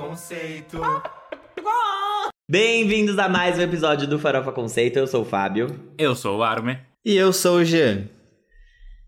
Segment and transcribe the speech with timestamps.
[0.00, 0.80] Conceito.
[2.50, 4.98] Bem-vindos a mais um episódio do Farofa Conceito.
[4.98, 5.78] Eu sou o Fábio.
[5.98, 6.78] Eu sou o Arme.
[7.04, 8.08] E eu sou o Jean.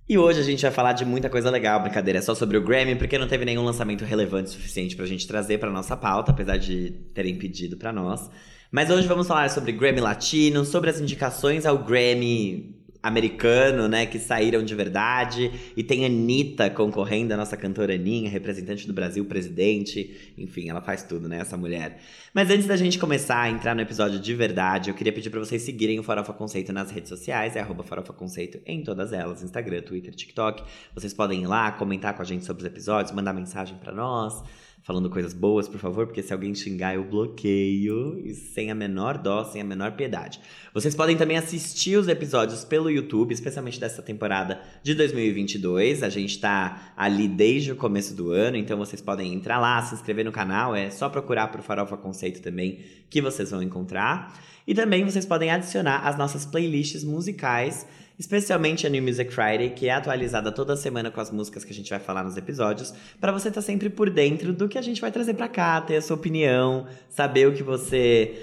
[0.06, 1.80] E hoje a gente vai falar de muita coisa legal.
[1.80, 5.06] Brincadeira, é só sobre o Grammy, porque não teve nenhum lançamento relevante o suficiente pra
[5.06, 8.30] gente trazer pra nossa pauta, apesar de terem pedido pra nós.
[8.70, 14.18] Mas hoje vamos falar sobre Grammy Latino, sobre as indicações ao Grammy americano, né, que
[14.18, 15.50] saíram de verdade.
[15.76, 20.32] E tem a Anitta concorrendo, a nossa cantora Aninha, representante do Brasil, presidente.
[20.38, 22.00] Enfim, ela faz tudo, né, essa mulher.
[22.32, 25.40] Mas antes da gente começar a entrar no episódio de verdade, eu queria pedir para
[25.40, 29.42] vocês seguirem o Farofa Conceito nas redes sociais, é arroba Farofa Conceito em todas elas,
[29.42, 30.62] Instagram, Twitter, TikTok.
[30.94, 34.42] Vocês podem ir lá, comentar com a gente sobre os episódios, mandar mensagem para nós
[34.82, 39.16] falando coisas boas, por favor, porque se alguém xingar, eu bloqueio, e sem a menor
[39.16, 40.40] dó, sem a menor piedade.
[40.74, 46.02] Vocês podem também assistir os episódios pelo YouTube, especialmente dessa temporada de 2022.
[46.02, 49.94] A gente tá ali desde o começo do ano, então vocês podem entrar lá, se
[49.94, 54.36] inscrever no canal, é só procurar por Farofa Conceito também que vocês vão encontrar.
[54.66, 57.86] E também vocês podem adicionar as nossas playlists musicais
[58.18, 61.74] especialmente a New Music Friday, que é atualizada toda semana com as músicas que a
[61.74, 64.82] gente vai falar nos episódios, para você estar tá sempre por dentro do que a
[64.82, 68.34] gente vai trazer para cá, ter a sua opinião, saber o que você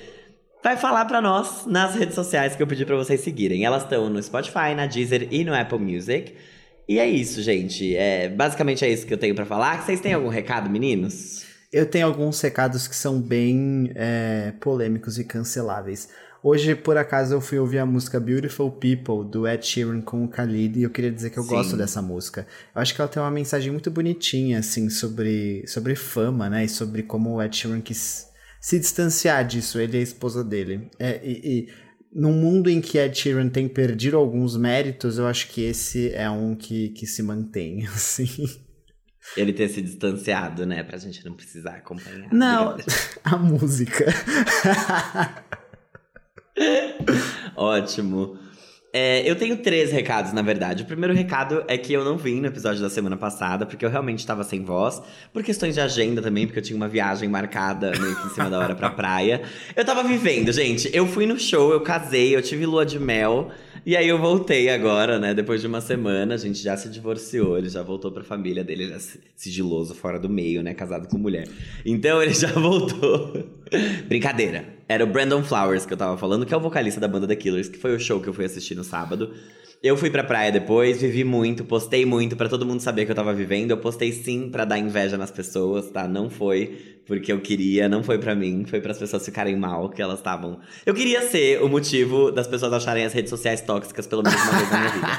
[0.64, 3.66] vai falar para nós nas redes sociais que eu pedi para vocês seguirem.
[3.66, 6.34] Elas estão no Spotify, na Deezer e no Apple Music.
[6.88, 7.96] E é isso, gente.
[7.96, 9.86] É, basicamente é isso que eu tenho para falar.
[9.86, 11.46] Vocês têm algum recado, meninos?
[11.72, 16.10] Eu tenho alguns recados que são bem é, polêmicos e canceláveis.
[16.42, 20.28] Hoje, por acaso, eu fui ouvir a música Beautiful People, do Ed Sheeran com o
[20.28, 21.50] Khalid, e eu queria dizer que eu Sim.
[21.50, 22.48] gosto dessa música.
[22.74, 26.64] Eu acho que ela tem uma mensagem muito bonitinha, assim, sobre, sobre fama, né?
[26.64, 28.28] E sobre como o Ed Sheeran quis
[28.62, 30.90] se distanciar disso, ele é a esposa dele.
[30.98, 31.70] É, e, e
[32.14, 36.30] num mundo em que Ed Sheeran tem perdido alguns méritos, eu acho que esse é
[36.30, 38.30] um que, que se mantém, assim.
[39.36, 40.84] Ele ter se distanciado, né?
[40.84, 42.34] Pra gente não precisar acompanhar.
[42.34, 42.78] Não,
[43.24, 44.06] a música.
[47.56, 48.38] Ótimo.
[48.92, 50.82] É, eu tenho três recados, na verdade.
[50.82, 53.90] O primeiro recado é que eu não vim no episódio da semana passada, porque eu
[53.90, 55.02] realmente estava sem voz.
[55.32, 58.50] Por questões de agenda também, porque eu tinha uma viagem marcada meio que em cima
[58.50, 59.44] da hora pra praia.
[59.76, 60.90] Eu tava vivendo, gente.
[60.92, 63.52] Eu fui no show, eu casei, eu tive lua de mel.
[63.86, 65.36] E aí eu voltei agora, né?
[65.36, 68.86] Depois de uma semana, a gente já se divorciou, ele já voltou pra família dele,
[68.86, 69.00] ele é
[69.36, 70.74] sigiloso, fora do meio, né?
[70.74, 71.48] Casado com mulher.
[71.86, 73.48] Então ele já voltou.
[74.08, 74.79] Brincadeira.
[74.92, 77.36] Era o Brandon Flowers que eu tava falando, que é o vocalista da banda The
[77.36, 79.36] Killers, que foi o show que eu fui assistir no sábado.
[79.82, 83.16] Eu fui pra praia depois, vivi muito, postei muito para todo mundo saber que eu
[83.16, 83.72] tava vivendo.
[83.72, 86.06] Eu postei sim para dar inveja nas pessoas, tá?
[86.06, 89.90] Não foi porque eu queria, não foi para mim, foi para as pessoas ficarem mal
[89.90, 90.60] que elas estavam.
[90.86, 94.52] Eu queria ser o motivo das pessoas acharem as redes sociais tóxicas pelo menos uma
[94.52, 95.10] vez na minha vida.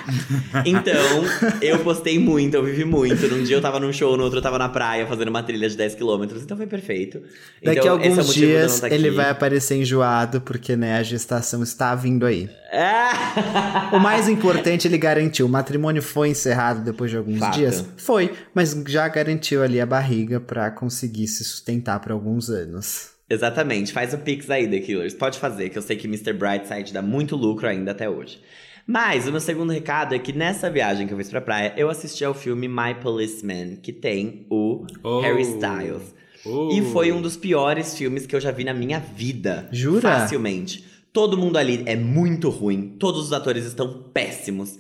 [0.71, 3.27] Então, eu postei muito, eu vivi muito.
[3.27, 5.69] Num dia eu tava num show, no outro eu tava na praia fazendo uma trilha
[5.69, 7.21] de 10 km, então foi perfeito.
[7.63, 11.61] Daqui então, a alguns é dias tá ele vai aparecer enjoado porque né, a gestação
[11.63, 12.49] está vindo aí.
[12.73, 13.97] É.
[13.97, 14.50] o mais importante
[14.87, 17.57] ele garantiu, o matrimônio foi encerrado depois de alguns Fato.
[17.57, 17.85] dias?
[17.97, 23.11] Foi, mas já garantiu ali a barriga para conseguir se sustentar sustentar por alguns anos.
[23.29, 23.93] Exatamente.
[23.93, 25.15] Faz o Pix aí, The Killers.
[25.15, 26.33] Pode fazer, que eu sei que Mr.
[26.33, 28.41] Brightside dá muito lucro ainda até hoje.
[28.87, 31.89] Mas o meu segundo recado é que nessa viagem que eu fiz pra praia, eu
[31.89, 35.21] assisti ao filme My Policeman, que tem o oh.
[35.21, 36.15] Harry Styles.
[36.45, 36.71] Oh.
[36.73, 39.69] E foi um dos piores filmes que eu já vi na minha vida.
[39.71, 40.01] Jura?
[40.01, 40.90] Facilmente.
[41.13, 42.97] Todo mundo ali é muito ruim.
[42.99, 44.79] Todos os atores estão péssimos.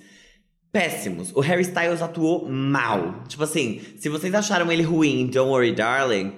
[0.72, 1.32] Péssimos.
[1.34, 3.24] O Harry Styles atuou mal.
[3.26, 6.32] Tipo assim, se vocês acharam ele ruim em Don't Worry Darling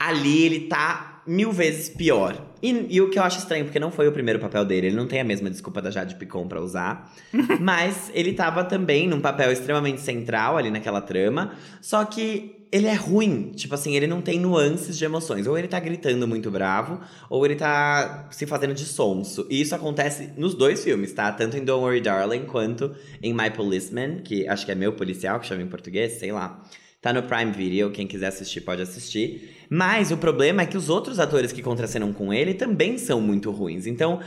[0.00, 2.46] ali ele tá mil vezes pior.
[2.62, 4.96] E, e, o que eu acho estranho, porque não foi o primeiro papel dele, ele
[4.96, 7.12] não tem a mesma desculpa da Jade Picon pra usar.
[7.60, 11.52] mas ele tava também num papel extremamente central ali naquela trama.
[11.82, 13.52] Só que ele é ruim.
[13.54, 15.46] Tipo assim, ele não tem nuances de emoções.
[15.46, 19.46] Ou ele tá gritando muito bravo, ou ele tá se fazendo de sonso.
[19.50, 21.30] E isso acontece nos dois filmes, tá?
[21.32, 25.40] Tanto em Don't Worry Darling quanto em My Policeman, que acho que é meu policial,
[25.40, 26.62] que chama em português, sei lá.
[27.02, 29.56] Tá no Prime Video, quem quiser assistir pode assistir.
[29.70, 33.50] Mas o problema é que os outros atores que contracenam com ele também são muito
[33.50, 33.86] ruins.
[33.86, 34.20] Então,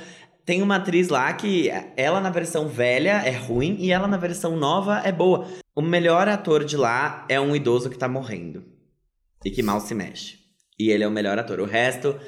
[0.43, 4.57] tem uma atriz lá que ela na versão velha é ruim e ela na versão
[4.57, 5.47] nova é boa.
[5.75, 8.63] O melhor ator de lá é um idoso que tá morrendo
[9.43, 10.39] e que mal se mexe.
[10.79, 11.59] E ele é o melhor ator.
[11.59, 12.19] O resto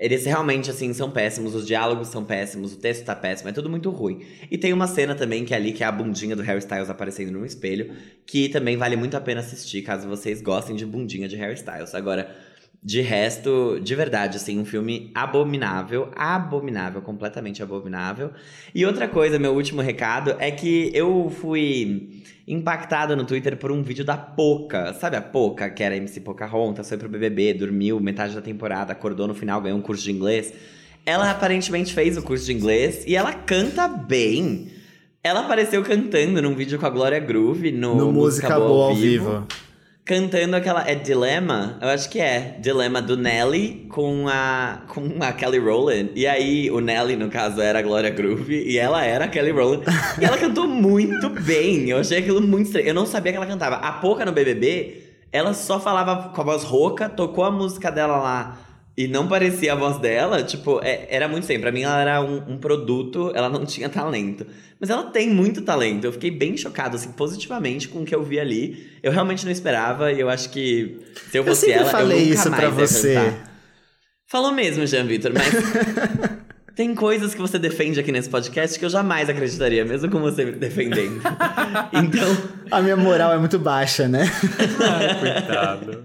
[0.00, 3.68] eles realmente, assim, são péssimos, os diálogos são péssimos, o texto tá péssimo, é tudo
[3.68, 4.24] muito ruim.
[4.50, 6.88] E tem uma cena também que é ali, que é a bundinha do Harry Styles
[6.88, 7.94] aparecendo no espelho,
[8.26, 11.94] que também vale muito a pena assistir, caso vocês gostem de bundinha de Harry Styles.
[11.94, 12.34] Agora,
[12.82, 18.30] De resto, de verdade, assim, um filme abominável, abominável, completamente abominável.
[18.74, 23.82] E outra coisa, meu último recado, é que eu fui impactado no Twitter por um
[23.82, 24.94] vídeo da Poca.
[24.94, 29.28] Sabe a Poca, que era MC Pocahontas, foi pro BBB, dormiu metade da temporada, acordou
[29.28, 30.50] no final, ganhou um curso de inglês.
[31.04, 34.68] Ela aparentemente fez o curso de inglês e ela canta bem.
[35.22, 39.30] Ela apareceu cantando num vídeo com a Glória Groove no, no Música, Boa ao vivo.
[39.30, 39.69] vivo
[40.10, 40.90] cantando aquela.
[40.90, 41.78] É Dilema?
[41.80, 42.56] Eu acho que é.
[42.60, 46.10] Dilema do Nelly com a, com a Kelly Rowland.
[46.16, 49.52] E aí, o Nelly, no caso, era a Gloria Groove e ela era a Kelly
[49.52, 49.84] Rowland.
[50.20, 51.88] e ela cantou muito bem.
[51.88, 52.88] Eu achei aquilo muito estranho.
[52.88, 53.76] Eu não sabia que ela cantava.
[53.76, 58.16] A pouca no BBB, ela só falava com a voz rouca, tocou a música dela
[58.16, 58.58] lá
[58.96, 61.62] e não parecia a voz dela, tipo, é, era muito sempre.
[61.62, 64.46] Pra mim, ela era um, um, produto, ela não tinha talento.
[64.78, 66.04] Mas ela tem muito talento.
[66.04, 68.90] Eu fiquei bem chocado, assim, positivamente com o que eu vi ali.
[69.02, 70.98] Eu realmente não esperava e eu acho que
[71.30, 73.14] se eu fosse eu ela, falei eu nunca isso mais pra você.
[73.14, 73.50] Cantar.
[74.26, 75.50] Falou mesmo, Jean Vitor, mas.
[76.76, 80.44] Tem coisas que você defende aqui nesse podcast que eu jamais acreditaria, mesmo com você
[80.46, 81.20] me defendendo.
[81.92, 82.36] então.
[82.70, 84.22] A minha moral é muito baixa, né?
[84.80, 86.04] Ai, coitado.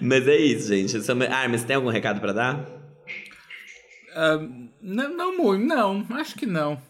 [0.00, 0.96] Mas é isso, gente.
[1.30, 2.60] Ah, mas tem algum recado para dar?
[4.16, 6.06] Uh, não, não muito, não.
[6.10, 6.80] Acho que não.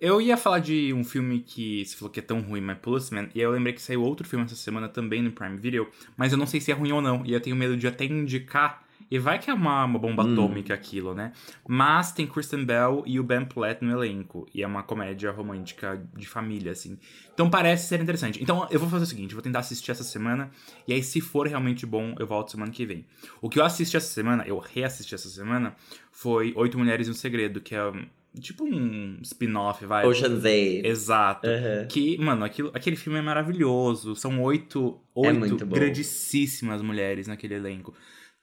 [0.00, 3.30] Eu ia falar de um filme que você falou que é tão ruim, mas Policeman,
[3.34, 6.38] e eu lembrei que saiu outro filme essa semana também no Prime Video, mas eu
[6.38, 9.18] não sei se é ruim ou não, e eu tenho medo de até indicar e
[9.18, 10.32] vai que é uma, uma bomba hum.
[10.32, 11.32] atômica aquilo, né?
[11.66, 14.46] Mas tem Kristen Bell e o Ben Platt no elenco.
[14.52, 16.98] E é uma comédia romântica de família, assim.
[17.32, 18.42] Então parece ser interessante.
[18.42, 20.50] Então eu vou fazer o seguinte: vou tentar assistir essa semana.
[20.88, 23.06] E aí, se for realmente bom, eu volto semana que vem.
[23.40, 25.76] O que eu assisti essa semana, eu reassisti essa semana,
[26.10, 27.92] foi Oito Mulheres e um Segredo, que é
[28.40, 30.04] tipo um spin-off, vai.
[30.04, 30.86] Ocean's Eight.
[30.86, 31.46] Exato.
[31.46, 31.86] Uhum.
[31.88, 34.14] Que, mano, aquilo, aquele filme é maravilhoso.
[34.16, 37.94] São oito, é oito é grandíssimas mulheres naquele elenco.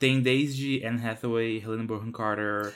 [0.03, 2.73] Tem desde Anne Hathaway, Helena Bonham Carter,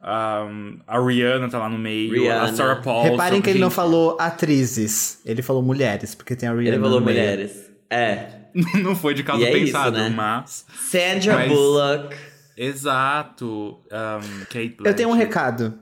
[0.00, 2.44] um, a Rihanna tá lá no meio, Rihanna.
[2.44, 3.10] a Sarah Paulson.
[3.10, 7.00] Reparem que ele não falou atrizes, ele falou mulheres, porque tem a Rihanna Ele falou
[7.00, 7.52] no mulheres.
[7.90, 8.00] Meio.
[8.00, 8.28] É.
[8.80, 10.14] não foi de causa é pensado, isso, né?
[10.14, 10.64] mas...
[10.72, 11.48] Sandra mas...
[11.48, 12.16] Bullock.
[12.56, 13.80] Exato.
[13.90, 14.86] Um, Kate Blanchett.
[14.86, 15.74] Eu tenho um recado.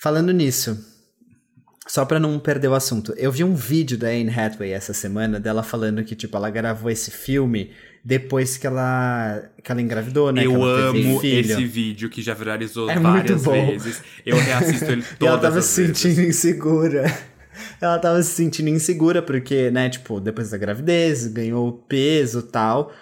[0.00, 0.76] Falando nisso,
[1.90, 5.40] só pra não perder o assunto, eu vi um vídeo da Anne Hathaway essa semana
[5.40, 7.72] dela falando que, tipo, ela gravou esse filme
[8.04, 10.46] depois que ela, que ela engravidou, né?
[10.46, 14.02] Eu amo esse vídeo que já viralizou é várias vezes.
[14.24, 16.36] Eu reassisto ele todas e ela tava se sentindo vezes.
[16.36, 17.12] insegura.
[17.80, 22.92] Ela tava se sentindo insegura porque, né, tipo, depois da gravidez, ganhou peso e tal.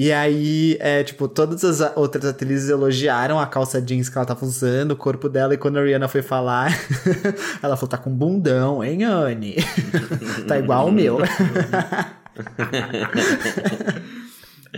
[0.00, 4.44] E aí, é, tipo, todas as outras atrizes elogiaram a calça jeans que ela tava
[4.44, 6.70] usando, o corpo dela, e quando a Rihanna foi falar,
[7.60, 9.56] ela falou, tá com bundão, hein, Anne?
[10.46, 11.18] tá igual o meu.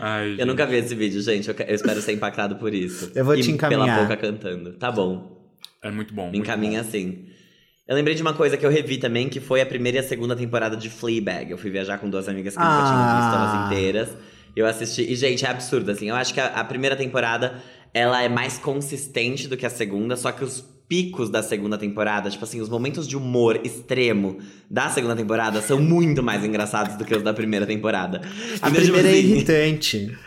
[0.00, 1.50] Ai, eu nunca vi esse vídeo, gente.
[1.50, 3.12] Eu, eu, espero ser impactado por isso.
[3.14, 3.98] Eu vou e te encaminhar.
[3.98, 4.72] Pela boca cantando.
[4.78, 5.52] Tá bom.
[5.82, 6.30] É muito bom.
[6.30, 7.26] Me encaminha assim.
[7.86, 10.02] Eu lembrei de uma coisa que eu revi também, que foi a primeira e a
[10.02, 11.50] segunda temporada de Fleabag.
[11.50, 12.64] Eu fui viajar com duas amigas que ah.
[12.64, 14.29] nunca tinham visto elas inteiras.
[14.54, 15.02] Eu assisti.
[15.02, 16.08] E, gente, é absurdo, assim.
[16.08, 17.62] Eu acho que a, a primeira temporada
[17.92, 22.28] ela é mais consistente do que a segunda, só que os picos da segunda temporada,
[22.28, 24.38] tipo assim, os momentos de humor extremo
[24.68, 28.20] da segunda temporada são muito mais engraçados do que os da primeira temporada.
[28.60, 30.18] A então, primeira tipo é assim, irritante.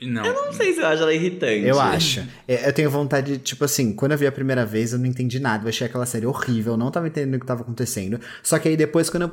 [0.00, 0.24] Não.
[0.24, 1.66] Eu não sei se eu acho ela irritante.
[1.66, 2.24] Eu acho.
[2.46, 5.06] É, eu tenho vontade de, tipo assim, quando eu vi a primeira vez, eu não
[5.06, 5.64] entendi nada.
[5.64, 8.20] Eu achei aquela série horrível, não tava entendendo o que tava acontecendo.
[8.42, 9.32] Só que aí depois, quando eu,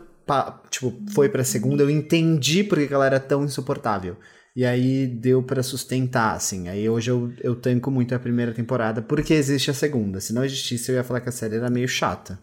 [0.70, 4.17] tipo, foi pra segunda, eu entendi porque ela era tão insuportável.
[4.55, 6.70] E aí deu para sustentar, assim.
[6.70, 10.22] Aí hoje eu, eu tanco muito a primeira temporada porque existe a segunda.
[10.22, 12.39] Se não existisse, eu ia falar que a série era meio chata.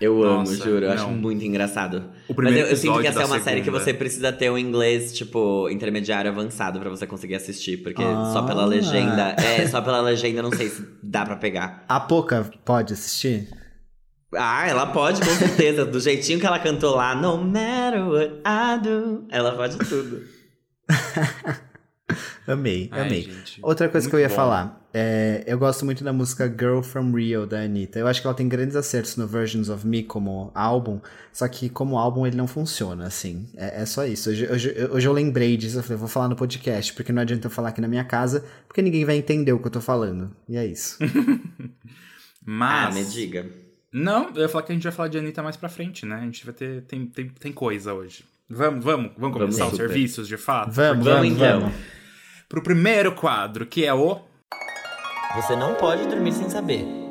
[0.00, 0.86] Eu Nossa, amo, juro.
[0.86, 2.04] Eu acho muito engraçado.
[2.28, 3.44] O primeiro Mas eu, eu sinto que essa é uma segunda.
[3.44, 7.76] série que você precisa ter um inglês, tipo, intermediário avançado para você conseguir assistir.
[7.78, 8.30] Porque ah.
[8.32, 9.36] só pela legenda.
[9.38, 11.84] É, só pela legenda não sei se dá para pegar.
[11.88, 13.48] A Poca pode assistir?
[14.36, 15.84] Ah, ela pode, com certeza.
[15.84, 20.22] Do jeitinho que ela cantou lá, No matter what I do, ela pode tudo.
[22.46, 23.22] amei, Ai, amei.
[23.22, 24.34] Gente, Outra coisa que eu ia bom.
[24.34, 24.84] falar.
[24.96, 27.98] É, eu gosto muito da música Girl From Rio, da Anitta.
[27.98, 31.00] Eu acho que ela tem grandes acertos no Versions of Me como álbum,
[31.32, 33.48] só que como álbum ele não funciona, assim.
[33.56, 34.30] É, é só isso.
[34.30, 37.48] Hoje, hoje, hoje, eu lembrei disso, eu falei, vou falar no podcast, porque não adianta
[37.48, 40.30] eu falar aqui na minha casa, porque ninguém vai entender o que eu tô falando.
[40.48, 40.96] E é isso.
[42.46, 42.94] Mas...
[42.94, 43.63] Ah, me diga.
[43.94, 46.16] Não, eu ia falar que a gente vai falar de Anitta mais pra frente, né?
[46.16, 46.82] A gente vai ter...
[46.82, 48.24] Tem, tem, tem coisa hoje.
[48.50, 50.72] Vamos, vamos, vamos começar vamos, os serviços de fato?
[50.72, 51.60] Vamos, vamos, então.
[51.60, 51.74] Vamos.
[52.48, 54.20] Pro primeiro quadro, que é o.
[55.36, 57.03] Você não pode dormir sem saber.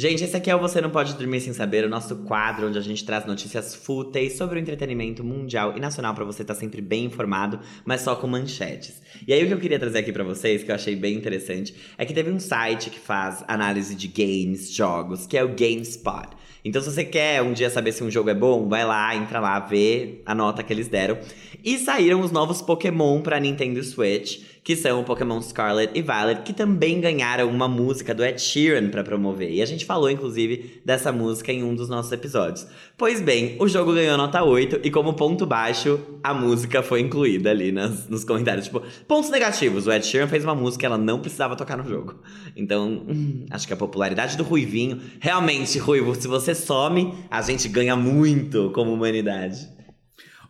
[0.00, 2.78] Gente, esse aqui é o Você Não Pode Dormir Sem Saber, o nosso quadro onde
[2.78, 6.58] a gente traz notícias fúteis sobre o entretenimento mundial e nacional para você estar tá
[6.58, 9.02] sempre bem informado, mas só com manchetes.
[9.28, 11.74] E aí o que eu queria trazer aqui para vocês, que eu achei bem interessante,
[11.98, 16.30] é que teve um site que faz análise de games, jogos, que é o GameSpot.
[16.64, 19.38] Então, se você quer um dia saber se um jogo é bom, vai lá, entra
[19.38, 21.18] lá, vê a nota que eles deram.
[21.62, 26.42] E saíram os novos Pokémon para Nintendo Switch que são o Pokémon Scarlet e Violet,
[26.42, 29.50] que também ganharam uma música do Ed Sheeran para promover.
[29.50, 32.66] E a gente falou, inclusive, dessa música em um dos nossos episódios.
[32.96, 37.50] Pois bem, o jogo ganhou nota 8 e, como ponto baixo, a música foi incluída
[37.50, 38.66] ali nas, nos comentários.
[38.66, 41.88] Tipo, pontos negativos: o Ed Sheeran fez uma música que ela não precisava tocar no
[41.88, 42.20] jogo.
[42.54, 45.00] Então, hum, acho que a popularidade do Ruivinho.
[45.20, 49.68] Realmente, Ruivo, se você some, a gente ganha muito como humanidade.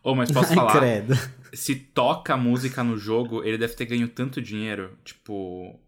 [0.03, 0.73] Ô, oh, mas posso falar?
[0.73, 5.79] Ai, credo se toca música no jogo, ele deve ter ganho tanto dinheiro, tipo.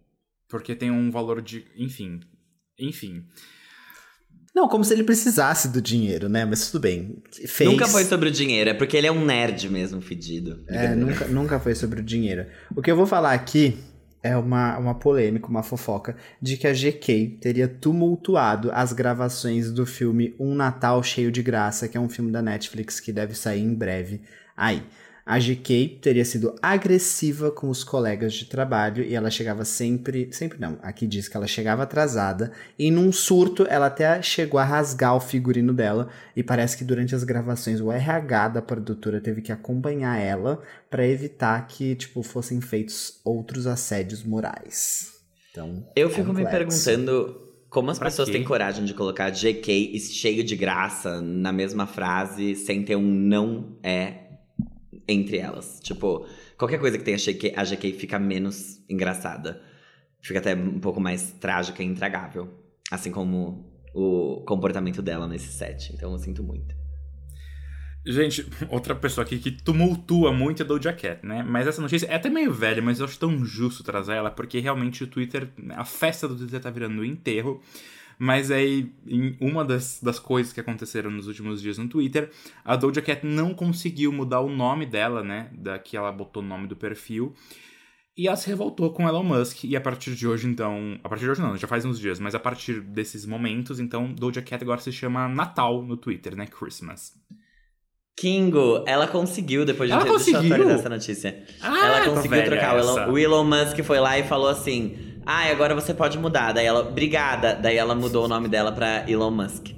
[0.49, 1.65] Porque tem um valor de.
[1.77, 2.21] Enfim.
[2.79, 3.25] Enfim.
[4.55, 6.45] Não, como se ele precisasse do dinheiro, né?
[6.45, 7.23] Mas tudo bem.
[7.47, 7.71] Fez...
[7.71, 10.63] Nunca foi sobre o dinheiro, é porque ele é um nerd mesmo, fedido.
[10.69, 12.47] É, nunca, nunca foi sobre o dinheiro.
[12.77, 13.79] O que eu vou falar aqui
[14.23, 19.87] é uma, uma polêmica, uma fofoca, de que a GK teria tumultuado as gravações do
[19.87, 23.63] filme Um Natal Cheio de Graça, que é um filme da Netflix que deve sair
[23.63, 24.21] em breve.
[24.55, 24.83] Aí.
[25.25, 30.59] A GK teria sido agressiva com os colegas de trabalho e ela chegava sempre, sempre
[30.59, 35.15] não, aqui diz que ela chegava atrasada e num surto ela até chegou a rasgar
[35.15, 39.53] o figurino dela e parece que durante as gravações o RH da produtora teve que
[39.53, 40.61] acompanhar ela
[40.91, 45.13] para evitar que, tipo, fossem feitos outros assédios morais.
[45.51, 46.45] Então, eu fico complexo.
[46.45, 48.35] me perguntando como as pra pessoas quê?
[48.35, 53.79] têm coragem de colocar GK cheio de graça na mesma frase sem ter um não
[53.83, 54.22] é
[55.07, 55.81] entre elas.
[55.83, 59.63] Tipo, qualquer coisa que tenha GK, a GK fica menos engraçada.
[60.21, 62.49] Fica até um pouco mais trágica e intragável.
[62.91, 65.93] Assim como o comportamento dela nesse set.
[65.93, 66.75] Então eu sinto muito.
[68.05, 71.43] Gente, outra pessoa aqui que tumultua muito é Doja Cat, né?
[71.43, 74.59] Mas essa notícia é até meio velha, mas eu acho tão justo trazer ela, porque
[74.59, 77.61] realmente o Twitter, a festa do Twitter tá virando um enterro.
[78.25, 82.31] Mas aí, em uma das, das coisas que aconteceram nos últimos dias no Twitter,
[82.65, 85.51] a Doja Cat não conseguiu mudar o nome dela, né?
[85.53, 87.35] Da que ela botou o nome do perfil.
[88.17, 89.65] E ela se revoltou com Elon Musk.
[89.65, 91.01] E a partir de hoje, então.
[91.03, 94.15] A partir de hoje não, já faz uns dias, mas a partir desses momentos, então,
[94.15, 96.47] Doja Cat agora se chama Natal no Twitter, né?
[96.47, 97.15] Christmas.
[98.17, 100.71] Kingo, ela conseguiu, depois de ela ter conseguiu?
[100.71, 101.45] essa notícia.
[101.61, 102.77] Ah, ela conseguiu trocar.
[102.77, 106.53] O Elon, o Elon Musk foi lá e falou assim: ah, agora você pode mudar.
[106.53, 107.55] Daí ela, obrigada.
[107.55, 109.69] Daí ela mudou o nome dela pra Elon Musk.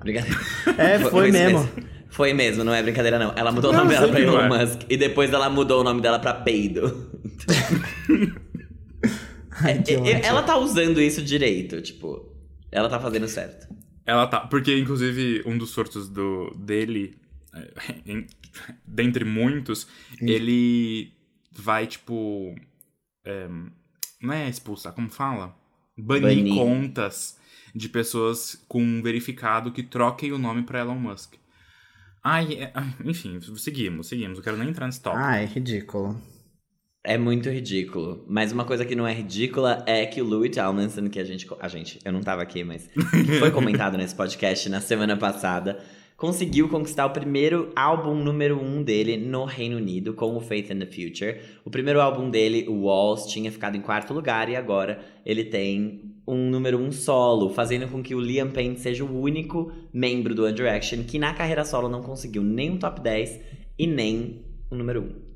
[0.00, 0.28] Obrigada.
[0.78, 1.58] É, foi, foi mesmo.
[1.60, 1.96] mesmo.
[2.08, 3.32] Foi mesmo, não é brincadeira não.
[3.36, 4.48] Ela mudou não, o nome dela pra Elon é.
[4.48, 4.80] Musk.
[4.88, 7.10] E depois ela mudou o nome dela pra Peido.
[9.62, 12.34] Ai, é, ela tá usando isso direito, tipo.
[12.70, 13.66] Ela tá fazendo certo.
[14.04, 14.40] Ela tá.
[14.40, 17.16] Porque, inclusive, um dos surtos do, dele,
[17.54, 18.24] é,
[18.86, 19.86] dentre muitos,
[20.20, 21.12] ele
[21.52, 22.54] vai, tipo.
[23.24, 23.48] É,
[24.20, 25.54] não é expulsar, como fala?
[25.96, 26.54] Banir, Banir.
[26.54, 27.38] contas
[27.74, 31.34] de pessoas com verificado que troquem o nome para Elon Musk.
[32.22, 32.72] Ai, é,
[33.04, 34.38] enfim, seguimos, seguimos.
[34.38, 35.22] Eu quero nem entrar nesse tópico.
[35.22, 36.20] Ah, é ridículo.
[37.04, 38.24] É muito ridículo.
[38.28, 41.46] Mas uma coisa que não é ridícula é que o Louis Tomlinson, que a gente.
[41.60, 42.90] A gente, eu não tava aqui, mas
[43.38, 45.78] foi comentado nesse podcast na semana passada
[46.16, 50.78] conseguiu conquistar o primeiro álbum número um dele no Reino Unido com o Faith in
[50.78, 51.40] the Future.
[51.64, 56.16] O primeiro álbum dele, o Walls, tinha ficado em quarto lugar e agora ele tem
[56.26, 60.44] um número um solo, fazendo com que o Liam Payne seja o único membro do
[60.44, 63.40] One Direction que na carreira solo não conseguiu nem um top 10
[63.78, 65.26] e nem um número um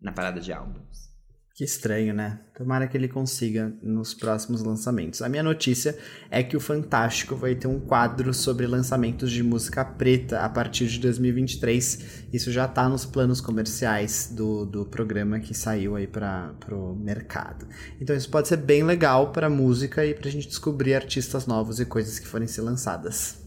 [0.00, 1.13] na parada de álbuns.
[1.54, 2.40] Que estranho, né?
[2.52, 5.22] Tomara que ele consiga nos próximos lançamentos.
[5.22, 5.96] A minha notícia
[6.28, 10.88] é que o Fantástico vai ter um quadro sobre lançamentos de música preta a partir
[10.88, 12.26] de 2023.
[12.32, 17.68] Isso já tá nos planos comerciais do, do programa que saiu aí para o mercado.
[18.00, 21.78] Então isso pode ser bem legal para música e para a gente descobrir artistas novos
[21.78, 23.43] e coisas que forem ser lançadas.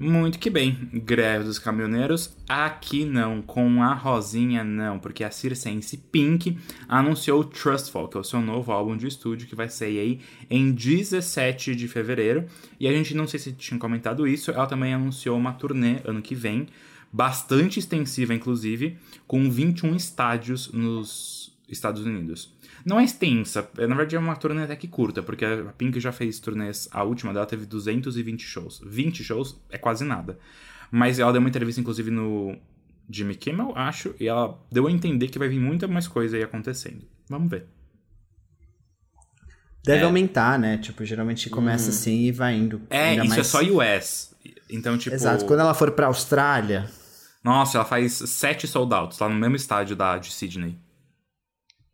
[0.00, 5.96] Muito que bem, greve dos caminhoneiros, aqui não, com a Rosinha não, porque a Circense
[5.96, 6.56] Pink
[6.88, 10.70] anunciou Trustful, que é o seu novo álbum de estúdio que vai sair aí em
[10.70, 12.46] 17 de fevereiro.
[12.78, 16.22] E a gente não sei se tinha comentado isso, ela também anunciou uma turnê ano
[16.22, 16.68] que vem,
[17.12, 22.56] bastante extensiva inclusive, com 21 estádios nos Estados Unidos.
[22.84, 25.98] Não é extensa, é, na verdade é uma turnê até que curta, porque a Pink
[26.00, 28.80] já fez turnês, a última dela teve 220 shows.
[28.84, 30.38] 20 shows é quase nada.
[30.90, 32.56] Mas ela deu uma entrevista, inclusive, no
[33.10, 36.42] Jimmy Kimmel, acho, e ela deu a entender que vai vir muita mais coisa aí
[36.42, 37.06] acontecendo.
[37.28, 37.66] Vamos ver.
[39.84, 40.04] Deve é.
[40.04, 40.78] aumentar, né?
[40.78, 41.90] Tipo, geralmente começa hum.
[41.90, 42.82] assim e vai indo.
[42.90, 43.40] É, isso é mais...
[43.40, 44.34] é só US.
[44.68, 45.14] Então, tipo.
[45.14, 45.44] Exato.
[45.46, 46.90] Quando ela for pra Austrália.
[47.42, 50.76] Nossa, ela faz sete soldados lá no mesmo estádio da, de Sydney.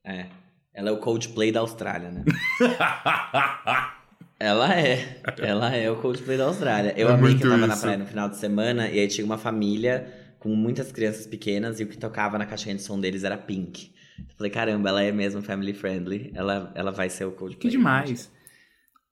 [0.05, 0.27] É.
[0.75, 2.25] Ela é o Coldplay da Austrália, né?
[4.41, 5.23] ela é.
[5.39, 6.93] Ela é o Coldplay da Austrália.
[6.97, 7.69] Eu é amei que eu tava isso.
[7.69, 11.79] na praia no final de semana e aí tinha uma família com muitas crianças pequenas
[11.79, 13.95] e o que tocava na caixinha de som deles era Pink.
[14.19, 16.33] Eu falei, caramba, ela é mesmo family friendly.
[16.35, 17.61] Ela, ela vai ser o Coldplay.
[17.61, 18.31] Que demais.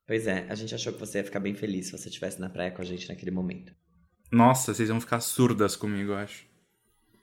[0.05, 2.51] Pois é, a gente achou que você ia ficar bem feliz se você estivesse na
[2.51, 3.73] praia com a gente naquele momento.
[4.33, 6.45] Nossa, vocês vão ficar surdas comigo, eu acho.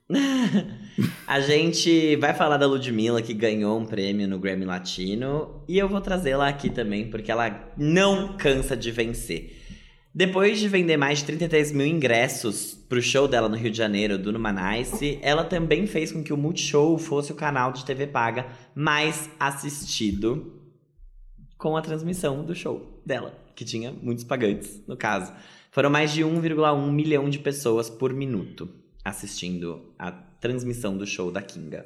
[1.27, 5.63] a gente vai falar da Ludmilla, que ganhou um prêmio no Grammy Latino.
[5.67, 9.57] E eu vou trazê-la aqui também, porque ela não cansa de vencer.
[10.13, 14.17] Depois de vender mais de 33 mil ingressos pro show dela no Rio de Janeiro,
[14.17, 18.47] do Numanice, ela também fez com que o Multishow fosse o canal de TV paga
[18.73, 20.59] mais assistido
[21.59, 25.31] com a transmissão do show dela, que tinha muitos pagantes, no caso.
[25.71, 28.78] Foram mais de 1,1 milhão de pessoas por minuto
[29.09, 31.85] assistindo a transmissão do show da Kinga.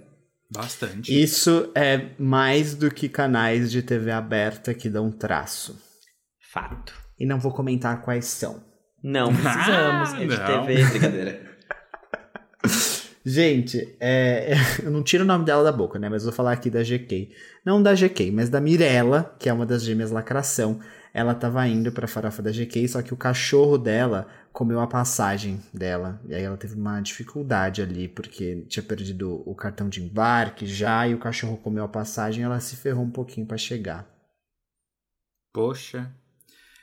[0.51, 1.11] Bastante.
[1.11, 5.81] Isso é mais do que canais de TV aberta que dão traço.
[6.51, 6.93] Fato.
[7.19, 8.63] E não vou comentar quais são.
[9.03, 10.65] Não precisamos, ah, é de não.
[10.65, 11.53] TV, brincadeira.
[13.25, 14.53] Gente, é,
[14.83, 16.09] eu não tiro o nome dela da boca, né?
[16.09, 17.31] Mas vou falar aqui da GK.
[17.65, 20.79] Não da GK, mas da Mirella, que é uma das gêmeas lacração.
[21.13, 25.61] Ela tava indo pra farofa da GK, só que o cachorro dela comeu a passagem
[25.71, 26.19] dela.
[26.27, 31.07] E aí ela teve uma dificuldade ali, porque tinha perdido o cartão de embarque já,
[31.07, 34.07] e o cachorro comeu a passagem, ela se ferrou um pouquinho para chegar.
[35.53, 36.11] Poxa.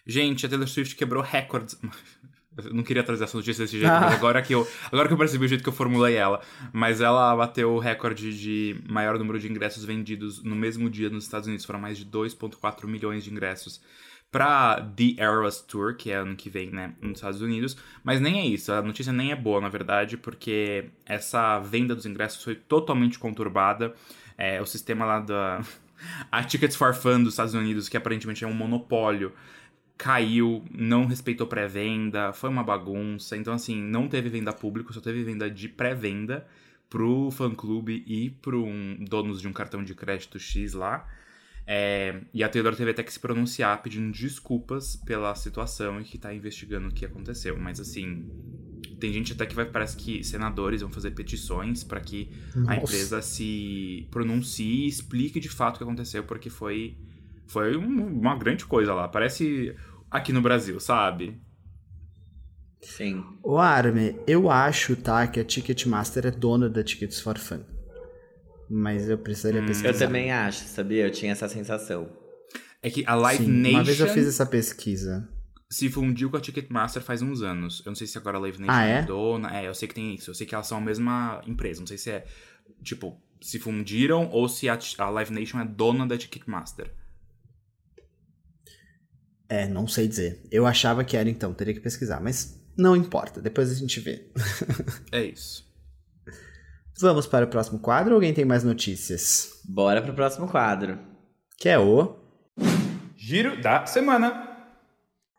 [0.06, 1.76] Gente, a Taylor Swift quebrou recordes.
[2.56, 4.00] Eu não queria trazer essa notícia desse jeito, ah.
[4.00, 6.42] mas agora que, eu, agora que eu percebi o jeito que eu formulei ela.
[6.72, 11.24] Mas ela bateu o recorde de maior número de ingressos vendidos no mesmo dia nos
[11.24, 11.64] Estados Unidos.
[11.64, 13.80] Foram mais de 2,4 milhões de ingressos
[14.30, 17.76] para The Eras Tour, que é ano que vem, né, nos Estados Unidos.
[18.04, 22.06] Mas nem é isso, a notícia nem é boa, na verdade, porque essa venda dos
[22.06, 23.94] ingressos foi totalmente conturbada.
[24.38, 25.60] É, o sistema lá da.
[26.32, 29.34] A Tickets for Fun dos Estados Unidos, que aparentemente é um monopólio,
[29.98, 33.36] caiu, não respeitou pré-venda, foi uma bagunça.
[33.36, 36.46] Então, assim, não teve venda público, só teve venda de pré-venda
[36.88, 41.06] pro fã-clube e pro um, donos de um cartão de crédito X lá.
[41.66, 46.18] É, e a Taylor teve até que se pronunciar pedindo desculpas pela situação e que
[46.18, 47.56] tá investigando o que aconteceu.
[47.56, 48.28] Mas assim,
[48.98, 52.72] tem gente até que vai, parece que senadores vão fazer petições para que Nossa.
[52.72, 56.96] a empresa se pronuncie e explique de fato o que aconteceu, porque foi,
[57.46, 59.06] foi uma grande coisa lá.
[59.08, 59.74] Parece
[60.10, 61.40] aqui no Brasil, sabe?
[62.80, 63.22] Sim.
[63.42, 67.60] O Arme, eu acho, tá, que a Ticketmaster é dona da Tickets for Fun
[68.70, 69.66] mas eu precisaria hum.
[69.66, 69.88] pesquisar.
[69.88, 71.06] Eu também acho, sabia?
[71.06, 72.08] Eu tinha essa sensação.
[72.80, 73.76] É que a Live Sim, Nation.
[73.76, 75.28] Uma vez eu fiz essa pesquisa.
[75.68, 77.82] Se fundiu com a Ticketmaster faz uns anos.
[77.84, 78.98] Eu não sei se agora a Live Nation ah, é?
[78.98, 79.60] é dona.
[79.60, 80.30] É, eu sei que tem isso.
[80.30, 81.80] Eu sei que elas são a mesma empresa.
[81.80, 82.24] Não sei se é.
[82.82, 86.92] Tipo, se fundiram ou se a, a Live Nation é dona da Ticketmaster.
[89.48, 90.42] É, não sei dizer.
[90.50, 94.30] Eu achava que era então, teria que pesquisar, mas não importa, depois a gente vê.
[95.10, 95.69] é isso.
[97.00, 99.62] Vamos para o próximo quadro ou alguém tem mais notícias?
[99.64, 100.98] Bora para o próximo quadro.
[101.56, 102.14] Que é o.
[103.16, 104.49] Giro da semana.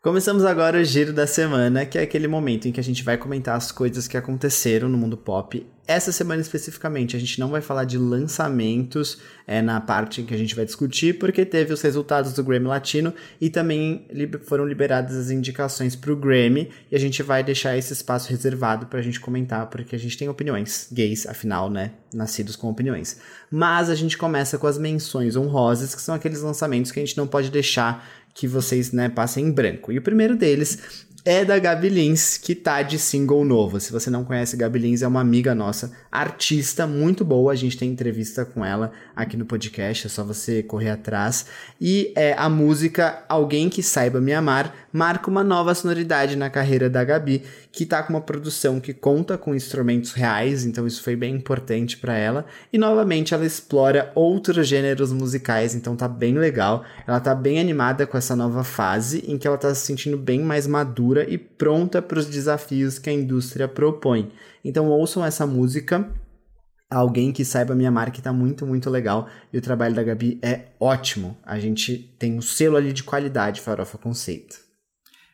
[0.03, 3.19] Começamos agora o giro da semana, que é aquele momento em que a gente vai
[3.19, 5.63] comentar as coisas que aconteceram no mundo pop.
[5.87, 10.33] Essa semana especificamente, a gente não vai falar de lançamentos é, na parte em que
[10.33, 14.07] a gente vai discutir, porque teve os resultados do Grammy Latino e também
[14.45, 18.87] foram liberadas as indicações para o Grammy, e a gente vai deixar esse espaço reservado
[18.87, 21.91] para a gente comentar, porque a gente tem opiniões gays, afinal, né?
[22.13, 23.17] Nascidos com opiniões.
[23.51, 27.17] Mas a gente começa com as menções honrosas, que são aqueles lançamentos que a gente
[27.17, 29.91] não pode deixar que vocês né, passem em branco.
[29.91, 33.79] E o primeiro deles é da Gabi Lins, que tá de single novo.
[33.79, 37.51] Se você não conhece, Gabi Lins é uma amiga nossa, artista muito boa.
[37.51, 41.45] A gente tem entrevista com ela aqui no podcast, é só você correr atrás.
[41.79, 46.89] E é, a música Alguém que Saiba Me Amar marca uma nova sonoridade na carreira
[46.89, 51.15] da Gabi, que tá com uma produção que conta com instrumentos reais, então isso foi
[51.15, 52.45] bem importante para ela.
[52.71, 56.83] E novamente ela explora outros gêneros musicais, então tá bem legal.
[57.07, 60.41] Ela tá bem animada com essa nova fase em que ela tá se sentindo bem
[60.41, 64.31] mais madura e pronta para os desafios que a indústria propõe.
[64.63, 66.09] Então ouçam essa música
[66.91, 69.29] alguém que saiba me amar, que tá muito, muito legal.
[69.51, 71.37] E o trabalho da Gabi é ótimo.
[71.43, 74.70] A gente tem um selo ali de qualidade, Farofa Conceito.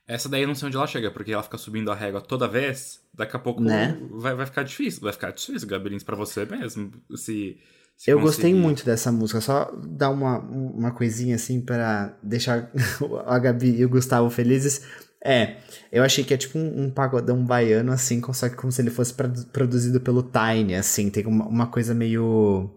[0.08, 2.48] Essa daí eu não sei onde ela chega, porque ela fica subindo a régua toda
[2.48, 3.00] vez.
[3.14, 3.98] Daqui a pouco né?
[4.12, 5.02] vai, vai ficar difícil.
[5.02, 6.92] Vai ficar difícil, Gabi Lins, pra você mesmo.
[7.16, 7.58] Se,
[7.98, 8.62] Se Eu gostei conseguir.
[8.62, 12.72] muito dessa música, só dar uma, uma coisinha assim pra deixar
[13.26, 14.82] a Gabi e o Gustavo felizes.
[15.26, 15.58] É,
[15.92, 18.92] eu achei que é tipo um, um pagodão baiano, assim, só que como se ele
[18.92, 22.70] fosse produ- produzido pelo Tiny, assim, tem uma, uma coisa meio.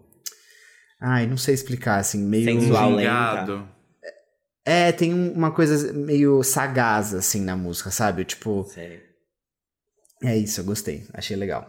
[0.99, 2.43] Ai, não sei explicar, assim, meio.
[2.43, 2.95] Sensual.
[2.95, 3.63] lenta.
[4.65, 8.23] É, tem um- uma coisa meio sagaz, assim, na música, sabe?
[8.25, 9.01] Tipo, Sei.
[10.23, 11.67] é isso, eu gostei, achei legal.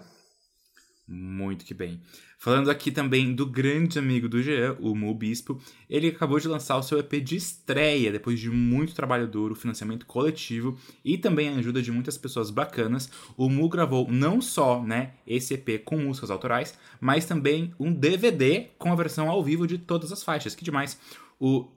[1.09, 2.01] Muito que bem.
[2.39, 6.77] Falando aqui também do grande amigo do Jean, o Mu Bispo, ele acabou de lançar
[6.77, 11.57] o seu EP de estreia, depois de muito trabalho duro, financiamento coletivo e também a
[11.57, 13.09] ajuda de muitas pessoas bacanas.
[13.37, 18.71] O Mu gravou não só, né, esse EP com músicas autorais, mas também um DVD
[18.79, 20.55] com a versão ao vivo de todas as faixas.
[20.55, 20.99] Que demais!
[21.39, 21.69] O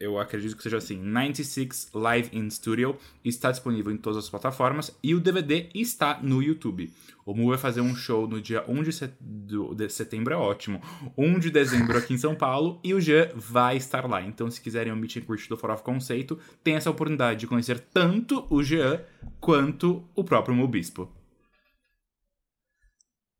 [0.00, 4.96] eu acredito que seja assim, 96 Live in Studio, está disponível em todas as plataformas
[5.02, 6.92] e o DVD está no YouTube.
[7.26, 8.82] O Mu vai fazer um show no dia 1
[9.74, 10.80] de, setembro, é ótimo,
[11.16, 14.22] 1 de dezembro aqui em São Paulo e o Jean vai estar lá.
[14.22, 18.46] Então, se quiserem um meet and do Forof Conceito, tem essa oportunidade de conhecer tanto
[18.48, 19.00] o Jean
[19.40, 21.17] quanto o próprio Mu Bispo.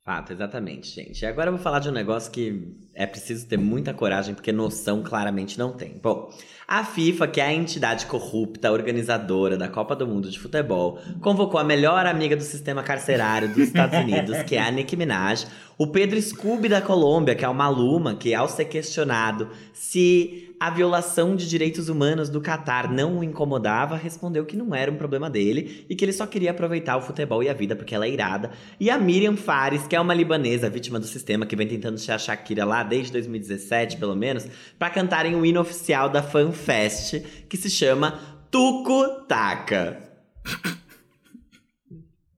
[0.08, 1.20] Fato, exatamente, gente.
[1.20, 4.50] E agora eu vou falar de um negócio que é preciso ter muita coragem, porque
[4.50, 6.00] noção claramente não tem.
[6.02, 6.32] Bom,
[6.66, 11.60] a FIFA, que é a entidade corrupta organizadora da Copa do Mundo de Futebol, convocou
[11.60, 15.86] a melhor amiga do sistema carcerário dos Estados Unidos, que é a Nicki Minaj, o
[15.86, 21.36] Pedro Scooby da Colômbia, que é o Maluma, que ao ser questionado se a violação
[21.36, 25.86] de direitos humanos do Catar não o incomodava, respondeu que não era um problema dele
[25.88, 28.50] e que ele só queria aproveitar o futebol e a vida porque ela é irada.
[28.80, 32.12] E a Miriam Fares, que é uma libanesa vítima do sistema que vem tentando ser
[32.12, 34.46] a Shakira lá desde 2017, pelo menos,
[34.78, 38.18] pra cantarem o hino oficial da FanFest, que se chama
[38.50, 40.02] Tuco Taca.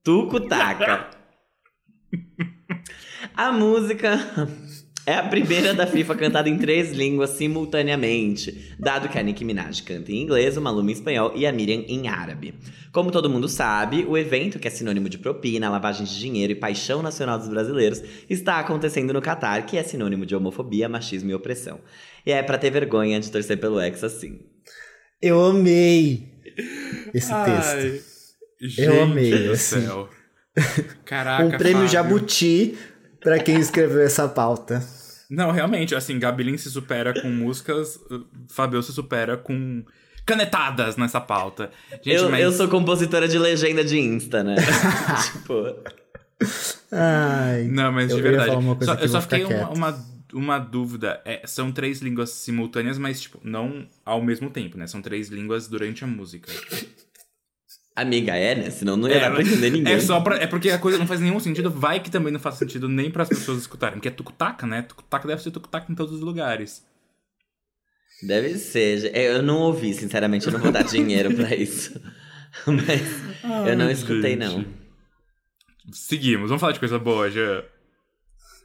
[0.05, 1.09] Tuco Taca.
[3.37, 4.19] A música
[5.11, 9.83] é a primeira da FIFA cantada em três línguas simultaneamente, dado que a Nicki Minaj
[9.83, 12.55] canta em inglês, o Maluma em espanhol e a Miriam em árabe.
[12.93, 16.55] Como todo mundo sabe, o evento, que é sinônimo de propina, lavagem de dinheiro e
[16.55, 21.35] paixão nacional dos brasileiros, está acontecendo no Catar, que é sinônimo de homofobia, machismo e
[21.35, 21.81] opressão.
[22.25, 24.39] E é pra ter vergonha de torcer pelo ex assim.
[25.21, 26.29] Eu amei
[27.13, 28.05] esse texto.
[28.61, 29.81] gente amei, do assim.
[29.81, 30.09] céu.
[31.05, 31.89] Caraca, um prêmio Fábio.
[31.89, 32.79] Jabuti
[33.21, 35.00] pra quem escreveu essa pauta.
[35.31, 38.01] Não, realmente, assim, Gabilin se supera com músicas,
[38.49, 39.85] Fabio se supera com
[40.27, 41.71] canetadas nessa pauta.
[42.03, 42.41] Gente, eu, mas...
[42.41, 44.57] eu sou compositora de legenda de Insta, né?
[45.33, 45.77] tipo.
[46.91, 47.69] Ai.
[47.71, 48.49] Não, mas de verdade.
[48.49, 51.21] falar uma coisa Só- eu só fiquei uma, uma, uma dúvida.
[51.25, 54.89] É, são três línguas simultâneas, mas, tipo, não ao mesmo tempo, né?
[54.89, 56.51] São três línguas durante a música.
[58.01, 58.71] Amiga, é, né?
[58.71, 59.93] Senão não ia dar pra entender ninguém.
[59.93, 60.37] É só pra.
[60.37, 61.71] É porque a coisa não faz nenhum sentido.
[61.71, 63.95] Vai que também não faz sentido nem pras pessoas escutarem.
[63.97, 64.83] Porque é tucutaca, né?
[64.83, 66.85] Tucutaca deve ser tucutaca em todos os lugares.
[68.23, 69.11] Deve ser.
[69.17, 72.01] É, Eu não ouvi, sinceramente, eu não vou dar dinheiro pra isso.
[72.67, 74.39] Mas eu não Ai, escutei, gente.
[74.39, 74.65] não.
[75.93, 77.65] Seguimos, vamos falar de coisa boa, já.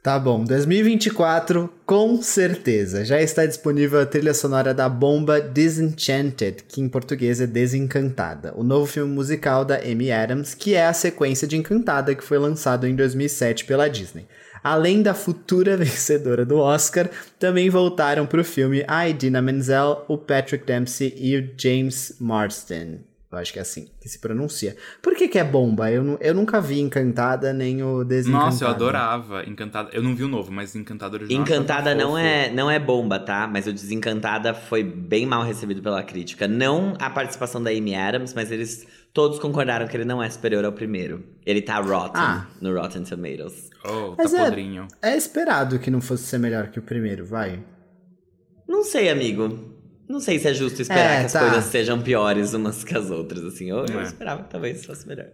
[0.06, 3.04] Tá bom, 2024, com certeza.
[3.04, 8.62] Já está disponível a trilha sonora da bomba Disenchanted, que em português é Desencantada, o
[8.62, 12.86] novo filme musical da Amy Adams, que é a sequência de Encantada que foi lançado
[12.86, 14.28] em 2007 pela Disney.
[14.62, 20.16] Além da futura vencedora do Oscar, também voltaram para o filme a Idina Menzel, o
[20.16, 23.00] Patrick Dempsey e o James Marsden.
[23.36, 24.76] Eu acho que é assim que se pronuncia.
[25.02, 25.90] Por que, que é bomba?
[25.90, 28.46] Eu, eu nunca vi Encantada nem o Desencantada.
[28.50, 29.90] Nossa, eu adorava Encantada.
[29.92, 31.38] Eu não vi o novo, mas Encantada original.
[31.38, 32.18] eu Encantada não fofo.
[32.18, 33.46] é, não é bomba, tá?
[33.46, 36.48] Mas o Desencantada foi bem mal recebido pela crítica.
[36.48, 40.64] Não a participação da Amy Adams, mas eles todos concordaram que ele não é superior
[40.64, 41.22] ao primeiro.
[41.44, 42.46] Ele tá rotten Ah.
[42.60, 43.70] no Rotten Tomatoes.
[43.84, 44.88] Oh, Mas tá é- podrinho.
[45.00, 47.62] É esperado que não fosse ser melhor que o primeiro, vai.
[48.68, 49.75] Não sei, amigo.
[50.08, 51.40] Não sei se é justo esperar É, que as tá.
[51.40, 53.70] coisas sejam piores umas que as outras, assim.
[53.70, 54.02] Eu, eu É.
[54.04, 55.26] esperava que talvez fosse melhor.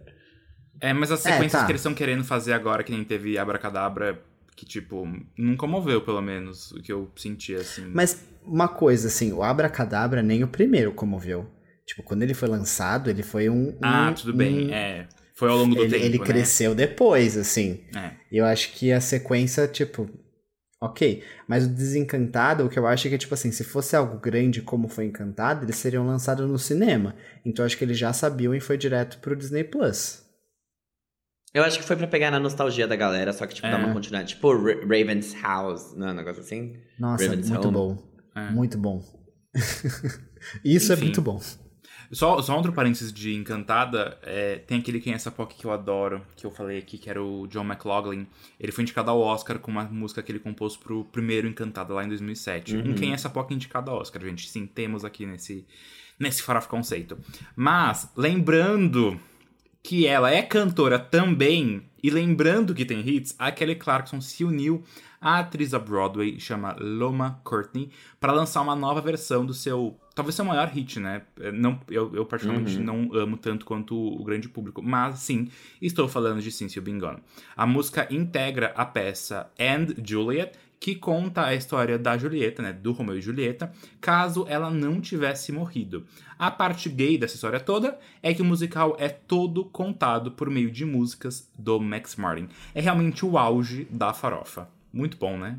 [0.81, 1.65] É, mas as sequências tá.
[1.65, 4.19] que eles estão querendo fazer agora, que nem teve Abracadabra,
[4.55, 5.07] que, tipo,
[5.37, 7.85] não comoveu, pelo menos, o que eu senti, assim.
[7.93, 11.49] Mas uma coisa, assim, o Abracadabra nem o primeiro comoveu.
[11.85, 13.77] Tipo, quando ele foi lançado, ele foi um.
[13.81, 15.07] Ah, um- tudo bem, um- é.
[15.35, 16.25] Foi ao longo do ele, tempo, ele né?
[16.25, 17.81] cresceu depois, assim.
[17.95, 18.11] É.
[18.31, 20.09] E eu acho que a sequência, tipo.
[20.85, 21.23] Ok.
[21.47, 24.61] Mas o Desencantado, o que eu acho é que, tipo assim, se fosse algo grande
[24.61, 27.15] como foi Encantado, eles seriam lançados no cinema.
[27.45, 30.21] Então eu acho que eles já sabiam e foi direto pro Disney Plus.
[31.53, 33.85] Eu acho que foi pra pegar na nostalgia da galera, só que, tipo, dar É.
[33.85, 34.29] uma continuidade.
[34.35, 36.75] Tipo, Ra- Raven's House, não é um negócio assim?
[36.99, 37.77] Nossa, Raven's muito Home.
[37.77, 37.97] bom.
[38.35, 38.49] É.
[38.49, 39.03] Muito bom.
[40.65, 41.01] Isso Enfim.
[41.01, 41.39] é muito bom.
[42.13, 45.71] Só, só outro parênteses de Encantada, é, tem aquele Quem é essa POC que eu
[45.71, 48.27] adoro, que eu falei aqui, que era o John McLaughlin.
[48.59, 52.03] Ele foi indicado ao Oscar com uma música que ele compôs pro primeiro Encantada lá
[52.03, 52.75] em 2007.
[52.75, 52.91] Uhum.
[52.91, 54.47] Um Quem é essa POC indicado ao Oscar, gente.
[54.47, 55.65] Sim, temos aqui nesse,
[56.19, 57.17] nesse Farofa Conceito.
[57.55, 59.19] Mas, lembrando
[59.83, 64.83] que ela é cantora também, e lembrando que tem hits, a Kelly Clarkson se uniu
[65.19, 69.97] à atriz da Broadway, chama Loma Courtney, para lançar uma nova versão do seu.
[70.15, 71.23] Talvez seu maior hit, né?
[71.53, 72.83] Não, eu, eu particularmente Uhum.
[72.83, 75.49] não amo tanto quanto o grande público, mas sim,
[75.81, 77.17] estou falando de Since You've Been Gone.
[77.55, 82.91] A música integra a peça And Juliet, que conta a história da Julieta, né, do
[82.91, 83.71] Romeu e Julieta,
[84.01, 86.05] caso ela não tivesse morrido.
[86.37, 90.69] A parte gay dessa história toda é que o musical é todo contado por meio
[90.69, 92.49] de músicas do Max Martin.
[92.75, 94.67] É realmente o auge da farofa.
[94.91, 95.57] Muito bom, né?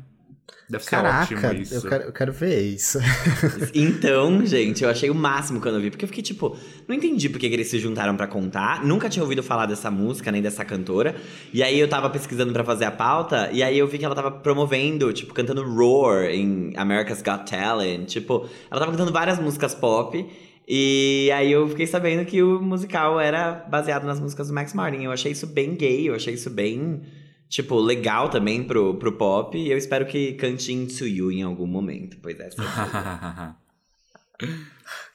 [0.67, 1.75] Deve ser Caraca, ótimo isso.
[1.75, 2.97] eu quero, eu quero ver isso.
[3.73, 5.91] Então, gente, eu achei o máximo quando eu vi.
[5.91, 8.83] Porque eu fiquei tipo, não entendi por que que eles se juntaram pra contar.
[8.83, 11.15] Nunca tinha ouvido falar dessa música, nem dessa cantora.
[11.53, 13.49] E aí eu tava pesquisando pra fazer a pauta.
[13.51, 18.07] E aí eu vi que ela tava promovendo, tipo, cantando Roar em America's Got Talent.
[18.07, 20.25] Tipo, ela tava cantando várias músicas pop.
[20.67, 25.03] E aí eu fiquei sabendo que o musical era baseado nas músicas do Max Martin.
[25.03, 27.01] Eu achei isso bem gay, eu achei isso bem,
[27.49, 29.57] tipo, legal também pro, pro pop.
[29.57, 32.17] E eu espero que cante Into You em algum momento.
[32.21, 32.49] Pois é.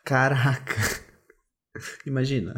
[0.05, 1.01] Caraca.
[2.07, 2.55] Imagina.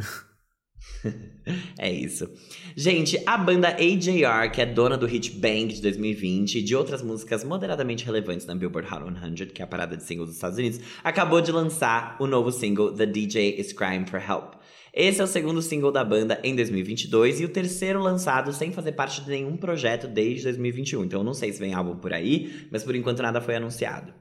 [1.78, 2.30] É isso.
[2.76, 7.02] Gente, a banda AJR, que é dona do hit Bang de 2020 e de outras
[7.02, 9.02] músicas moderadamente relevantes na Billboard Hot
[9.36, 12.52] 100, que é a parada de singles dos Estados Unidos, acabou de lançar o novo
[12.52, 14.54] single The DJ Is Crying for Help.
[14.94, 18.92] Esse é o segundo single da banda em 2022 e o terceiro lançado sem fazer
[18.92, 21.04] parte de nenhum projeto desde 2021.
[21.04, 24.12] Então eu não sei se vem álbum por aí, mas por enquanto nada foi anunciado.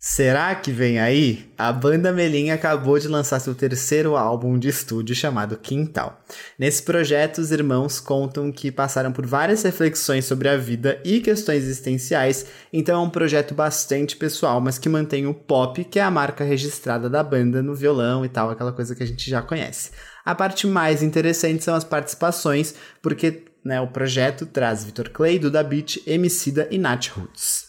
[0.00, 1.50] Será que vem aí?
[1.58, 6.22] A banda Melim acabou de lançar seu terceiro álbum de estúdio chamado Quintal.
[6.56, 11.64] Nesse projeto, os irmãos contam que passaram por várias reflexões sobre a vida e questões
[11.64, 16.12] existenciais, então é um projeto bastante pessoal, mas que mantém o pop, que é a
[16.12, 19.90] marca registrada da banda no violão e tal, aquela coisa que a gente já conhece.
[20.24, 25.64] A parte mais interessante são as participações, porque né, o projeto traz Vitor Clay, Duda
[25.64, 27.67] Beat, Emicida e Nat Roots.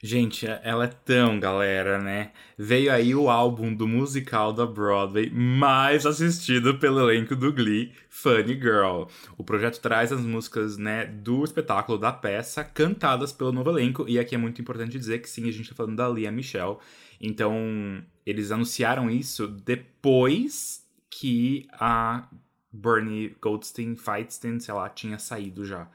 [0.00, 2.30] Gente, ela é tão galera, né?
[2.56, 8.54] Veio aí o álbum do musical da Broadway mais assistido pelo elenco do Glee, Funny
[8.54, 9.06] Girl.
[9.36, 14.20] O projeto traz as músicas, né, do espetáculo da peça cantadas pelo novo elenco e
[14.20, 16.76] aqui é muito importante dizer que sim, a gente tá falando da Lia Michelle.
[17.20, 22.28] Então, eles anunciaram isso depois que a
[22.72, 25.88] Bernie Goldstein, Feitstein, sei lá, tinha saído já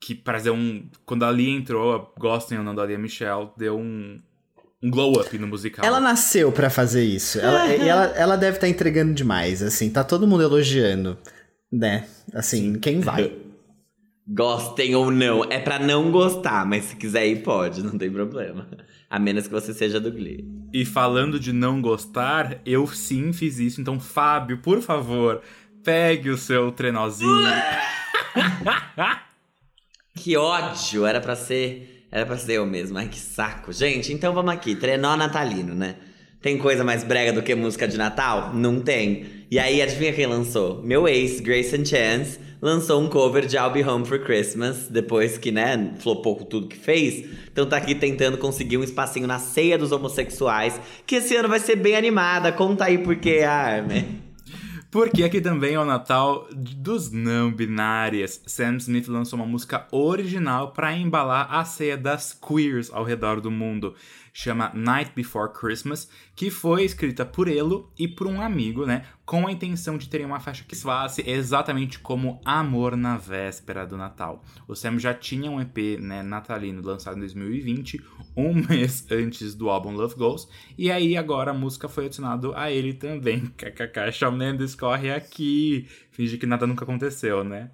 [0.00, 0.88] que para dizer um.
[1.04, 4.20] Quando a Lia entrou, gostem ou não da Lia Michelle, deu um,
[4.82, 5.84] um glow up no musical.
[5.84, 7.38] Ela nasceu pra fazer isso.
[7.38, 9.90] Ela, e ela, ela deve estar entregando demais, assim.
[9.90, 11.18] Tá todo mundo elogiando,
[11.72, 12.06] né?
[12.34, 13.32] Assim, quem vai?
[14.28, 15.44] Gostem ou não.
[15.44, 18.68] É pra não gostar, mas se quiser ir, pode, não tem problema.
[19.08, 20.44] A menos que você seja do Glee.
[20.72, 23.80] E falando de não gostar, eu sim fiz isso.
[23.80, 25.40] Então, Fábio, por favor,
[25.84, 27.30] pegue o seu trenozinho.
[30.16, 31.06] Que ódio!
[31.06, 32.06] Era pra ser.
[32.10, 32.98] Era pra ser eu mesmo.
[32.98, 33.72] Ai, que saco.
[33.72, 34.74] Gente, então vamos aqui.
[34.74, 35.96] Trenó natalino, né?
[36.40, 38.54] Tem coisa mais brega do que música de Natal?
[38.54, 39.26] Não tem.
[39.50, 40.82] E aí, adivinha quem lançou?
[40.82, 45.50] Meu ex, Grayson Chance, lançou um cover de I'll Be Home for Christmas, depois que,
[45.50, 47.24] né, flopou com tudo que fez.
[47.52, 51.58] Então tá aqui tentando conseguir um espacinho na ceia dos homossexuais, que esse ano vai
[51.58, 52.52] ser bem animada.
[52.52, 54.25] Conta aí por quê, Armin.
[54.96, 58.40] Porque aqui também é o Natal dos não binárias.
[58.46, 63.50] Sam Smith lançou uma música original para embalar a ceia das queers ao redor do
[63.50, 63.94] mundo.
[64.38, 69.06] Chama Night Before Christmas, que foi escrita por ele e por um amigo, né?
[69.24, 73.96] Com a intenção de terem uma faixa que soasse exatamente como Amor na Véspera do
[73.96, 74.44] Natal.
[74.68, 77.98] O Sam já tinha um EP né, natalino lançado em 2020,
[78.36, 80.46] um mês antes do álbum Love Goes,
[80.76, 83.46] e aí agora a música foi adicionada a ele também.
[83.56, 85.88] KKK, Shawn Mendes corre aqui.
[86.10, 87.70] Finge que nada nunca aconteceu, né?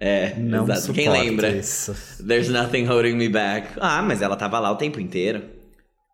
[0.00, 0.92] É, Não exato.
[0.92, 1.48] Quem lembra?
[1.56, 1.94] isso.
[2.26, 3.68] There's nothing holding me back.
[3.80, 5.42] Ah, mas ela tava lá o tempo inteiro.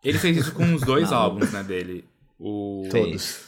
[0.05, 2.05] Ele fez isso com os dois álbuns, né, dele.
[2.39, 2.87] O...
[2.91, 3.41] Todos.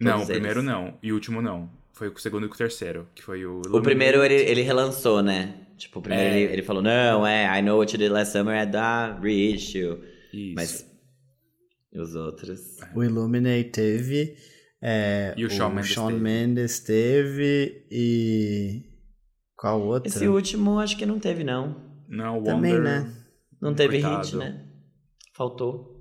[0.00, 0.70] Não, Todos o primeiro eles.
[0.70, 0.98] não.
[1.02, 1.70] E o último não.
[1.92, 3.60] Foi o segundo e o terceiro, que foi o...
[3.72, 5.54] O primeiro ele, ele relançou, né?
[5.76, 6.40] Tipo, o primeiro É.
[6.40, 9.98] ele, ele falou, não, é, I know what you did last summer at the reissue.
[10.32, 10.54] Isso.
[10.54, 10.86] Mas
[11.92, 12.76] os outros.
[12.94, 14.36] O Illuminate teve.
[14.82, 16.20] é, E o Shawn Mendes teve.
[16.20, 17.86] Mendes teve.
[17.90, 18.82] E.
[19.58, 20.08] Qual outra?
[20.08, 21.74] Esse último acho que não teve, não.
[22.08, 23.02] Não, o Também, Wonder...
[23.02, 23.12] né?
[23.60, 24.22] Não teve Coitado.
[24.24, 24.64] hit, né?
[25.36, 25.98] Faltou.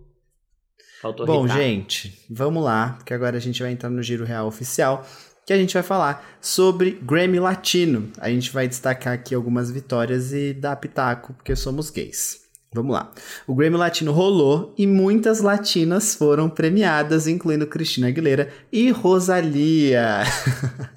[1.02, 1.56] Faltou Bom, Rita.
[1.56, 5.04] gente, vamos lá, porque agora a gente vai entrar no giro real oficial,
[5.46, 8.12] que a gente vai falar sobre Grammy Latino.
[8.20, 12.42] A gente vai destacar aqui algumas vitórias e dar pitaco, porque somos gays.
[12.74, 13.12] Vamos lá.
[13.48, 20.24] O Grammy Latino rolou e muitas latinas foram premiadas, incluindo Cristina Aguilera e Rosalia.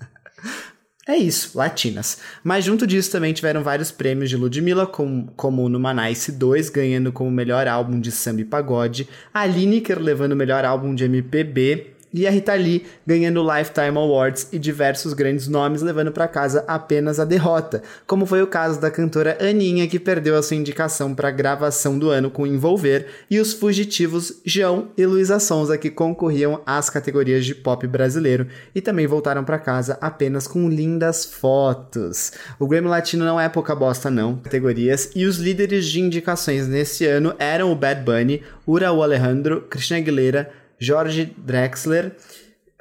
[1.10, 2.18] É isso, latinas.
[2.44, 7.10] Mas junto disso também tiveram vários prêmios de Ludmilla, com, como no Manice 2, ganhando
[7.10, 11.94] como melhor álbum de samba e pagode, a Lineker levando o melhor álbum de MPB,
[12.12, 17.20] e a Rita Lee ganhando Lifetime Awards e diversos grandes nomes levando para casa apenas
[17.20, 21.30] a derrota, como foi o caso da cantora Aninha que perdeu a sua indicação para
[21.30, 26.90] gravação do ano com Envolver e os fugitivos João e Luísa Sonza que concorriam às
[26.90, 32.32] categorias de pop brasileiro e também voltaram para casa apenas com lindas fotos.
[32.58, 37.06] O Grammy Latino não é pouca bosta não, categorias e os líderes de indicações nesse
[37.06, 42.16] ano eram o Bad Bunny, Ura Alejandro, Christina Aguilera, Jorge Drexler,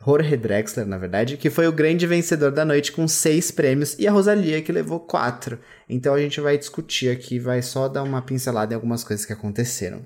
[0.05, 4.07] Jorge Drexler, na verdade, que foi o grande vencedor da noite com seis prêmios, e
[4.07, 5.59] a Rosalia, que levou quatro.
[5.89, 9.33] Então a gente vai discutir aqui, vai só dar uma pincelada em algumas coisas que
[9.33, 10.05] aconteceram.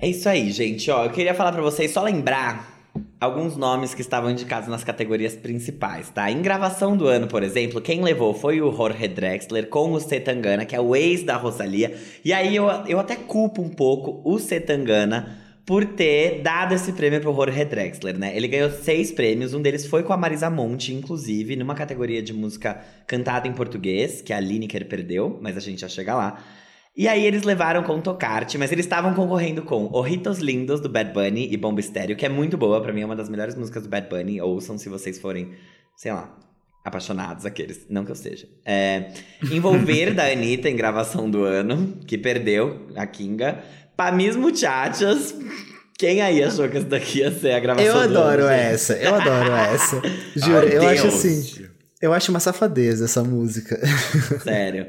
[0.00, 0.90] É isso aí, gente.
[0.90, 2.78] Ó, eu queria falar pra vocês, só lembrar
[3.18, 6.30] alguns nomes que estavam indicados nas categorias principais, tá?
[6.30, 10.66] Em gravação do ano, por exemplo, quem levou foi o Jorge Drexler com o Setangana,
[10.66, 11.96] que é o ex da Rosalia.
[12.22, 15.39] E aí eu, eu até culpo um pouco o Setangana
[15.70, 18.36] por ter dado esse prêmio pro Jorge Drexler, né?
[18.36, 22.32] Ele ganhou seis prêmios, um deles foi com a Marisa Monte, inclusive, numa categoria de
[22.32, 26.42] música cantada em português, que a Lineker perdeu, mas a gente já chega lá.
[26.96, 31.12] E aí eles levaram com Tocarte, mas eles estavam concorrendo com Orritos Lindos, do Bad
[31.12, 33.84] Bunny, e Bomba Estéreo, que é muito boa, pra mim é uma das melhores músicas
[33.84, 34.40] do Bad Bunny.
[34.40, 35.52] Ouçam se vocês forem,
[35.94, 36.36] sei lá,
[36.84, 37.86] apaixonados aqueles.
[37.88, 38.48] Não que eu seja.
[38.64, 39.12] É,
[39.52, 43.62] Envolver, da Anitta, em gravação do ano, que perdeu a Kinga.
[44.00, 45.34] Pamis Muchachas.
[45.98, 48.52] Quem aí achou que essa daqui ia ser a gravação Eu do adoro gente?
[48.52, 50.02] essa, eu adoro essa.
[50.34, 51.14] Juro, Ai, eu acho Deus.
[51.14, 51.66] assim.
[52.00, 53.78] Eu acho uma safadeza essa música.
[54.42, 54.86] Sério.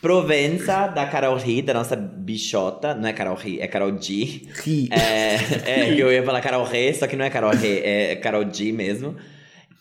[0.00, 2.94] Provença, da Carol Ri, da nossa bichota.
[2.94, 4.48] Não é Carol Ri, é Carol G.
[4.62, 4.88] Ri.
[4.90, 5.34] É,
[5.70, 8.72] é, eu ia falar Carol Rê, só que não é Carol Rê, é Carol G
[8.72, 9.14] mesmo.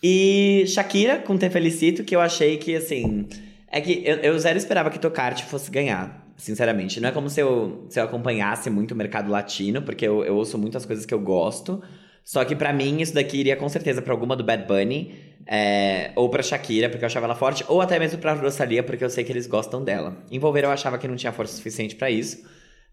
[0.04, 3.30] E Shakira com Te Felicito, que eu achei que, assim...
[3.72, 7.00] É que eu, eu zero esperava que Tocarte fosse ganhar, sinceramente.
[7.00, 10.36] Não é como se eu, se eu acompanhasse muito o mercado latino, porque eu, eu
[10.36, 11.82] ouço muitas coisas que eu gosto.
[12.24, 15.14] Só que pra mim, isso daqui iria com certeza pra alguma do Bad Bunny.
[15.46, 17.66] é, ou pra Shakira, porque eu achava ela forte.
[17.68, 20.18] Ou até mesmo pra Rosalia, porque eu sei que eles gostam dela.
[20.32, 22.44] Envolver eu achava que não tinha força suficiente pra isso.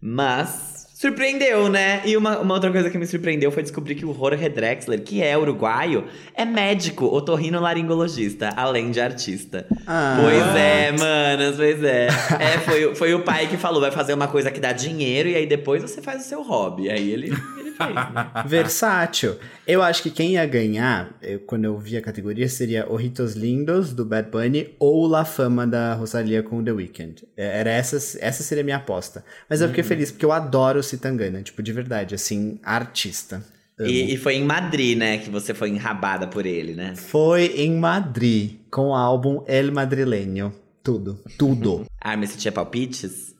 [0.01, 2.03] Mas surpreendeu, né?
[2.05, 5.23] E uma, uma outra coisa que me surpreendeu foi descobrir que o Jorge Drexler, que
[5.23, 9.65] é uruguaio, é médico, otorrinolaringologista, além de artista.
[9.87, 10.19] Ah.
[10.21, 12.07] Pois é, manas, pois é.
[12.39, 15.35] É, foi, foi o pai que falou, vai fazer uma coisa que dá dinheiro e
[15.35, 16.91] aí depois você faz o seu hobby.
[16.91, 17.31] Aí ele,
[17.71, 18.31] ele fez, né?
[18.45, 19.35] Versátil.
[19.67, 23.93] Eu acho que quem ia ganhar, eu- quando eu vi a categoria, seria Orritos Lindos,
[23.93, 27.27] do Bad Bunny, ou La Fama, da Rosalia com The Weeknd.
[27.37, 29.23] É, Era essa, essa seria a minha aposta.
[29.49, 33.43] Mas eu fiquei feliz, porque eu adoro o Citangana, tipo, de verdade, assim, artista.
[33.79, 36.95] E, e foi em Madrid, né, que você foi enrabada por ele, né?
[36.95, 40.53] Foi em Madrid, com o álbum El Madrileño.
[40.83, 41.85] Tudo, tudo.
[42.03, 43.35] Ah, mas você tinha palpites?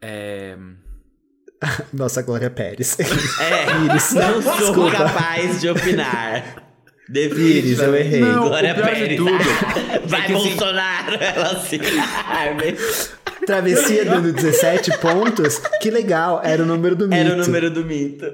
[0.00, 0.56] É...
[1.92, 2.96] Nossa, Glória Pérez.
[3.40, 4.96] É, Iris, não sou desculpa.
[4.96, 6.64] capaz de opinar.
[7.10, 8.20] Iris, eu errei.
[8.20, 9.16] Não, Glória o pior de Pérez.
[9.16, 9.30] tudo
[10.06, 11.16] Vai é que, assim, Bolsonaro!
[11.20, 11.78] Ela assim.
[12.26, 13.12] Ai, mas
[13.46, 15.58] Travessia dando 17 pontos.
[15.80, 17.20] Que legal, era o número do mito.
[17.20, 18.26] Era o número do mito.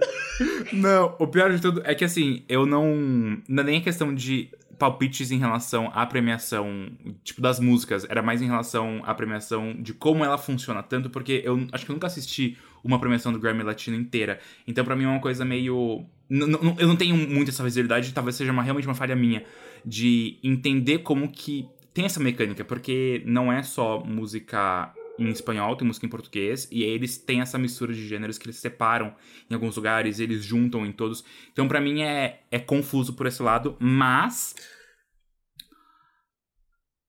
[0.72, 3.40] Não, o pior de tudo é que assim, eu não.
[3.48, 6.90] Não é nem a questão de palpites em relação à premiação,
[7.22, 8.04] tipo, das músicas.
[8.08, 10.82] Era mais em relação à premiação de como ela funciona.
[10.82, 14.38] Tanto porque eu acho que eu nunca assisti uma premiação do Grammy Latino inteira.
[14.66, 16.04] Então, pra mim, é uma coisa meio.
[16.30, 19.44] Eu não tenho muito essa visibilidade, talvez seja uma, realmente uma falha minha,
[19.84, 25.86] de entender como que tem essa mecânica, porque não é só música em espanhol, tem
[25.86, 29.14] música em português, e eles têm essa mistura de gêneros que eles separam
[29.48, 31.24] em alguns lugares, eles juntam em todos.
[31.52, 34.54] Então, pra mim, é, é confuso por esse lado, mas.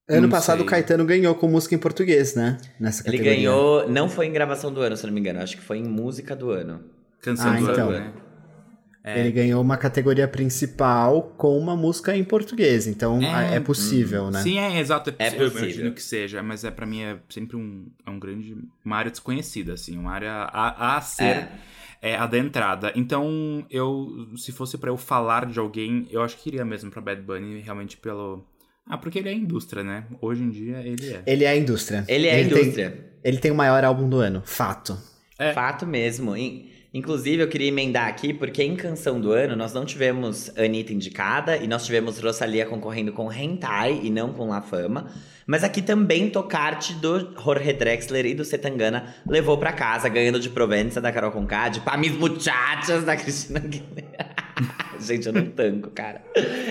[0.08, 0.66] Ano Não passado sei.
[0.66, 2.58] o Caetano ganhou com música em português, né?
[2.80, 3.36] Nessa Ele categoria.
[3.36, 3.90] ganhou.
[3.90, 5.40] Não foi em gravação do ano, se eu não me engano.
[5.42, 6.84] Acho que foi em música do ano.
[7.22, 7.90] Canção Ah, do então.
[7.90, 8.14] ano, né?
[9.04, 9.20] É.
[9.20, 12.88] Ele ganhou uma categoria principal com uma música em português.
[12.88, 14.42] Então é, possível, né?
[14.42, 15.12] Sim, é exato.
[15.20, 15.46] É É possível.
[15.46, 15.70] Eu possível.
[15.70, 18.56] imagino que seja, mas é para mim é sempre um, é um grande.
[18.84, 21.50] Uma área desconhecida, assim, uma área a, a ser
[22.02, 22.92] é, adentrada.
[22.96, 24.28] Então, eu.
[24.38, 27.60] Se fosse pra eu falar de alguém, eu acho que iria mesmo pra Bad Bunny,
[27.62, 28.44] realmente pelo.
[28.88, 30.06] Ah, porque ele é indústria, né?
[30.22, 31.24] Hoje em dia ele é.
[31.26, 32.06] Ele é a indústria.
[32.08, 33.06] Ele é a tem- indústria.
[33.24, 34.98] ele tem o maior álbum do ano, fato.
[35.40, 35.54] É.
[35.54, 36.36] Fato mesmo.
[36.38, 40.94] In- Inclusive, eu queria emendar aqui, porque em Canção do Ano nós não tivemos Anitta
[40.94, 45.08] indicada e nós tivemos Rosalia concorrendo com Hentai e não com La Fama.
[45.46, 50.50] Mas aqui também Tocarte do Jorge Drexler e do Setangana levou para casa, ganhando de
[50.50, 54.30] Provença da Carol Conká, de Pa Mis Muchachas da Cristina Aguilera.
[54.98, 56.24] Gente, eu não tanco, cara.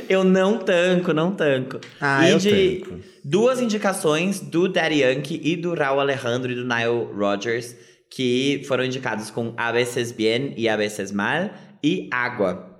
[0.09, 1.81] Eu não tanco, não tanco.
[2.01, 2.99] Ah, e eu de tanco.
[3.22, 7.77] duas indicações do Daddy Yankee e do Raul Alejandro e do Nile Rodgers,
[8.11, 11.51] que foram indicados com A Veces Bien e A Veces Mal
[11.83, 12.71] e Água.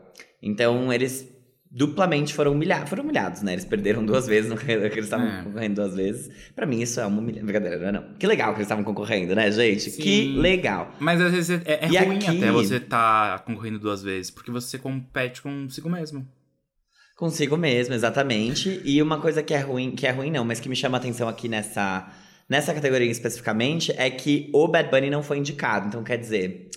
[0.43, 1.29] Então, eles
[1.71, 2.89] duplamente foram humilhados.
[2.89, 3.53] Foram humilhados, né?
[3.55, 5.43] Eles perderam duas vezes, no que eles estavam É.
[5.43, 6.31] concorrendo duas vezes.
[6.55, 7.47] Pra mim, isso é uma humilhação.
[7.47, 8.15] Brincadeira, não é não.
[8.15, 9.91] Que legal que eles estavam concorrendo, né, gente?
[9.91, 10.01] Sim.
[10.03, 10.95] Que legal.
[11.01, 14.53] Mas às vezes é, é E ruim aqui- até você tá concorrendo duas vezes, porque
[14.53, 16.25] você compete consigo mesmo.
[17.17, 18.81] Consigo mesmo, exatamente.
[18.85, 21.01] E uma coisa que é ruim, que é ruim não, mas que me chama a
[21.01, 22.09] atenção aqui nessa,
[22.49, 25.89] nessa categoria especificamente, é que o Bad Bunny não foi indicado.
[25.89, 26.69] Então, quer dizer,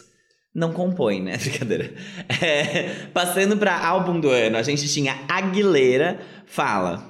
[0.53, 1.38] não compõe, né?
[1.41, 1.93] Brincadeira.
[2.41, 7.03] É, passando pra álbum do ano, a gente tinha Aguilera, fala.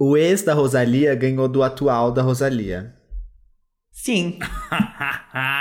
[0.00, 2.94] O ex da Rosalia ganhou do atual da Rosalia.
[3.90, 4.38] Sim,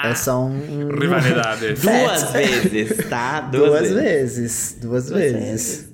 [0.04, 0.90] É só um.
[0.90, 1.74] Rivalidade.
[1.74, 3.42] duas vezes, tá?
[3.42, 4.78] Duas, vezes.
[4.80, 5.90] Duas, Duas vezes.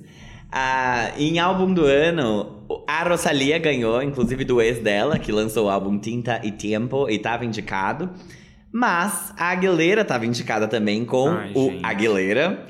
[0.56, 5.68] Ah, em álbum do ano, a Rosalia ganhou, inclusive do ex dela, que lançou o
[5.68, 8.08] álbum Tinta e Tempo e tava indicado.
[8.72, 11.84] Mas a Aguilera tava indicada também com Ai, o gente.
[11.84, 12.66] Aguilera.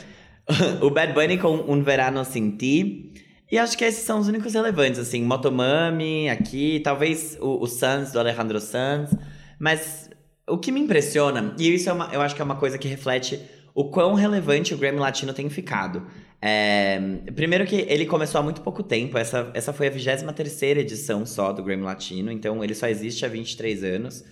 [0.80, 3.12] o Bad Bunny com Um Verano Sem Ti.
[3.52, 5.22] E acho que esses são os únicos relevantes, assim.
[5.22, 9.14] Motomami aqui, talvez o, o Sans, do Alejandro Sanz.
[9.58, 10.08] Mas
[10.48, 12.88] o que me impressiona, e isso é uma, eu acho que é uma coisa que
[12.88, 13.40] reflete
[13.74, 16.06] o quão relevante o Grammy Latino tem ficado.
[16.40, 17.00] É,
[17.34, 21.52] primeiro que ele começou há muito pouco tempo, essa, essa foi a 23 edição só
[21.52, 24.24] do Grammy Latino, então ele só existe há 23 anos.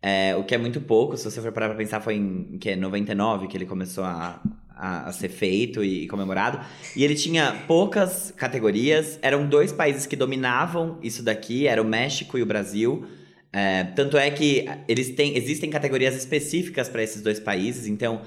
[0.00, 2.74] É, o que é muito pouco, se você for parar pra pensar, foi em que,
[2.76, 6.60] 99 que ele começou a, a, a ser feito e, comemorado.
[6.96, 12.38] E ele tinha poucas categorias, eram dois países que dominavam isso daqui, era o México
[12.38, 13.04] e o Brasil.
[13.52, 18.22] É, tanto é que eles têm, existem categorias específicas para esses dois países, então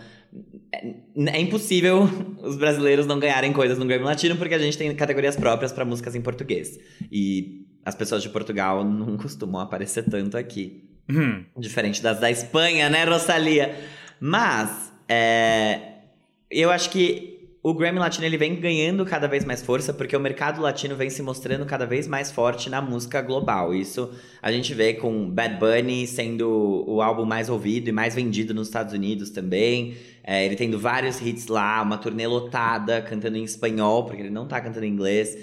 [0.72, 2.04] é, impossível
[2.42, 5.86] os brasileiros não ganharem coisas no Grammy Latino, porque a gente tem categorias próprias para
[5.86, 6.80] músicas em português.
[7.12, 10.84] E as pessoas de Portugal não costumam aparecer tanto aqui.
[11.10, 13.76] Hum, Diferente das da Espanha, né, Rosalia?
[14.20, 15.80] Mas, é,
[16.50, 20.20] eu acho que o Grammy Latino ele vem ganhando cada vez mais força, porque o
[20.20, 23.72] mercado latino vem se mostrando cada vez mais forte na música global.
[23.72, 28.52] Isso a gente vê com Bad Bunny sendo o álbum mais ouvido e mais vendido
[28.52, 29.96] nos Estados Unidos também.
[30.24, 34.48] É, ele tendo vários hits lá, uma turnê lotada, cantando em espanhol, porque ele não
[34.48, 35.38] tá cantando em inglês.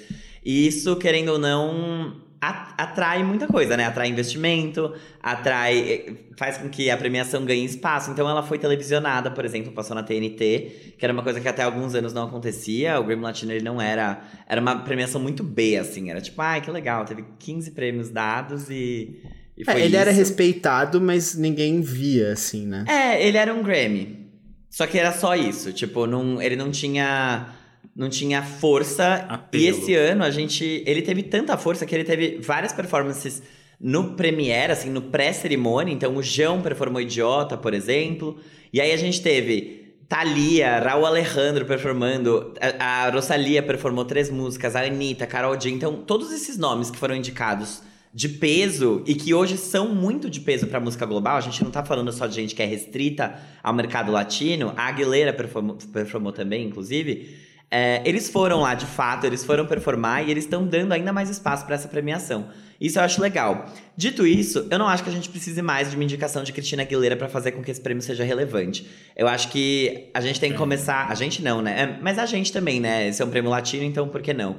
[0.44, 3.84] E isso, querendo ou não, atrai muita coisa, né?
[3.86, 5.78] Atrai investimento, atrai.
[5.78, 8.10] eh, faz com que a premiação ganhe espaço.
[8.10, 11.62] Então ela foi televisionada, por exemplo, passou na TNT, que era uma coisa que até
[11.64, 12.98] alguns anos não acontecia.
[13.00, 14.20] O Grammy Latino ele não era.
[14.48, 16.10] Era uma premiação muito B, assim.
[16.10, 19.20] Era tipo, ai, que legal, teve 15 prêmios dados e.
[19.56, 20.20] e É, ele era isso.
[20.20, 22.84] respeitado, mas ninguém via, assim, né?
[22.88, 24.28] É, ele era um Grammy.
[24.70, 25.72] Só que era só isso.
[25.72, 27.48] Tipo, não, ele não tinha.
[27.94, 29.26] Não tinha força.
[29.28, 29.64] Apelo.
[29.64, 30.82] E esse ano a gente.
[30.86, 33.42] Ele teve tanta força que ele teve várias performances
[33.80, 35.92] no Premiere, assim, no pré-cerimônia.
[35.92, 38.38] Então o João performou Idiota, por exemplo.
[38.72, 44.74] E aí a gente teve Thalia, Raul Alejandro performando, a, a Rosalia performou três músicas,
[44.74, 45.68] a Anitta, a Carol G.
[45.68, 47.82] Então, todos esses nomes que foram indicados
[48.14, 51.70] de peso e que hoje são muito de peso pra música global, a gente não
[51.70, 56.32] tá falando só de gente que é restrita ao mercado latino, a Aguilera performou, performou
[56.32, 57.47] também, inclusive.
[57.70, 61.28] É, eles foram lá de fato, eles foram performar e eles estão dando ainda mais
[61.28, 62.48] espaço pra essa premiação.
[62.80, 63.66] Isso eu acho legal.
[63.96, 66.82] Dito isso, eu não acho que a gente precise mais de uma indicação de Cristina
[66.82, 68.88] Aguilera pra fazer com que esse prêmio seja relevante.
[69.16, 71.10] Eu acho que a gente tem que começar.
[71.10, 71.82] A gente não, né?
[71.82, 73.08] É, mas a gente também, né?
[73.08, 74.56] Esse é um prêmio latino, então por que não?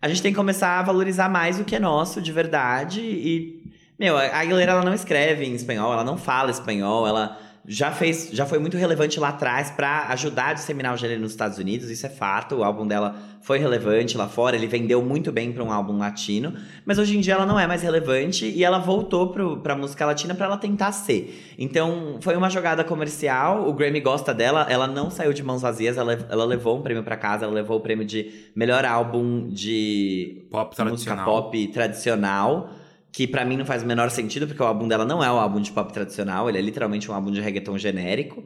[0.00, 3.62] A gente tem que começar a valorizar mais o que é nosso de verdade e.
[3.98, 8.30] Meu, a Aguilera ela não escreve em espanhol, ela não fala espanhol, ela já fez,
[8.32, 11.90] já foi muito relevante lá atrás pra ajudar a disseminar o gênero nos Estados Unidos,
[11.90, 12.56] isso é fato.
[12.56, 16.54] O álbum dela foi relevante lá fora, ele vendeu muito bem pra um álbum latino,
[16.84, 20.04] mas hoje em dia ela não é mais relevante e ela voltou pro, pra música
[20.04, 21.54] latina pra ela tentar ser.
[21.56, 25.96] Então, foi uma jogada comercial, o Grammy gosta dela, ela não saiu de mãos vazias,
[25.96, 30.46] ela, ela levou um prêmio pra casa, ela levou o prêmio de melhor álbum de
[30.50, 32.70] pop música pop tradicional,
[33.12, 35.36] que pra mim não faz o menor sentido, porque o álbum dela não é um
[35.36, 38.42] álbum de pop tradicional, ele é literalmente um álbum de reggaeton genérico.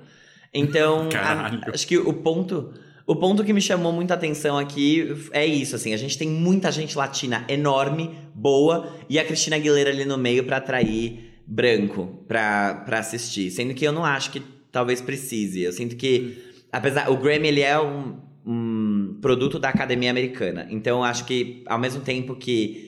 [0.52, 2.72] Então, a- acho que o ponto,
[3.06, 6.72] o ponto que me chamou muita atenção aqui é isso, assim, a gente tem muita
[6.72, 12.74] gente latina enorme, boa, e a Cristina Aguilera ali no meio pra atrair branco pra,
[12.84, 14.42] pra assistir, sendo que eu não acho que
[14.72, 15.62] talvez precise.
[15.62, 16.36] Eu sinto que,
[16.72, 17.08] apesar.
[17.10, 20.66] O Grammy, ele é um, um produto da academia americana.
[20.70, 22.86] Então, eu acho que, ao mesmo tempo que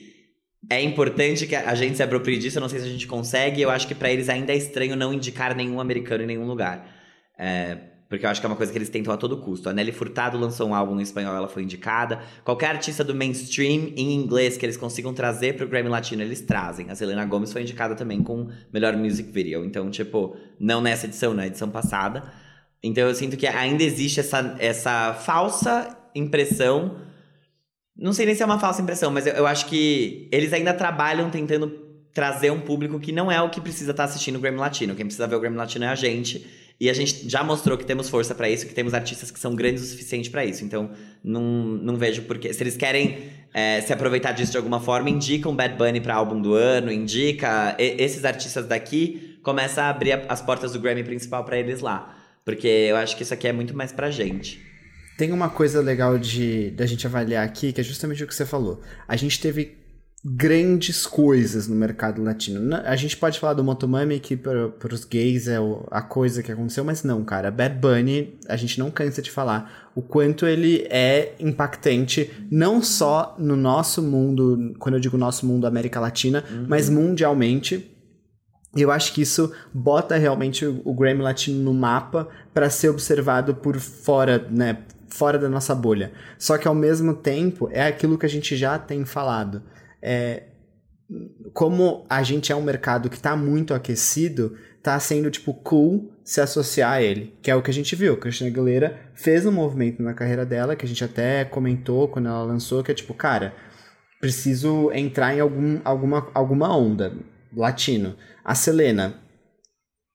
[0.67, 3.61] é importante que a gente se aproprie disso, eu não sei se a gente consegue,
[3.61, 6.87] eu acho que para eles ainda é estranho não indicar nenhum americano em nenhum lugar.
[7.37, 7.77] É,
[8.09, 9.69] porque eu acho que é uma coisa que eles tentam a todo custo.
[9.69, 12.19] A Nelly Furtado lançou um álbum em espanhol, ela foi indicada.
[12.43, 16.89] Qualquer artista do mainstream em inglês que eles consigam trazer pro Grammy Latino, eles trazem.
[16.89, 19.63] A Selena Gomez foi indicada também com melhor music video.
[19.63, 22.23] Então, tipo, não nessa edição, na edição passada.
[22.81, 26.97] Então eu sinto que ainda existe essa, essa falsa impressão.
[27.99, 30.73] Não sei nem se é uma falsa impressão, mas eu, eu acho que eles ainda
[30.73, 31.67] trabalham tentando
[32.13, 34.95] trazer um público que não é o que precisa estar assistindo o Grammy Latino.
[34.95, 36.45] Quem precisa ver o Grammy Latino é a gente.
[36.79, 39.53] E a gente já mostrou que temos força para isso, que temos artistas que são
[39.53, 40.63] grandes o suficiente para isso.
[40.63, 40.91] Então,
[41.21, 42.53] não, não vejo porquê.
[42.53, 43.17] Se eles querem
[43.53, 47.75] é, se aproveitar disso de alguma forma, indicam Bad Bunny para álbum do ano, indica
[47.77, 52.15] e, esses artistas daqui, começa a abrir as portas do Grammy principal para eles lá.
[52.45, 54.68] Porque eu acho que isso aqui é muito mais pra gente.
[55.19, 58.45] Tem uma coisa legal de da gente avaliar aqui, que é justamente o que você
[58.45, 58.79] falou.
[59.05, 59.77] A gente teve
[60.23, 62.73] grandes coisas no mercado latino.
[62.85, 65.57] A gente pode falar do Motomami, que para os gays é
[65.91, 67.51] a coisa que aconteceu, mas não, cara.
[67.51, 73.35] Bad Bunny, a gente não cansa de falar o quanto ele é impactante, não só
[73.37, 76.65] no nosso mundo, quando eu digo nosso mundo América Latina, uhum.
[76.65, 77.93] mas mundialmente.
[78.73, 83.53] E eu acho que isso bota realmente o Grammy Latino no mapa para ser observado
[83.53, 84.77] por fora, né?
[85.09, 86.11] Fora da nossa bolha.
[86.37, 89.63] Só que ao mesmo tempo é aquilo que a gente já tem falado
[90.01, 90.43] é,
[91.53, 96.39] como a gente é um mercado que está muito aquecido, tá sendo, tipo, cool se
[96.39, 97.35] associar a ele.
[97.41, 98.13] Que é o que a gente viu.
[98.13, 102.27] A Christina Aguilera fez um movimento na carreira dela, que a gente até comentou quando
[102.27, 103.53] ela lançou, que é tipo, cara,
[104.21, 107.13] preciso entrar em algum, alguma, alguma onda
[107.55, 108.15] latino.
[108.43, 109.15] A Selena,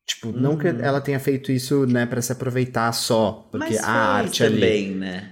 [0.06, 0.40] tipo, uhum.
[0.40, 0.80] não que uhum.
[0.80, 4.94] ela tenha feito isso, né, para se aproveitar só, porque Mas a arte também, ali.
[4.94, 5.30] né?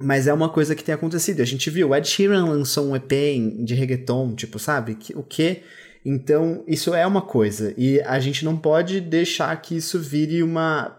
[0.00, 1.42] Mas é uma coisa que tem acontecido.
[1.42, 3.12] A gente viu, o Ed Sheeran lançou um EP
[3.64, 4.96] de reggaeton, tipo, sabe?
[5.14, 5.62] O quê?
[6.04, 7.74] Então, isso é uma coisa.
[7.76, 10.98] E a gente não pode deixar que isso vire uma.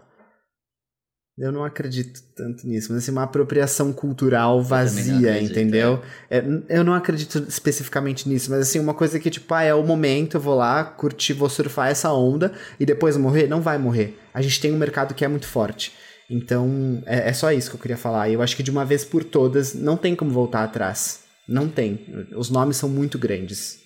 [1.41, 5.99] Eu não acredito tanto nisso, mas assim, uma apropriação cultural vazia, acredito, entendeu?
[6.29, 6.37] É.
[6.37, 9.83] É, eu não acredito especificamente nisso, mas assim, uma coisa que, tipo, ah, é o
[9.83, 13.47] momento, eu vou lá, curtir, vou surfar essa onda e depois morrer?
[13.47, 14.19] Não vai morrer.
[14.31, 15.91] A gente tem um mercado que é muito forte.
[16.29, 18.29] Então, é, é, só isso que eu queria falar.
[18.29, 21.23] Eu acho que de uma vez por todas, não tem como voltar atrás.
[21.47, 22.05] Não tem.
[22.35, 23.81] Os nomes são muito grandes.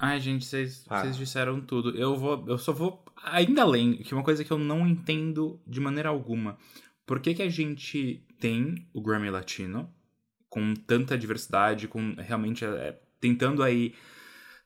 [0.00, 1.02] Ai, gente, vocês ah.
[1.06, 1.96] disseram tudo.
[1.96, 2.44] Eu vou.
[2.48, 6.08] Eu só vou ainda além, que é uma coisa que eu não entendo de maneira
[6.08, 6.56] alguma.
[7.08, 9.90] Por que, que a gente tem o Grammy Latino
[10.50, 13.94] com tanta diversidade, com realmente é, tentando aí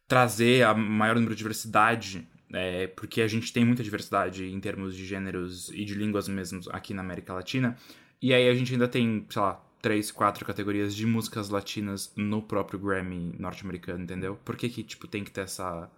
[0.09, 4.97] trazer a maior número de diversidade é, porque a gente tem muita diversidade em termos
[4.97, 7.77] de gêneros e de línguas mesmo aqui na América Latina.
[8.21, 12.43] E aí a gente ainda tem, sei lá, três, quatro categorias de músicas latinas no
[12.43, 14.37] próprio Grammy norte-americano, entendeu?
[14.45, 15.91] Por que que, tipo, tem que ter essa,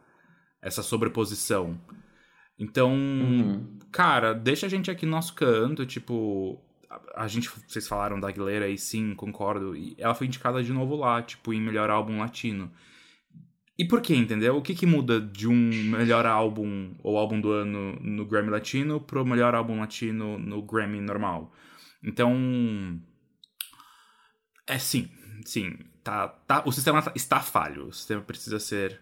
[0.62, 1.80] essa sobreposição?
[2.58, 3.78] Então, uhum.
[3.90, 6.60] cara, deixa a gente aqui no nosso canto, tipo...
[6.88, 9.76] A, a gente, vocês falaram da Aguilera e sim, concordo.
[9.76, 12.70] E ela foi indicada de novo lá, tipo, em melhor álbum latino.
[13.76, 14.56] E por que, entendeu?
[14.56, 19.00] O que, que muda de um melhor álbum ou álbum do ano no Grammy Latino
[19.00, 21.52] pro melhor álbum latino no Grammy normal?
[22.02, 23.00] Então.
[24.66, 25.10] É sim,
[25.44, 25.76] sim.
[26.04, 27.88] Tá, tá, o sistema tá, está falho.
[27.88, 29.00] O sistema precisa ser.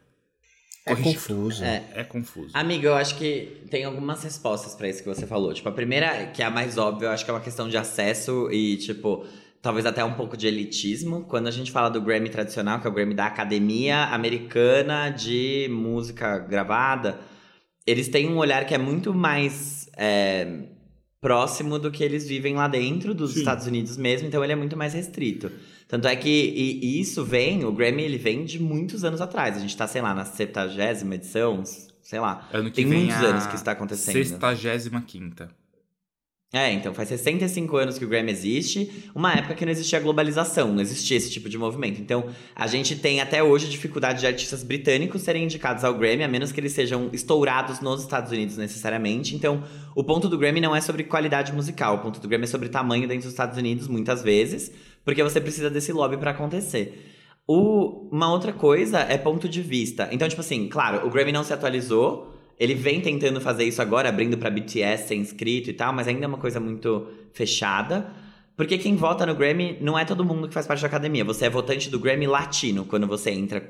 [0.85, 1.63] É confuso.
[1.63, 1.85] É.
[1.95, 2.51] é confuso.
[2.55, 5.55] Amiga, eu acho que tem algumas respostas para isso que você falou.
[5.55, 7.77] Tipo, a primeira, que é a mais óbvia, eu acho que é uma questão de
[7.77, 9.25] acesso e, tipo,
[9.61, 11.25] talvez até um pouco de elitismo.
[11.25, 15.69] Quando a gente fala do Grammy tradicional, que é o Grammy da Academia Americana de
[15.71, 17.21] Música Gravada,
[17.87, 20.65] eles têm um olhar que é muito mais é,
[21.21, 23.39] próximo do que eles vivem lá dentro dos Sim.
[23.39, 25.51] Estados Unidos mesmo, então ele é muito mais restrito.
[25.93, 29.59] Tanto é que e, e isso vem, o Grammy ele vem de muitos anos atrás.
[29.59, 31.63] A gente tá, sei lá, na 70 edição,
[32.01, 32.49] sei lá.
[32.51, 34.15] Ano que Tem muitos anos que isso tá acontecendo.
[34.15, 34.39] 65
[36.55, 40.71] é, então faz 65 anos que o Grammy existe, uma época que não existia globalização,
[40.71, 41.99] não existia esse tipo de movimento.
[41.99, 46.29] Então, a gente tem até hoje dificuldade de artistas britânicos serem indicados ao Grammy, a
[46.29, 49.35] menos que eles sejam estourados nos Estados Unidos necessariamente.
[49.35, 49.65] Então,
[49.95, 52.69] o ponto do Grammy não é sobre qualidade musical, o ponto do Grammy é sobre
[52.69, 54.71] tamanho dentro dos Estados Unidos, muitas vezes,
[55.05, 57.11] porque você precisa desse lobby para acontecer.
[57.47, 60.09] O, uma outra coisa é ponto de vista.
[60.13, 64.09] Então, tipo assim, claro, o Grammy não se atualizou, ele vem tentando fazer isso agora,
[64.09, 68.13] abrindo para BTS ser inscrito e tal, mas ainda é uma coisa muito fechada.
[68.57, 71.25] Porque quem vota no Grammy não é todo mundo que faz parte da academia.
[71.25, 73.69] Você é votante do Grammy Latino quando você entra,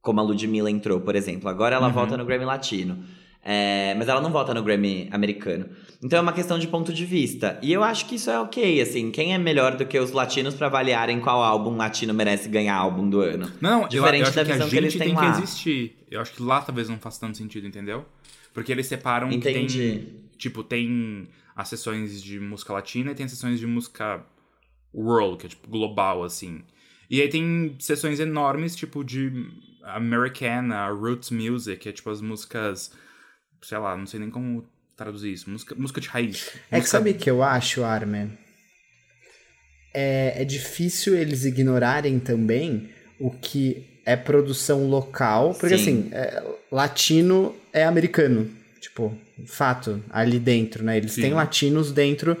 [0.00, 1.48] como a Ludmilla entrou, por exemplo.
[1.48, 1.92] Agora ela uhum.
[1.92, 3.04] vota no Grammy Latino.
[3.42, 5.66] É, mas ela não vota no Grammy americano.
[6.02, 7.58] Então é uma questão de ponto de vista.
[7.62, 9.10] E eu acho que isso é ok, assim.
[9.10, 13.08] Quem é melhor do que os latinos para avaliarem qual álbum latino merece ganhar álbum
[13.08, 13.50] do ano?
[13.60, 15.32] Não, Diferente eu, eu acho da visão que a gente que tem lá.
[15.32, 15.96] que existir.
[16.10, 18.04] Eu acho que lá talvez não faça tanto sentido, entendeu?
[18.52, 19.66] Porque eles separam Entendi.
[19.66, 20.20] que tem.
[20.36, 24.24] Tipo, tem as sessões de música latina e tem as sessões de música
[24.94, 26.62] world, que é tipo global, assim.
[27.10, 29.46] E aí tem sessões enormes, tipo, de
[29.82, 32.92] Americana, Roots Music, que é tipo as músicas.
[33.62, 35.50] Sei lá, não sei nem como traduzir isso.
[35.50, 36.48] Música, música de raiz.
[36.70, 36.80] É música...
[36.80, 38.30] que sabe o que eu acho, Armin?
[39.92, 45.82] É, é difícil eles ignorarem também o que é produção local, porque Sim.
[45.82, 48.50] assim, é, latino é americano,
[48.80, 50.96] tipo, fato, ali dentro, né?
[50.96, 51.22] Eles Sim.
[51.22, 52.36] têm latinos dentro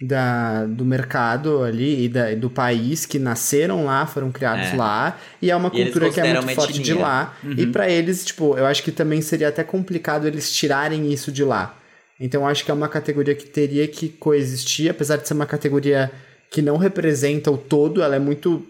[0.00, 4.76] da, do mercado ali e da, do país que nasceram lá, foram criados é.
[4.76, 7.36] lá, e é uma e cultura que é muito forte de lá.
[7.42, 7.52] Uhum.
[7.52, 11.42] E para eles, tipo, eu acho que também seria até complicado eles tirarem isso de
[11.42, 11.78] lá.
[12.20, 15.46] Então eu acho que é uma categoria que teria que coexistir, apesar de ser uma
[15.46, 16.10] categoria
[16.50, 18.64] que não representa o todo, ela é muito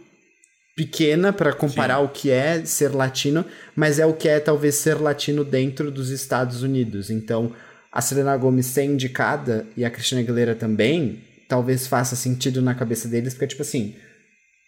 [0.76, 2.04] pequena para comparar Sim.
[2.04, 6.10] o que é ser latino, mas é o que é talvez ser latino dentro dos
[6.10, 7.08] Estados Unidos.
[7.10, 7.52] Então,
[7.96, 11.18] a Selena Gomez ser indicada e a Cristina Aguilera também,
[11.48, 13.96] talvez faça sentido na cabeça deles, porque tipo assim,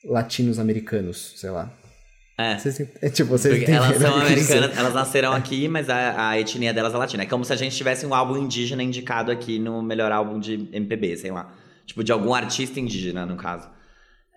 [0.02, 1.70] latinos americanos, sei lá.
[2.38, 2.56] É.
[2.56, 6.94] Vocês, é tipo, vocês elas são americanas, elas nasceram aqui, mas a, a etnia delas
[6.94, 7.22] é latina.
[7.24, 10.66] É como se a gente tivesse um álbum indígena indicado aqui no melhor álbum de
[10.72, 11.52] MPB, sei lá.
[11.84, 13.68] Tipo, de algum artista indígena, no caso.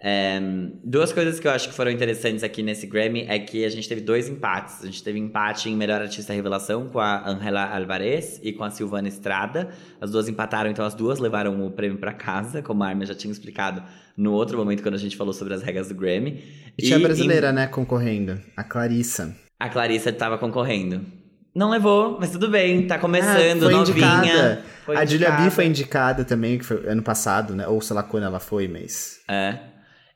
[0.03, 0.41] É,
[0.83, 3.87] duas coisas que eu acho que foram interessantes aqui nesse Grammy é que a gente
[3.87, 4.81] teve dois empates.
[4.81, 8.71] A gente teve empate em Melhor Artista Revelação com a Angela Alvarez e com a
[8.71, 9.69] Silvana Estrada.
[10.01, 13.13] As duas empataram, então as duas levaram o prêmio para casa, como a Armin já
[13.13, 13.83] tinha explicado
[14.17, 16.43] no outro momento quando a gente falou sobre as regras do Grammy.
[16.75, 17.53] E, tinha a brasileira, em...
[17.53, 18.39] né, concorrendo.
[18.57, 19.35] A Clarissa.
[19.59, 21.05] A Clarissa estava concorrendo.
[21.53, 24.17] Não levou, mas tudo bem, tá começando, ah, foi novinha.
[24.17, 24.65] Indicada.
[24.85, 27.67] Foi a Julia B foi indicada também, que foi ano passado, né?
[27.67, 29.19] Ou sei lá quando ela foi, mas.
[29.29, 29.70] É.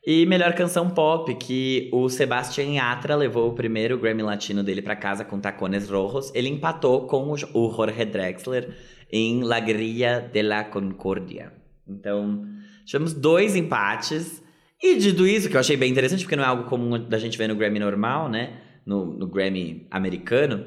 [0.05, 4.95] E melhor canção pop, que o Sebastian Yatra levou o primeiro Grammy Latino dele para
[4.95, 6.31] casa com Tacones Rojos.
[6.35, 8.69] Ele empatou com o Jorge Drexler
[9.11, 11.51] em La Guerrilla de la Concordia.
[11.87, 12.45] Então,
[12.85, 14.43] tivemos dois empates.
[14.79, 17.35] E dito isso, que eu achei bem interessante, porque não é algo comum da gente
[17.35, 18.59] ver no Grammy normal, né?
[18.85, 20.65] No, no Grammy americano.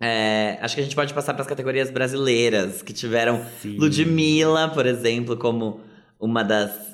[0.00, 3.76] É, acho que a gente pode passar para as categorias brasileiras, que tiveram Sim.
[3.76, 5.80] Ludmilla, por exemplo, como
[6.20, 6.91] uma das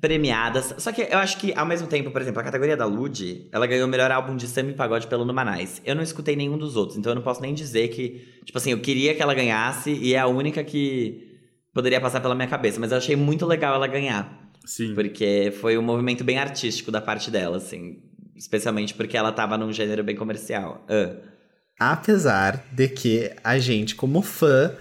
[0.00, 0.74] premiadas.
[0.78, 3.66] Só que eu acho que, ao mesmo tempo, por exemplo, a categoria da Lud, ela
[3.66, 5.82] ganhou o melhor álbum de samba e pagode pelo Numanais.
[5.84, 8.70] Eu não escutei nenhum dos outros, então eu não posso nem dizer que, tipo assim,
[8.70, 11.28] eu queria que ela ganhasse e é a única que
[11.74, 12.80] poderia passar pela minha cabeça.
[12.80, 14.50] Mas eu achei muito legal ela ganhar.
[14.64, 14.94] Sim.
[14.94, 17.98] Porque foi um movimento bem artístico da parte dela, assim.
[18.34, 20.86] Especialmente porque ela tava num gênero bem comercial.
[20.88, 21.20] Uh.
[21.78, 24.74] Apesar de que a gente, como fã,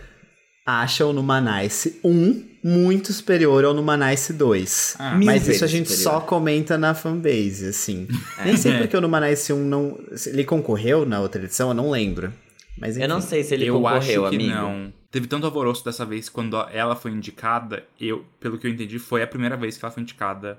[0.65, 4.95] acha o Numanice 1 muito superior ao Numanice 2.
[4.99, 6.13] Ah, Mas isso a gente superior.
[6.13, 8.07] só comenta na fanbase, assim.
[8.39, 8.45] É.
[8.45, 9.97] Nem sei porque o Numanice 1 não.
[10.25, 12.33] Ele concorreu na outra edição, eu não lembro.
[12.77, 13.03] Mas, enfim.
[13.03, 14.53] Eu não sei se ele eu concorreu, acho que amigo.
[14.53, 14.93] Não.
[15.11, 17.83] Teve tanto alvoroço dessa vez quando ela foi indicada.
[17.99, 20.57] Eu, pelo que eu entendi, foi a primeira vez que ela foi indicada,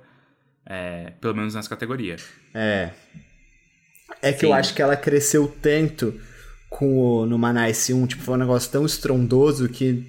[0.67, 2.17] é, pelo menos nessa categoria.
[2.53, 2.91] É.
[4.21, 4.47] É que Sim.
[4.47, 6.21] eu acho que ela cresceu tanto
[6.69, 10.05] com o Numanice 1, tipo, foi um negócio tão estrondoso que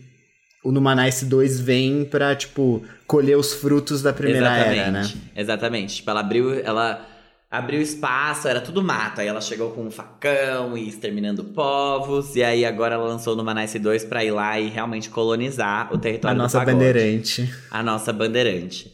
[0.64, 4.80] o Numanice 2 vem pra, tipo, colher os frutos da primeira Exatamente.
[4.80, 5.12] era, né?
[5.36, 5.95] Exatamente.
[5.95, 7.07] Tipo, ela abriu, ela
[7.49, 9.22] abriu espaço, era tudo mato.
[9.22, 12.36] Aí ela chegou com um facão e exterminando povos.
[12.36, 15.97] E aí agora ela lançou o Numanice 2 pra ir lá e realmente colonizar o
[15.97, 17.53] território A nossa bandeirante.
[17.70, 18.93] A nossa bandeirante.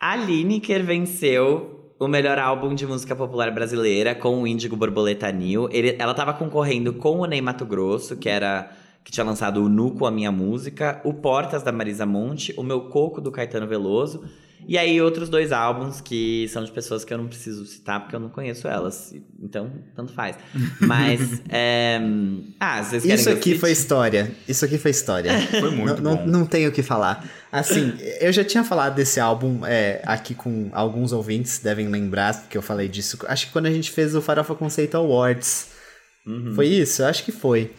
[0.00, 5.68] A Lineker venceu o melhor álbum de música popular brasileira com o Índigo Borboleta Nil.
[5.72, 8.70] Ele, ela tava concorrendo com o Ney Mato Grosso, que era
[9.06, 12.62] que tinha lançado o Nu com a minha música, o Portas da Marisa Monte, o
[12.64, 14.24] Meu Coco do Caetano Veloso.
[14.66, 18.16] E aí, outros dois álbuns que são de pessoas que eu não preciso citar porque
[18.16, 19.14] eu não conheço elas.
[19.40, 20.36] Então, tanto faz.
[20.80, 21.40] Mas.
[21.48, 22.00] é...
[22.58, 24.32] Ah, vocês querem Isso aqui foi história.
[24.48, 25.30] Isso aqui foi história.
[25.60, 26.26] foi muito não, bom.
[26.26, 27.24] Não, não tenho o que falar.
[27.52, 32.58] Assim, eu já tinha falado desse álbum é, aqui com alguns ouvintes, devem lembrar que
[32.58, 33.20] eu falei disso.
[33.28, 35.76] Acho que quando a gente fez o Farofa Conceito Awards.
[36.26, 36.56] Uhum.
[36.56, 37.04] Foi isso?
[37.04, 37.70] Acho que foi.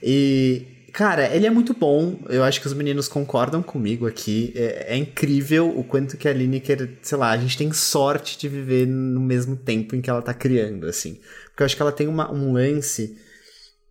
[0.00, 2.18] E Cara, ele é muito bom.
[2.26, 4.54] Eu acho que os meninos concordam comigo aqui.
[4.56, 8.48] É, é, incrível o quanto que a Lineker, sei lá, a gente tem sorte de
[8.48, 11.20] viver no mesmo tempo em que ela tá criando, assim.
[11.48, 13.14] Porque eu acho que ela tem uma, um lance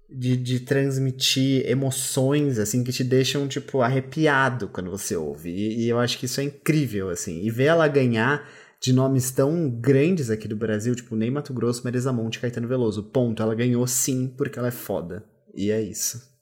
[0.09, 5.51] de, de transmitir emoções, assim, que te deixam, tipo, arrepiado quando você ouve.
[5.51, 7.39] E, e eu acho que isso é incrível, assim.
[7.43, 8.49] E ver ela ganhar
[8.81, 13.03] de nomes tão grandes aqui do Brasil, tipo Ney Mato Grosso, Marisa Monte, Caetano Veloso.
[13.03, 13.43] Ponto.
[13.43, 15.23] Ela ganhou sim porque ela é foda.
[15.53, 16.33] E é isso.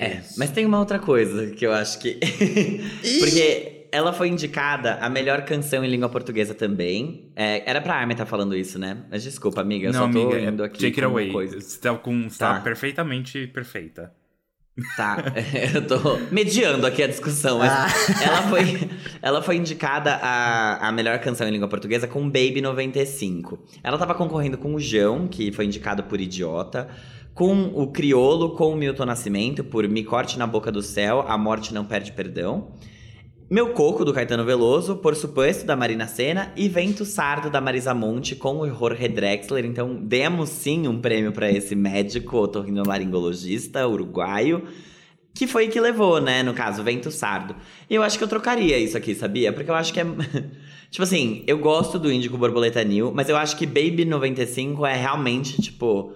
[0.00, 2.18] É, mas tem uma outra coisa que eu acho que.
[3.20, 7.30] Porque ela foi indicada a melhor canção em língua portuguesa também.
[7.36, 8.98] É, era pra Armin estar tá falando isso, né?
[9.10, 10.78] Mas desculpa, amiga, eu Não, só tô amiga, indo aqui.
[10.78, 11.30] Take it com away.
[11.30, 11.64] coisas.
[11.64, 12.60] Você tá, com, você tá Tá.
[12.60, 14.12] perfeitamente perfeita.
[14.96, 15.18] Tá,
[15.74, 15.98] eu tô
[16.30, 17.86] mediando aqui a discussão, mas Ah.
[18.24, 18.90] ela, foi,
[19.20, 23.58] ela foi indicada a, a melhor canção em língua portuguesa com Baby 95.
[23.82, 26.88] Ela tava concorrendo com o João, que foi indicado por Idiota,
[27.34, 31.38] com o Criolo, com o Milton Nascimento, por Me Corte na Boca do Céu, A
[31.38, 32.72] Morte Não Perde Perdão.
[33.50, 37.92] Meu Coco, do Caetano Veloso, Por Suposto, da Marina Senna, e Vento Sardo, da Marisa
[37.92, 39.64] Monte, com o Jorge Drexler.
[39.64, 44.62] Então, demos sim um prêmio pra esse médico otorrinolaringologista uruguaio,
[45.34, 47.56] que foi que levou, né, no caso, Vento Sardo.
[47.88, 49.52] E eu acho que eu trocaria isso aqui, sabia?
[49.52, 50.04] Porque eu acho que é...
[50.88, 54.94] tipo assim, eu gosto do Índico Borboleta New, mas eu acho que Baby 95 é
[54.94, 56.12] realmente, tipo...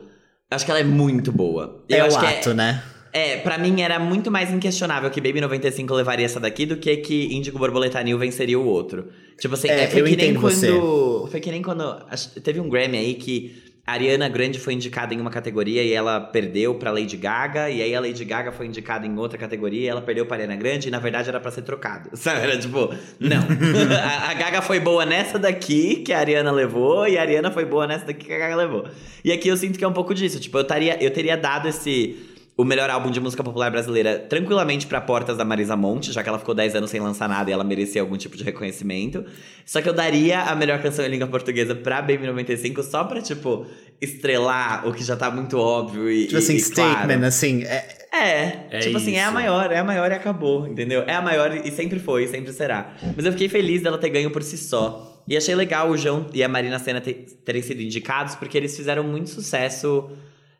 [0.54, 1.82] Acho que ela é muito boa.
[1.88, 2.82] Eu É acho o que ato, né?
[3.12, 6.96] é, pra mim era muito mais inquestionável que Baby 95 levaria essa daqui do que
[6.98, 9.08] que Índigo Borboleta New venceria o outro.
[9.38, 10.54] Tipo assim, É, é, foi eu que nem entendo quando.
[10.54, 11.30] você.
[11.30, 11.96] Foi que nem quando.
[12.42, 16.74] Teve um Grammy aí que Ariana Grande foi indicada em uma categoria e ela perdeu
[16.74, 20.00] pra Lady Gaga, e aí a Lady Gaga foi indicada em outra categoria e ela
[20.00, 22.08] perdeu pra Ariana Grande, e na verdade era pra ser trocado.
[22.16, 22.40] Sabe?
[22.40, 23.42] Era tipo, não.
[24.02, 27.66] a, a Gaga foi boa nessa daqui que a Ariana levou, e a Ariana foi
[27.66, 28.88] boa nessa daqui que a Gaga levou.
[29.22, 30.40] E aqui eu sinto que é um pouco disso.
[30.40, 34.86] Tipo, eu, taria, eu teria dado esse o melhor álbum de música popular brasileira tranquilamente
[34.86, 37.52] pra Portas da Marisa Monte, já que ela ficou 10 anos sem lançar nada e
[37.52, 39.24] ela merecia algum tipo de reconhecimento.
[39.66, 43.20] Só que eu daria a melhor canção em língua portuguesa pra Baby 95 só pra,
[43.20, 43.66] tipo,
[44.00, 46.26] estrelar o que já tá muito óbvio e.
[46.26, 46.90] Tipo assim, e, e claro.
[46.92, 47.62] statement, assim.
[47.64, 49.34] É, É, É tipo assim, é a isso.
[49.34, 51.02] maior, é a maior e acabou, entendeu?
[51.06, 52.94] É a maior e sempre foi, e sempre será.
[53.16, 55.20] Mas eu fiquei feliz dela ter ganho por si só.
[55.26, 58.76] E achei legal o João e a Marina Senna ter- terem sido indicados, porque eles
[58.76, 60.08] fizeram muito sucesso,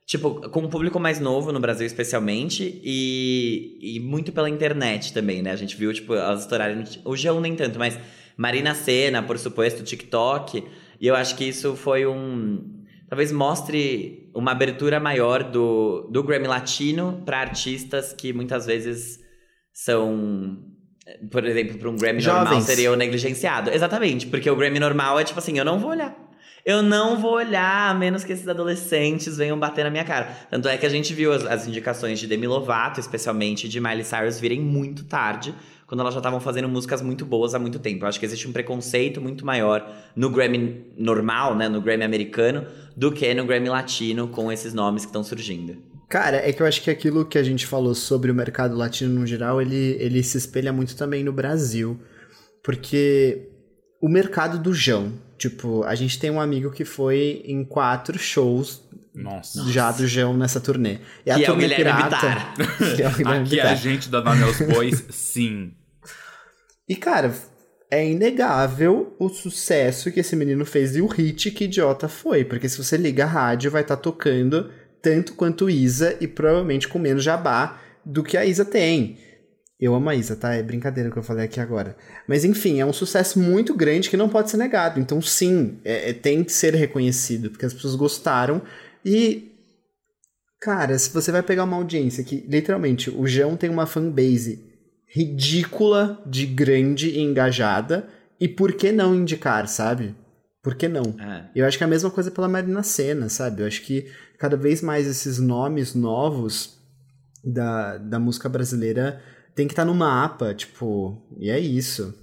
[0.06, 5.42] tipo, com um público mais novo no Brasil especialmente, e, e muito pela internet também,
[5.42, 5.50] né?
[5.52, 6.84] A gente viu, tipo, elas estourarem.
[7.04, 7.98] O João nem tanto, mas
[8.36, 10.64] Marina Senna, por suposto, TikTok.
[11.00, 12.74] E eu acho que isso foi um
[13.08, 19.20] talvez mostre uma abertura maior do, do Grammy Latino para artistas que muitas vezes
[19.72, 20.58] são,
[21.30, 22.64] por exemplo, para um Grammy normal Jovens.
[22.64, 23.70] seria o negligenciado.
[23.70, 26.16] Exatamente, porque o Grammy normal é tipo assim, eu não vou olhar.
[26.64, 30.34] Eu não vou olhar, a menos que esses adolescentes venham bater na minha cara.
[30.50, 34.02] Tanto é que a gente viu as, as indicações de Demi Lovato, especialmente de Miley
[34.02, 35.54] Cyrus, virem muito tarde,
[35.86, 38.04] quando elas já estavam fazendo músicas muito boas há muito tempo.
[38.04, 39.86] Eu acho que existe um preconceito muito maior
[40.16, 45.02] no Grammy normal, né, no Grammy americano, do que no Grammy latino com esses nomes
[45.02, 45.76] que estão surgindo.
[46.08, 49.20] Cara, é que eu acho que aquilo que a gente falou sobre o mercado latino
[49.20, 52.00] no geral, ele, ele se espelha muito também no Brasil.
[52.62, 53.50] Porque
[54.00, 58.82] o mercado do Jão, tipo, a gente tem um amigo que foi em quatro shows
[59.14, 59.64] Nossa.
[59.70, 60.98] já do Jão nessa turnê.
[61.24, 62.18] E a Que é o turnê pirata,
[62.96, 63.72] que é o Guilherme Aqui Bittar.
[63.72, 65.72] a gente da Nome aos Bois, sim.
[66.88, 67.34] E, cara,
[67.90, 72.44] é inegável o sucesso que esse menino fez e o hit que Idiota foi.
[72.44, 74.70] Porque se você liga a rádio, vai estar tocando
[75.00, 79.18] tanto quanto Isa e provavelmente com menos jabá do que a Isa tem.
[79.84, 80.54] Eu amo a Isa, tá?
[80.54, 81.94] É brincadeira que eu falei aqui agora.
[82.26, 84.98] Mas enfim, é um sucesso muito grande que não pode ser negado.
[84.98, 88.62] Então, sim, é- é- tem que ser reconhecido, porque as pessoas gostaram.
[89.04, 89.52] E,
[90.58, 94.64] cara, se você vai pegar uma audiência que, literalmente, o João tem uma fanbase
[95.06, 98.08] ridícula de grande e engajada,
[98.40, 100.16] e por que não indicar, sabe?
[100.62, 101.14] Por que não?
[101.20, 101.50] É.
[101.54, 103.60] Eu acho que é a mesma coisa pela Marina Senna, sabe?
[103.60, 106.78] Eu acho que cada vez mais esses nomes novos
[107.44, 109.20] da, da música brasileira
[109.54, 112.14] tem que estar no mapa, tipo, e é isso.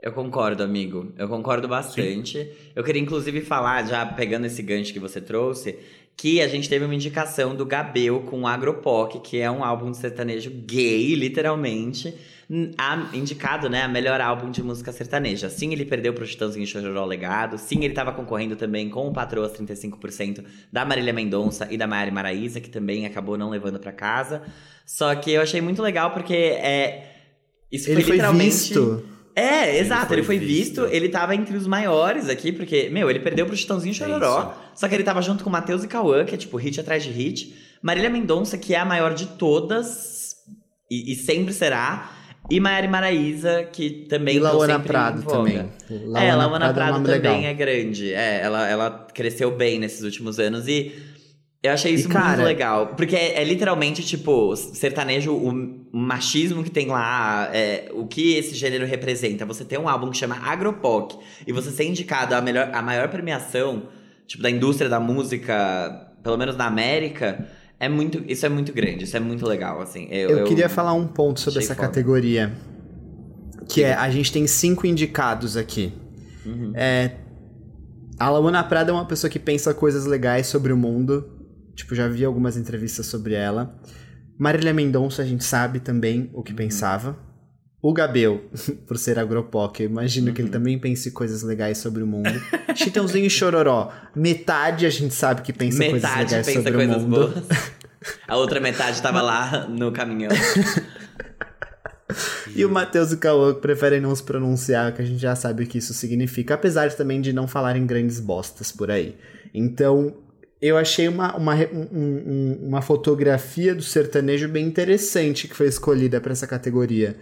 [0.00, 1.12] Eu concordo, amigo.
[1.16, 2.52] Eu concordo bastante.
[2.76, 5.78] Eu queria, inclusive, falar, já pegando esse gancho que você trouxe,
[6.14, 9.96] que a gente teve uma indicação do Gabel com Agropoc, que é um álbum de
[9.96, 12.14] sertanejo gay, literalmente.
[12.76, 15.48] A, indicado, né, a melhor álbum de música sertaneja.
[15.48, 17.56] Sim, ele perdeu pro Chitãozinho Chororó Legado.
[17.56, 22.10] Sim, ele tava concorrendo também com o Patroas 35% da Marília Mendonça e da Mari
[22.10, 24.42] Maraíza, que também acabou não levando pra casa.
[24.84, 27.10] Só que eu achei muito legal porque é...
[27.72, 28.50] Isso Ele foi foi literalmente...
[28.50, 29.14] visto.
[29.36, 30.82] É, exato, foi ele foi visto.
[30.82, 30.94] visto.
[30.94, 34.86] ele tava entre os maiores aqui, porque, meu, ele perdeu pro Chitãozinho e Chororó, só
[34.86, 37.52] que ele tava junto com Matheus e Cauã, que é tipo hit atrás de hit.
[37.82, 40.36] Marília Mendonça, que é a maior de todas,
[40.88, 42.12] e, e sempre será.
[42.50, 45.58] E Maiara Maraísa, que também E sempre Prado também.
[46.14, 47.42] é, Lauana é um Prado nome também legal.
[47.44, 48.12] é grande.
[48.12, 50.92] É, ela, ela cresceu bem nesses últimos anos e
[51.62, 52.88] eu achei E, isso cara- muito legal.
[52.88, 55.48] Porque é, é literalmente, tipo, sertanejo, o,
[55.90, 59.46] o machismo que tem lá, é, o que esse gênero representa.
[59.46, 61.14] Você tem um álbum que chama Agropoc
[61.46, 63.84] e você ser indicado a, melhor, a maior premiação,
[64.26, 67.48] tipo, da indústria da música, pelo menos na América.
[67.84, 70.08] É muito, isso é muito grande, isso é muito legal, assim.
[70.10, 71.86] Eu, eu, eu queria falar um ponto sobre essa foda.
[71.86, 72.50] categoria.
[73.68, 75.92] Que é, a gente tem cinco indicados aqui.
[76.46, 76.72] Uhum.
[76.74, 77.16] É,
[78.18, 81.30] a Launa Prada é uma pessoa que pensa coisas legais sobre o mundo.
[81.74, 83.78] Tipo, já vi algumas entrevistas sobre ela.
[84.38, 86.56] Marília Mendonça, a gente sabe também o que uhum.
[86.56, 87.18] pensava.
[87.84, 88.40] O Gabel,
[88.88, 90.32] por ser agropoc, eu imagino uhum.
[90.32, 90.52] que ele uhum.
[90.52, 92.32] também pense coisas legais sobre o mundo.
[92.74, 96.96] Chitãozinho e Chororó, metade a gente sabe que pensa metade coisas legais pensa sobre coisas
[96.96, 97.28] o mundo.
[97.28, 97.44] Boas.
[98.26, 100.30] A outra metade tava lá no caminhão.
[102.56, 105.64] e o Matheus e o Cauã preferem não se pronunciar, que a gente já sabe
[105.64, 109.14] o que isso significa, apesar também de não falarem grandes bostas por aí.
[109.52, 110.16] Então,
[110.58, 116.32] eu achei uma, uma, um, uma fotografia do sertanejo bem interessante que foi escolhida para
[116.32, 117.14] essa categoria.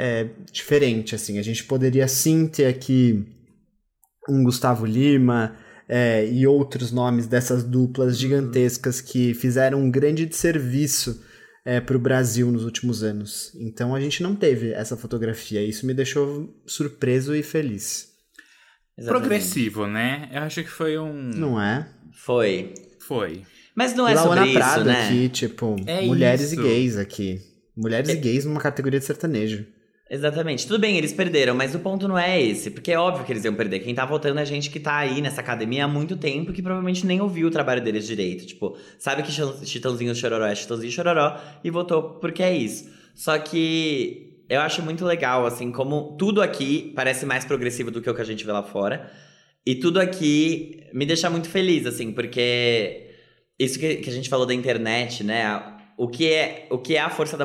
[0.00, 1.40] É, diferente, assim.
[1.40, 3.26] A gente poderia sim ter aqui
[4.28, 5.56] um Gustavo Lima
[5.88, 8.20] é, e outros nomes dessas duplas uhum.
[8.20, 11.20] gigantescas que fizeram um grande serviço
[11.64, 13.52] é, para o Brasil nos últimos anos.
[13.58, 15.60] Então a gente não teve essa fotografia.
[15.64, 18.08] Isso me deixou surpreso e feliz.
[18.96, 19.20] Exatamente.
[19.20, 20.28] Progressivo, né?
[20.32, 21.12] Eu acho que foi um.
[21.12, 21.88] Não é?
[22.12, 22.72] Foi.
[23.00, 23.42] Foi.
[23.74, 25.06] Mas não é Laura sobre Prada isso, né?
[25.06, 26.60] aqui, tipo, é mulheres isso.
[26.60, 27.40] e gays aqui.
[27.76, 28.12] Mulheres é...
[28.12, 29.66] e gays numa categoria de sertanejo.
[30.10, 30.66] Exatamente.
[30.66, 32.70] Tudo bem, eles perderam, mas o ponto não é esse.
[32.70, 33.80] Porque é óbvio que eles iam perder.
[33.80, 37.04] Quem tá votando é gente que tá aí nessa academia há muito tempo que provavelmente
[37.06, 38.46] nem ouviu o trabalho deles direito.
[38.46, 39.30] Tipo, sabe que
[39.66, 42.88] Chitãozinho Chororó é Chitãozinho Chororó e votou porque é isso.
[43.14, 48.08] Só que eu acho muito legal, assim, como tudo aqui parece mais progressivo do que
[48.08, 49.10] o que a gente vê lá fora.
[49.66, 53.10] E tudo aqui me deixa muito feliz, assim, porque
[53.58, 55.76] isso que, que a gente falou da internet, né?
[55.98, 57.44] O que é, o que é a força da,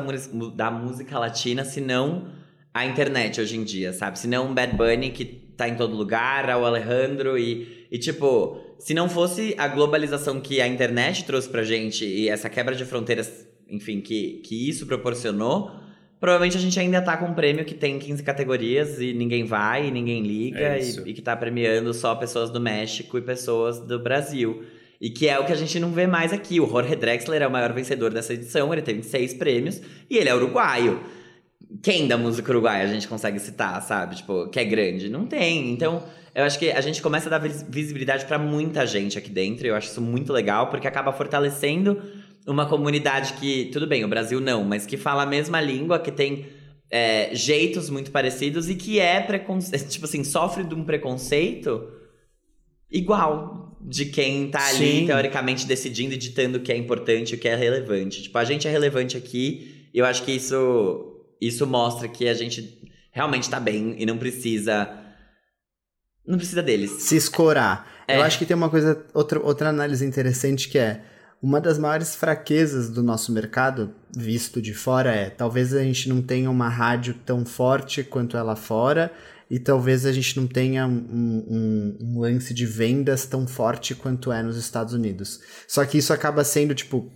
[0.54, 2.42] da música latina, se não
[2.74, 4.18] a internet hoje em dia, sabe?
[4.18, 8.60] Se não um Bad Bunny que tá em todo lugar, o Alejandro e, e tipo,
[8.80, 12.84] se não fosse a globalização que a internet trouxe pra gente e essa quebra de
[12.84, 15.70] fronteiras, enfim, que, que isso proporcionou,
[16.18, 19.86] provavelmente a gente ainda tá com um prêmio que tem 15 categorias e ninguém vai,
[19.86, 23.78] e ninguém liga, é e, e que tá premiando só pessoas do México e pessoas
[23.78, 24.64] do Brasil.
[25.00, 26.60] E que é o que a gente não vê mais aqui.
[26.60, 30.28] O Jorge Drexler é o maior vencedor dessa edição, ele teve seis prêmios e ele
[30.28, 31.00] é uruguaio
[31.82, 34.16] quem da música uruguaia a gente consegue citar, sabe?
[34.16, 35.08] Tipo, que é grande?
[35.08, 35.72] Não tem.
[35.72, 36.02] Então,
[36.34, 39.66] eu acho que a gente começa a dar visibilidade para muita gente aqui dentro.
[39.66, 42.00] E eu acho isso muito legal, porque acaba fortalecendo
[42.46, 46.12] uma comunidade que, tudo bem, o Brasil não, mas que fala a mesma língua, que
[46.12, 46.46] tem
[46.90, 51.88] é, jeitos muito parecidos e que é preconceito, tipo assim, sofre de um preconceito
[52.90, 55.06] igual de quem tá ali, Sim.
[55.06, 58.22] teoricamente, decidindo e ditando o que é importante e o que é relevante.
[58.22, 62.34] Tipo, a gente é relevante aqui, e eu acho que isso isso mostra que a
[62.34, 64.88] gente realmente tá bem e não precisa.
[66.26, 66.90] Não precisa deles.
[67.02, 68.04] Se escorar.
[68.08, 68.18] É.
[68.18, 71.02] Eu acho que tem uma coisa, outra, outra análise interessante que é.
[71.42, 76.22] Uma das maiores fraquezas do nosso mercado, visto de fora, é talvez a gente não
[76.22, 79.12] tenha uma rádio tão forte quanto ela fora,
[79.50, 84.32] e talvez a gente não tenha um, um, um, lance de vendas tão forte quanto
[84.32, 85.40] é nos Estados Unidos.
[85.68, 87.12] Só que isso acaba sendo, tipo,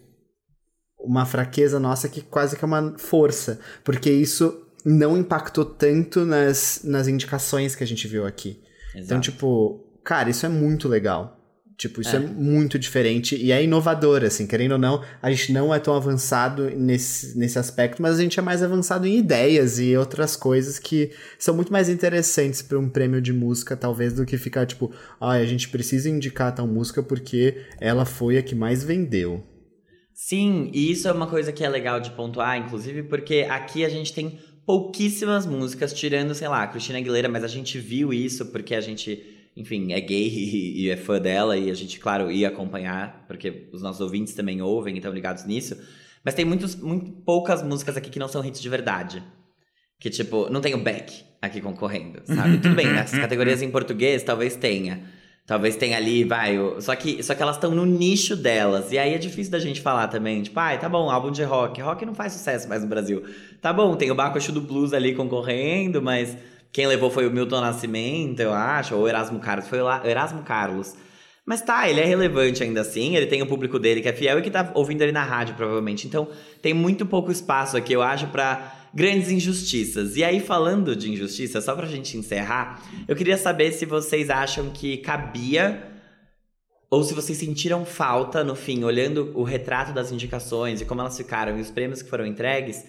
[0.98, 6.80] uma fraqueza nossa que quase que é uma força, porque isso não impactou tanto nas,
[6.84, 8.60] nas indicações que a gente viu aqui.
[8.90, 9.04] Então, Exato.
[9.04, 11.38] Então, tipo, cara, isso é muito legal.
[11.78, 12.18] Tipo, isso é.
[12.18, 12.20] é.
[12.20, 16.68] muito diferente e é inovador, assim, querendo ou não, a gente não é tão avançado
[16.70, 21.12] nesse, nesse aspecto, mas a gente é mais avançado em ideias e outras coisas que
[21.38, 24.90] são muito mais interessantes para um prêmio de música, talvez, do que ficar tipo,
[25.20, 29.44] ah, a gente precisa indicar tal música porque ela foi a que mais vendeu.
[30.20, 33.88] Sim, e isso é uma coisa que é legal de pontuar, inclusive, porque aqui a
[33.88, 38.74] gente tem pouquíssimas músicas, tirando, sei lá, Cristina Aguilera, mas a gente viu isso porque
[38.74, 39.24] a gente,
[39.56, 40.26] enfim, é gay
[40.74, 44.60] e, é fã dela e a gente, claro, ia acompanhar, porque os nossos ouvintes também
[44.60, 45.80] ouvem e estão ligados nisso.
[46.24, 49.22] Mas tem muitos, muito poucas músicas aqui que não são hits de verdade.
[50.00, 52.58] Que, tipo, não tem o Beck aqui concorrendo, sabe?
[52.58, 55.16] Tudo bem, nessas categorias em português talvez tenha.
[55.48, 56.58] Talvez tenha ali, vai.
[56.78, 58.92] Só que, só que elas estão no nicho delas.
[58.92, 60.42] E aí é difícil da gente falar também.
[60.42, 61.80] Tipo, ai, ah, tá bom, álbum de rock.
[61.80, 63.22] Rock não faz sucesso mais no Brasil.
[63.58, 66.36] Tá bom, tem o Bacuxu do Blues ali concorrendo, mas
[66.70, 69.66] quem levou foi o Milton Nascimento, eu acho, ou o Erasmo Carlos.
[69.66, 70.94] Foi o Erasmo Carlos.
[71.46, 74.38] Mas tá, ele é relevante ainda assim, ele tem o público dele que é fiel
[74.38, 76.06] e que tá ouvindo ele na rádio, provavelmente.
[76.06, 76.28] Então,
[76.60, 80.16] tem muito pouco espaço aqui, eu acho, para grandes injustiças.
[80.16, 84.70] E aí, falando de injustiça, só pra gente encerrar, eu queria saber se vocês acham
[84.70, 85.92] que cabia
[86.90, 91.16] ou se vocês sentiram falta no fim, olhando o retrato das indicações e como elas
[91.16, 92.84] ficaram e os prêmios que foram entregues,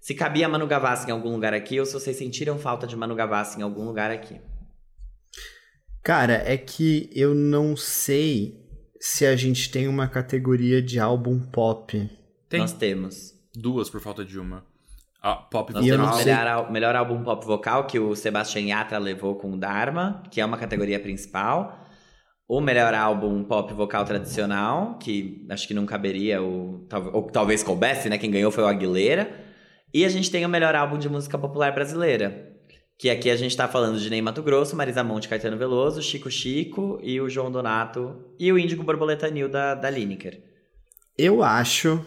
[0.00, 3.14] se cabia Manu Gavassi em algum lugar aqui ou se vocês sentiram falta de Manu
[3.14, 4.40] Gavassi em algum lugar aqui.
[6.02, 8.60] Cara, é que eu não sei
[9.00, 12.10] se a gente tem uma categoria de álbum pop.
[12.48, 13.32] Tem Nós temos.
[13.54, 14.66] duas por falta de uma.
[15.26, 18.98] Ah, pop Nós eu temos melhor, al- melhor álbum pop vocal, que o Sebastian Yatra
[18.98, 21.80] levou com o Dharma, que é uma categoria principal.
[22.46, 27.62] O melhor álbum pop vocal tradicional, que acho que não caberia, o, tal- ou talvez
[27.62, 28.18] coubesse, né?
[28.18, 29.30] Quem ganhou foi o Aguilera.
[29.94, 32.50] E a gente tem o melhor álbum de música popular brasileira.
[32.98, 36.30] Que aqui a gente tá falando de Ney Mato Grosso, Marisa Monte, Caetano Veloso, Chico
[36.30, 40.38] Chico e o João Donato e o Índigo Borboleta Nil da, da Lineker.
[41.16, 42.04] Eu acho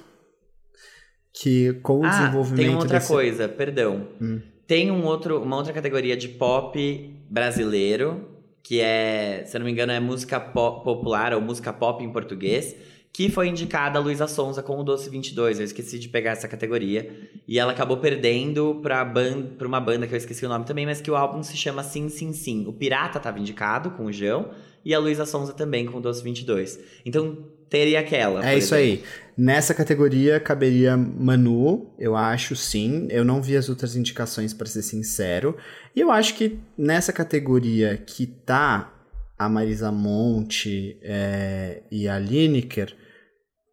[1.41, 3.07] que com o Ah, desenvolvimento tem uma outra desse...
[3.11, 4.07] coisa, perdão.
[4.21, 4.39] Hum.
[4.65, 8.21] Tem um outro, uma outra categoria de pop brasileiro,
[8.63, 12.09] que é, se eu não me engano, é música po- popular ou música pop em
[12.11, 12.75] português,
[13.13, 15.59] que foi indicada a Luísa Sonza com o Doce 22.
[15.59, 17.09] Eu esqueci de pegar essa categoria.
[17.47, 20.85] E ela acabou perdendo pra, ban pra uma banda que eu esqueci o nome também,
[20.85, 22.65] mas que o álbum se chama Sim, Sim, Sim.
[22.67, 24.49] O Pirata tava indicado com o João
[24.83, 26.79] e a Luísa Sonza também com o Doce 22.
[27.05, 27.37] Então
[27.69, 28.45] teria aquela.
[28.47, 29.03] É isso exemplo.
[29.03, 29.26] aí.
[29.37, 33.07] Nessa categoria caberia Manu, eu acho sim.
[33.11, 35.55] Eu não vi as outras indicações, pra ser sincero.
[35.95, 38.91] E eu acho que nessa categoria que tá
[39.37, 42.95] a Marisa Monte é, e a Lineker,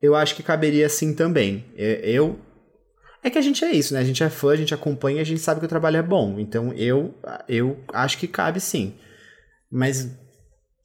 [0.03, 1.65] eu acho que caberia sim também.
[1.77, 2.39] Eu.
[3.23, 4.01] É que a gente é isso, né?
[4.01, 6.39] A gente é fã, a gente acompanha, a gente sabe que o trabalho é bom.
[6.39, 7.15] Então eu,
[7.49, 8.93] eu acho que cabe sim.
[9.73, 10.11] Mas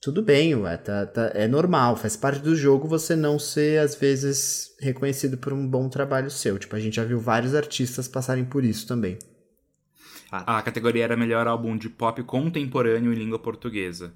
[0.00, 3.94] tudo bem, ué, tá, tá- é normal, faz parte do jogo você não ser, às
[3.94, 6.58] vezes, reconhecido por um bom trabalho seu.
[6.58, 9.18] Tipo, a gente já viu vários artistas passarem por isso também.
[10.32, 14.12] A categoria era melhor álbum de pop contemporâneo em língua portuguesa.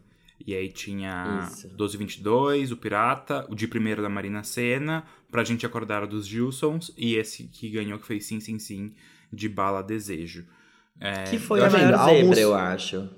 [0.46, 1.66] E aí tinha Isso.
[1.68, 7.16] 1222, o Pirata, o de primeiro da Marina Senna, Pra Gente Acordar dos Gilsons, e
[7.16, 8.94] esse que ganhou, que foi Sim Sim Sim,
[9.32, 10.44] de Bala Desejo.
[11.00, 13.08] É, Que foi Eu a maior alguns- zebra, eu acho.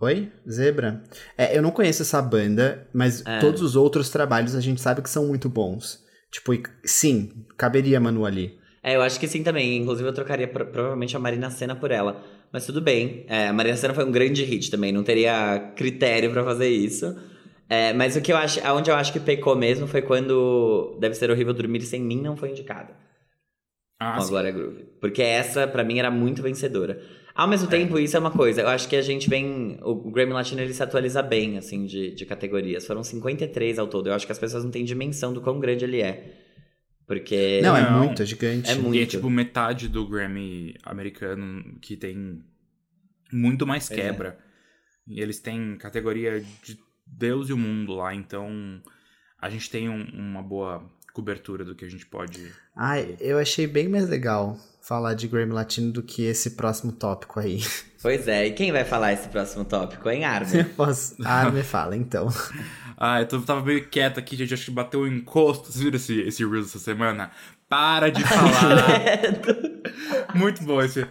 [0.00, 0.32] Oi?
[0.50, 1.02] Zebra?
[1.36, 3.38] É, eu não conheço essa banda, mas É.
[3.38, 6.02] todos os outros trabalhos a gente sabe que são muito bons.
[6.30, 6.52] Tipo,
[6.84, 8.58] sim, caberia Manu ali.
[8.82, 9.76] É, eu acho que sim também.
[9.76, 12.24] Inclusive, eu trocaria pro- provavelmente a Marina Senna por ela.
[12.50, 13.26] Mas tudo bem.
[13.28, 14.90] É, a Marina Senna foi um grande hit também.
[14.90, 17.14] Não teria critério pra fazer isso.
[17.68, 21.14] É, mas o que eu acho, aonde eu acho que pecou mesmo foi quando Deve
[21.14, 22.96] Ser Horrível Dormir Sem Mim não foi indicada.
[24.00, 24.30] Ah, com a sim.
[24.30, 24.84] Glória Groove.
[25.00, 27.00] Porque essa, pra mim, era muito vencedora.
[27.34, 28.62] Ao mesmo tempo, isso é uma coisa.
[28.62, 29.78] Eu acho que a gente vem.
[29.82, 32.86] O Grammy Latino ele se atualiza bem, assim, de, de categorias.
[32.86, 34.08] Foram 53 ao todo.
[34.08, 36.34] Eu acho que as pessoas não têm dimensão do quão grande ele é.
[37.06, 37.60] Porque.
[37.62, 37.98] Não, é Não.
[38.04, 38.70] muito, é gigante.
[38.70, 38.94] É muito.
[38.96, 42.42] E é tipo metade do Grammy americano que tem
[43.32, 43.94] muito mais é.
[43.94, 44.38] quebra.
[45.06, 48.80] E eles têm categoria de Deus e o mundo lá, então
[49.40, 52.52] a gente tem um- uma boa cobertura do que a gente pode.
[52.74, 57.40] Ai, eu achei bem mais legal falar de Grammy Latino do que esse próximo tópico
[57.40, 57.62] aí.
[58.02, 58.46] Pois é.
[58.46, 60.64] E quem vai falar esse próximo tópico, hein, Armin?
[60.74, 61.16] Posso...
[61.22, 62.28] Ah, me fala, então.
[62.96, 64.52] Ah, eu tava meio quieto aqui, gente.
[64.52, 65.72] Acho que bateu um encosto.
[65.72, 67.30] Vocês viram esse, esse Reels essa semana?
[67.66, 70.34] Para de falar!
[70.34, 71.06] Muito bom esse.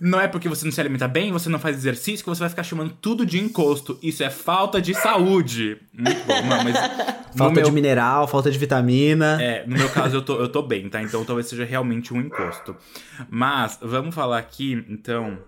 [0.00, 2.48] Não é porque você não se alimenta bem, você não faz exercício, que você vai
[2.48, 3.98] ficar chamando tudo de encosto.
[4.02, 5.78] Isso é falta de saúde.
[5.92, 6.76] Muito bom, não, mas.
[7.36, 9.40] Falta meu- de mineral, falta de vitamina.
[9.42, 11.02] É, no meu caso eu tô, eu tô bem, tá?
[11.02, 12.74] Então talvez seja realmente um encosto.
[13.28, 15.38] Mas, vamos falar aqui, então.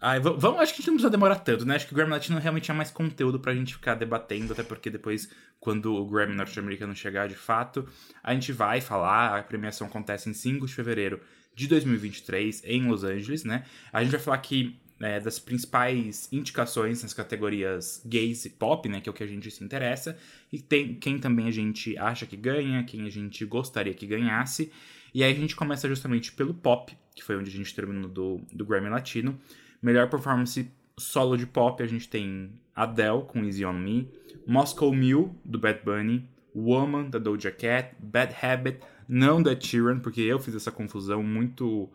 [0.00, 1.74] Ai, va- vamos, acho que a gente não precisa demorar tanto, né?
[1.74, 4.90] Acho que o Grammy Latino realmente tinha mais conteúdo pra gente ficar debatendo, até porque
[4.90, 7.86] depois, quando o Grammy norte-americano chegar de fato,
[8.22, 9.38] a gente vai falar.
[9.38, 11.20] A premiação acontece em 5 de fevereiro
[11.56, 13.64] de 2023 em Los Angeles, né?
[13.90, 19.00] A gente vai falar aqui é, das principais indicações nas categorias gays e pop, né?
[19.00, 20.16] Que é o que a gente se interessa.
[20.52, 24.70] E tem quem também a gente acha que ganha, quem a gente gostaria que ganhasse.
[25.14, 28.40] E aí a gente começa justamente pelo pop, que foi onde a gente terminou do,
[28.52, 29.38] do Grammy Latino.
[29.80, 34.10] Melhor performance solo de pop, a gente tem Adele com Easy On Me,
[34.46, 40.22] Moscow Mule, do Bad Bunny, Woman, da Doja Cat, Bad Habit, não da Sheeran, porque
[40.22, 41.90] eu fiz essa confusão muito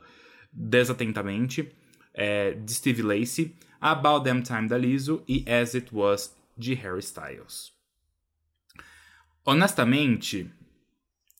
[0.53, 1.71] desatentamente,
[2.13, 6.99] é, de Steve Lacey, About Them Time, da Lizzo, e As It Was, de Harry
[6.99, 7.71] Styles.
[9.45, 10.51] Honestamente,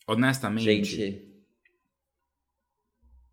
[0.08, 1.26] honestamente, Gente,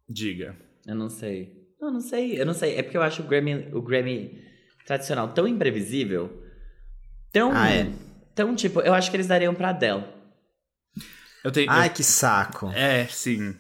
[0.09, 0.57] diga.
[0.87, 1.57] eu não sei.
[1.81, 2.75] Eu não sei, eu não sei.
[2.75, 4.43] É porque eu acho o Grammy, o Grammy
[4.85, 6.43] tradicional tão imprevisível.
[7.33, 7.53] Tão.
[7.53, 7.93] Ah, é?
[8.39, 10.05] Tão tipo, eu acho que eles dariam pra Adele.
[11.43, 12.71] Eu tenho, Ai, eu- que saco.
[12.71, 13.57] É, sim.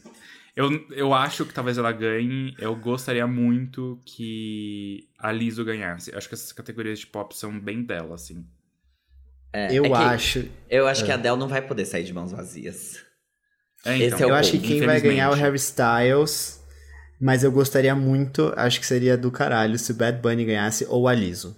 [0.55, 2.55] Eu, eu acho que talvez ela ganhe.
[2.61, 6.14] Eu gostaria muito que a Lizzo ganhasse.
[6.14, 8.47] Acho que essas categorias de pop são bem dela, assim.
[9.53, 10.49] É, eu é acho.
[10.70, 13.05] Eu acho que a Adele não vai poder sair de mãos vazias.
[13.85, 15.35] É, Esse é o Eu acho que quem vai ganhar é o.
[15.35, 16.62] Harry Styles.
[17.20, 21.09] Mas eu gostaria muito, acho que seria do caralho se o Bad Bunny ganhasse ou
[21.09, 21.57] a Lizzo.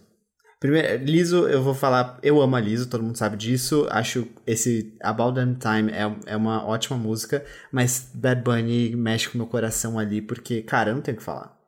[0.60, 3.88] Primeiro, Liso, eu vou falar, eu amo a Liso, todo mundo sabe disso.
[3.90, 7.42] Acho esse About Damn Time é, é uma ótima música,
[7.72, 11.18] mas Bad Bunny mexe com o meu coração ali, porque, cara, eu não tenho o
[11.18, 11.58] que falar.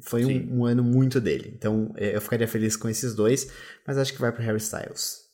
[0.00, 1.52] Foi um, um, ano muito dele.
[1.54, 3.52] Então é, eu ficaria feliz com esses dois,
[3.86, 5.28] mas acho que vai pro Harry Styles.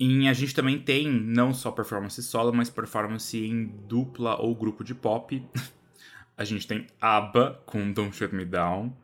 [0.00, 4.82] E a gente também tem não só performance solo, mas performance em dupla ou grupo
[4.82, 5.44] de pop.
[6.38, 8.96] a gente tem ABBA com Don't Shut Me Down.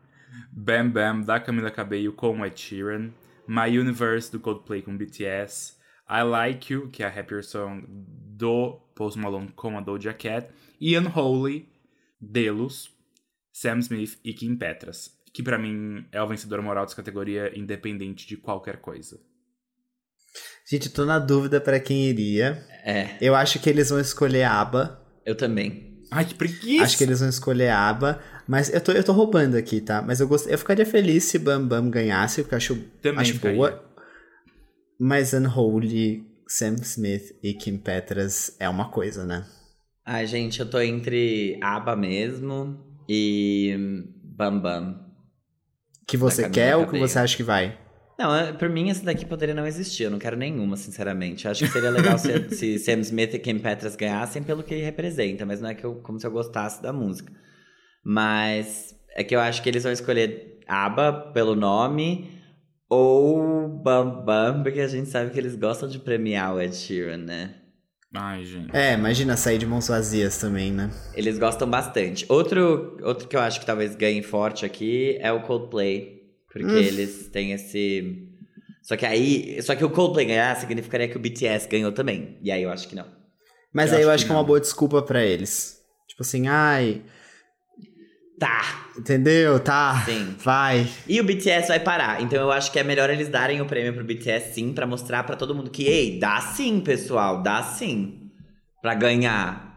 [0.51, 3.11] Bam Bam da Camila Cabello com Ed Sheeran,
[3.47, 5.77] My Universe do Coldplay com BTS,
[6.09, 10.47] I Like You, que é a Happier Song do Post Malone com a Doja Cat,
[10.79, 11.67] e Unholy,
[12.19, 12.91] Delos,
[13.51, 18.27] Sam Smith e Kim Petras, que para mim é o vencedor moral dessa categoria, independente
[18.27, 19.19] de qualquer coisa.
[20.69, 22.63] Gente, tô na dúvida para quem iria.
[22.83, 23.17] É.
[23.19, 25.03] Eu acho que eles vão escolher a ABBA.
[25.25, 25.88] Eu também.
[26.11, 26.83] Ai, que preguiça!
[26.83, 28.19] Acho que eles vão escolher a aba.
[28.47, 30.01] Mas eu tô, eu tô roubando aqui, tá?
[30.01, 30.47] Mas eu, gost...
[30.47, 33.83] eu ficaria feliz se Bam Bam ganhasse, porque eu acho, Também acho boa.
[34.99, 39.45] Mas Unholy, Sam Smith e Kim Petras é uma coisa, né?
[40.03, 45.05] Ai, gente, eu tô entre ABBA mesmo e Bam Bam.
[46.07, 47.77] Que você quer ou que você acha que vai?
[48.19, 50.03] Não, é, por mim essa daqui poderia não existir.
[50.03, 51.45] Eu não quero nenhuma, sinceramente.
[51.45, 54.73] Eu acho que seria legal se, se Sam Smith e Kim Petras ganhassem pelo que
[54.73, 57.31] ele representa, mas não é que eu, como se eu gostasse da música.
[58.03, 62.29] Mas é que eu acho que eles vão escolher ABBA pelo nome
[62.89, 67.19] ou Bam Bam, porque a gente sabe que eles gostam de premiar o Ed Sheeran,
[67.19, 67.55] né?
[68.13, 68.75] Ai, gente.
[68.75, 70.89] É, imagina sair de mãos vazias também, né?
[71.13, 72.25] Eles gostam bastante.
[72.27, 76.18] Outro, outro que eu acho que talvez ganhe forte aqui é o Coldplay.
[76.51, 76.77] Porque hum.
[76.77, 78.27] eles têm esse.
[78.81, 79.61] Só que aí.
[79.61, 82.37] Só que o Coldplay ganhar significaria que o BTS ganhou também.
[82.41, 83.05] E aí eu acho que não.
[83.73, 85.79] Mas eu aí acho eu acho que, que é uma boa desculpa para eles.
[86.07, 87.01] Tipo assim, ai.
[88.39, 88.87] Tá.
[88.97, 89.59] Entendeu?
[89.59, 90.01] Tá.
[90.05, 90.35] Sim.
[90.39, 90.87] Vai.
[91.07, 92.21] E o BTS vai parar.
[92.21, 95.23] Então eu acho que é melhor eles darem o prêmio pro BTS sim, para mostrar
[95.23, 98.31] para todo mundo que, ei, dá sim, pessoal, dá sim.
[98.81, 99.68] Pra ganhar.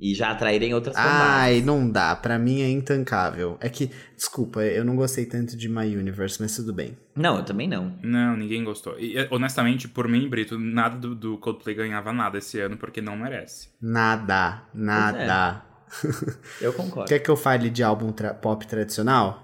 [0.00, 2.14] E já atraírem outras Ai, não dá.
[2.14, 3.56] Para mim é intancável.
[3.60, 6.96] É que, desculpa, eu não gostei tanto de My Universe, mas tudo bem.
[7.16, 7.98] Não, eu também não.
[8.00, 8.98] Não, ninguém gostou.
[8.98, 13.16] E, honestamente, por mim, Brito, nada do, do Coldplay ganhava nada esse ano, porque não
[13.16, 13.70] merece.
[13.82, 15.64] Nada, nada.
[16.04, 16.64] É.
[16.64, 17.08] eu concordo.
[17.08, 19.42] Quer que eu fale de álbum tra pop tradicional?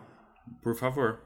[0.62, 1.18] Por favor.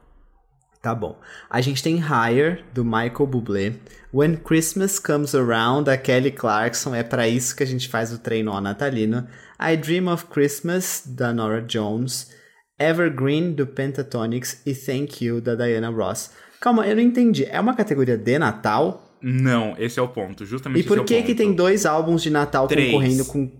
[0.81, 1.19] Tá bom.
[1.49, 3.75] A gente tem Higher, do Michael Bublé.
[4.13, 6.95] When Christmas Comes Around, da Kelly Clarkson.
[6.95, 9.27] É para isso que a gente faz o treino natalino.
[9.61, 12.33] I Dream of Christmas, da Nora Jones.
[12.79, 14.61] Evergreen, do Pentatonix.
[14.65, 16.31] E Thank You, da Diana Ross.
[16.61, 17.45] Calma, eu não entendi.
[17.45, 19.17] É uma categoria de Natal?
[19.21, 20.45] Não, esse é o ponto.
[20.45, 22.89] Justamente E por é que que tem dois álbuns de Natal Três.
[22.89, 23.51] concorrendo com...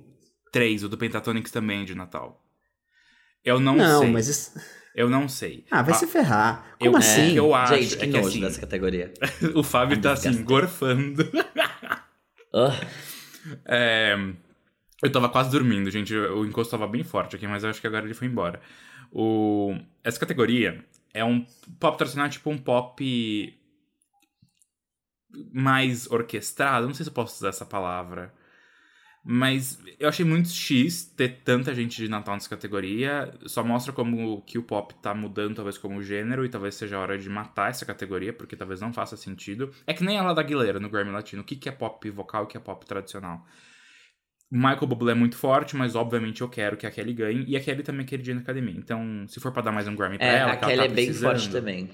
[0.54, 0.84] Três.
[0.86, 2.42] O do Pentatonix também é de Natal.
[3.44, 4.08] Eu não, não sei.
[4.08, 4.28] Não, mas...
[4.30, 4.79] Isso...
[4.96, 5.66] Eu não sei.
[5.70, 6.76] Ah, vai ah, se ferrar.
[6.80, 7.22] Como eu, assim?
[7.22, 7.76] É, eu acho.
[7.76, 9.14] Gente, que é que nojo assim, dessa categoria.
[9.56, 11.24] o Fábio tá assim, gorfando.
[12.54, 12.74] uh.
[13.66, 14.16] é,
[15.02, 16.16] eu tava quase dormindo, gente.
[16.16, 18.60] O encosto tava bem forte aqui, mas eu acho que agora ele foi embora.
[19.12, 20.84] O, essa categoria
[21.14, 21.46] é um
[21.80, 23.58] pop tradicional, tipo um pop
[25.54, 26.88] mais orquestrado.
[26.88, 28.34] Não sei se eu posso usar essa palavra.
[29.24, 33.32] Mas eu achei muito X ter tanta gente de Natal nessa categoria.
[33.46, 37.00] Só mostra como que o pop tá mudando, talvez, como gênero, e talvez seja a
[37.00, 39.72] hora de matar essa categoria, porque talvez não faça sentido.
[39.86, 41.42] É que nem ela da Aguilera no Grammy Latino.
[41.42, 43.46] O que, que é pop vocal e o que é pop tradicional?
[44.52, 47.46] Michael Bublé é muito forte, mas obviamente eu quero que a Kelly ganhe.
[47.48, 48.76] E a Kelly também é queridinha na academia.
[48.76, 50.92] Então, se for pra dar mais um Grammy pra é, ela, a Kelly ela tá
[50.92, 51.90] é bem forte também.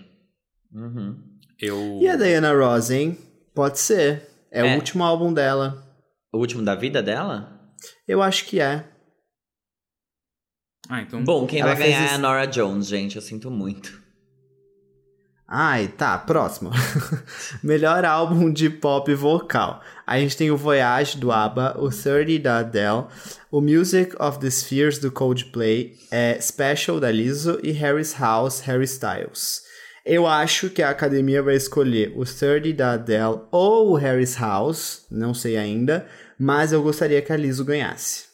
[0.73, 1.17] Uhum.
[1.59, 1.99] Eu...
[2.01, 3.17] E a Diana Ross, hein?
[3.53, 4.23] Pode ser.
[4.49, 5.84] É, é, o último álbum dela.
[6.36, 7.61] O último da vida dela?
[8.05, 8.83] Eu acho que é.
[10.89, 11.23] Ah, então.
[11.23, 13.16] Bom, quem vai ganhar é a Nora Jones, gente.
[13.16, 14.03] Eu sinto muito.
[15.47, 16.71] Ai, tá, próximo.
[17.63, 19.82] Melhor álbum de pop vocal.
[20.05, 23.05] A gente tem o Voyage do ABBA, o 30 da Adele,
[23.49, 28.83] o Music of the Spheres do Coldplay, é Special da Lizzo e Harry's House, Harry
[28.83, 29.62] Styles.
[30.05, 35.05] Eu acho que a academia vai escolher o 30 da Adele ou o Harry's House,
[35.09, 36.05] não sei ainda,
[36.39, 38.25] mas eu gostaria que a Liso ganhasse.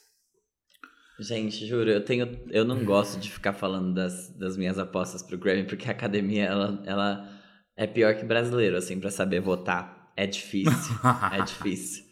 [1.20, 2.40] Gente, juro, eu tenho.
[2.50, 6.46] Eu não gosto de ficar falando das, das minhas apostas pro Grammy, porque a academia
[6.46, 7.30] ela, ela
[7.76, 10.12] é pior que brasileiro, assim, para saber votar.
[10.18, 10.96] É difícil.
[11.32, 12.06] é difícil.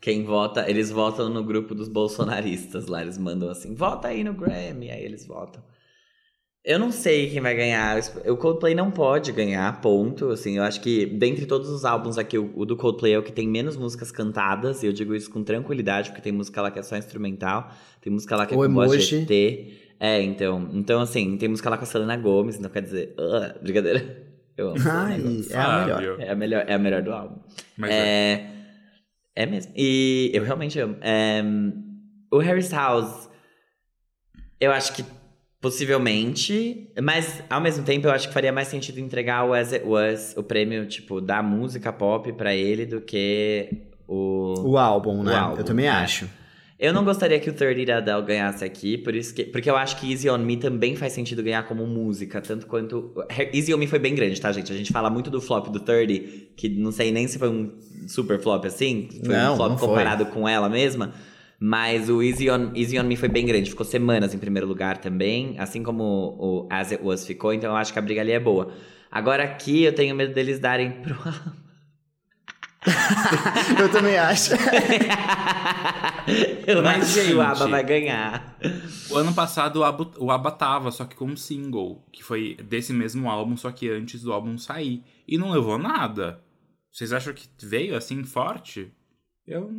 [0.00, 4.32] Quem vota, eles votam no grupo dos bolsonaristas lá, eles mandam assim, vota aí no
[4.32, 5.62] Grammy, aí eles votam.
[6.64, 7.98] Eu não sei quem vai ganhar.
[8.26, 10.30] O Coldplay não pode ganhar, ponto.
[10.30, 13.32] Assim, eu acho que dentre todos os álbuns aqui, o, do Coldplay é o que
[13.32, 14.82] tem menos músicas cantadas.
[14.82, 17.70] E eu digo isso com tranquilidade, porque tem música lá que é só instrumental.
[18.00, 19.78] Tem música lá que é o com voz GT.
[20.00, 20.68] É, então.
[20.72, 23.14] Então, assim, tem música lá com a Selena Gomes, então quer dizer.
[23.18, 24.28] Uh, brincadeira.
[24.56, 24.78] Eu amo.
[24.90, 26.20] Ai, é a melhor.
[26.20, 27.40] É a melhor, é a melhor do álbum.
[27.76, 28.50] Mas é.
[29.34, 29.72] É, é mesmo.
[29.76, 30.96] E eu realmente amo.
[31.00, 31.42] É,
[32.30, 33.30] o Harry Styles,
[34.60, 35.04] eu acho que
[35.60, 39.84] possivelmente, mas ao mesmo tempo eu acho que faria mais sentido entregar o As It
[39.86, 43.68] Was, o prêmio, tipo, da música pop pra ele do que
[44.06, 44.54] o.
[44.70, 45.32] O álbum, né?
[45.32, 45.90] O álbum, eu também é.
[45.90, 46.28] acho.
[46.78, 49.76] Eu não gostaria que o 30 da Adele ganhasse aqui, por isso que, porque eu
[49.76, 53.12] acho que Easy On Me também faz sentido ganhar como música, tanto quanto...
[53.52, 54.72] Easy On Me foi bem grande, tá, gente?
[54.72, 57.72] A gente fala muito do flop do 30, que não sei nem se foi um
[58.06, 59.88] super flop assim, foi Não, um flop não foi.
[59.88, 61.12] comparado com ela mesma,
[61.60, 64.98] mas o Easy On, Easy On Me foi bem grande, ficou semanas em primeiro lugar
[64.98, 68.32] também, assim como o, As It Was ficou, então eu acho que a briga ali
[68.32, 68.72] é boa.
[69.10, 71.16] Agora aqui eu tenho medo deles darem pro...
[73.80, 74.52] eu também acho.
[76.66, 78.58] eu Mas, acho que o ABBA gente, vai ganhar.
[79.10, 82.56] O ano passado o ABBA, o ABBA tava, só que com um single, que foi
[82.62, 85.02] desse mesmo álbum, só que antes do álbum sair.
[85.26, 86.40] E não levou nada.
[86.92, 88.92] Vocês acham que veio assim forte?
[89.46, 89.70] Eu.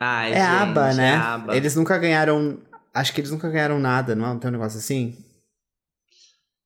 [0.00, 1.10] Ai, É gente, ABBA, né?
[1.10, 1.56] É ABBA.
[1.56, 2.60] Eles nunca ganharam.
[2.94, 4.28] Acho que eles nunca ganharam nada, não é?
[4.28, 5.16] Não tem um negócio assim?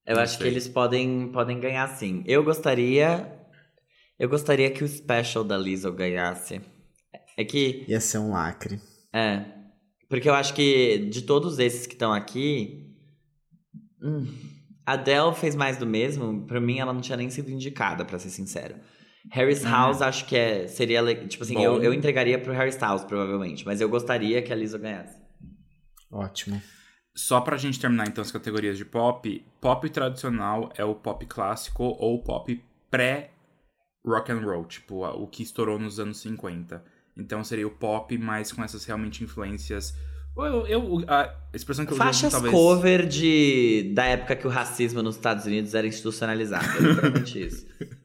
[0.06, 0.52] Eu Não acho que sei.
[0.52, 2.22] eles podem, podem ganhar sim.
[2.26, 3.30] Eu gostaria.
[4.18, 6.60] Eu gostaria que o special da Lizzo ganhasse.
[7.36, 7.84] É que.
[7.88, 8.80] Ia ser um lacre.
[9.12, 9.44] É.
[10.08, 12.94] Porque eu acho que de todos esses que estão aqui.
[14.02, 14.26] Hum,
[14.84, 16.44] a Adele fez mais do mesmo.
[16.46, 18.74] Pra mim, ela não tinha nem sido indicada, pra ser sincero.
[19.30, 21.02] Harry Styles, acho que é, seria.
[21.26, 21.62] Tipo assim, Bom.
[21.62, 23.64] eu, eu entregaria pro Harry Styles, provavelmente.
[23.64, 25.16] Mas eu gostaria que a Lizzo ganhasse.
[26.10, 26.60] Ótimo.
[27.14, 31.84] Só pra gente terminar então as categorias de pop, pop tradicional é o pop clássico
[31.84, 33.30] ou pop pré
[34.04, 36.82] rock and roll, tipo o que estourou nos anos 50.
[37.16, 39.94] Então seria o pop mais com essas realmente influências.
[40.34, 44.50] Eu, eu- a expressão que eu Faixas uso talvez cover de, da época que o
[44.50, 46.64] racismo nos Estados Unidos era institucionalizado.
[46.64, 47.66] É literalmente isso.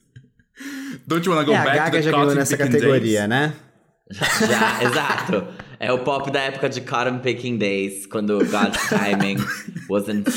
[1.05, 3.29] Don't you wanna go É, a back to Gaga the já ganhou nessa categoria, days?
[3.29, 3.53] né?
[4.11, 5.47] Já, exato.
[5.79, 9.38] É o pop da época de Cotton Picking Days, quando God's timing
[9.89, 10.29] wasn't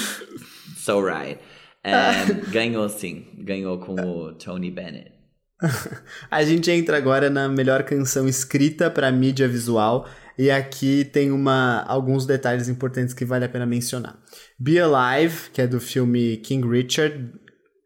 [0.76, 1.40] so right.
[1.82, 5.12] É, ganhou sim, ganhou com o Tony Bennett.
[6.30, 11.82] A gente entra agora na melhor canção escrita para mídia visual e aqui tem uma,
[11.86, 14.18] alguns detalhes importantes que vale a pena mencionar.
[14.58, 17.30] Be Alive, que é do filme King Richard,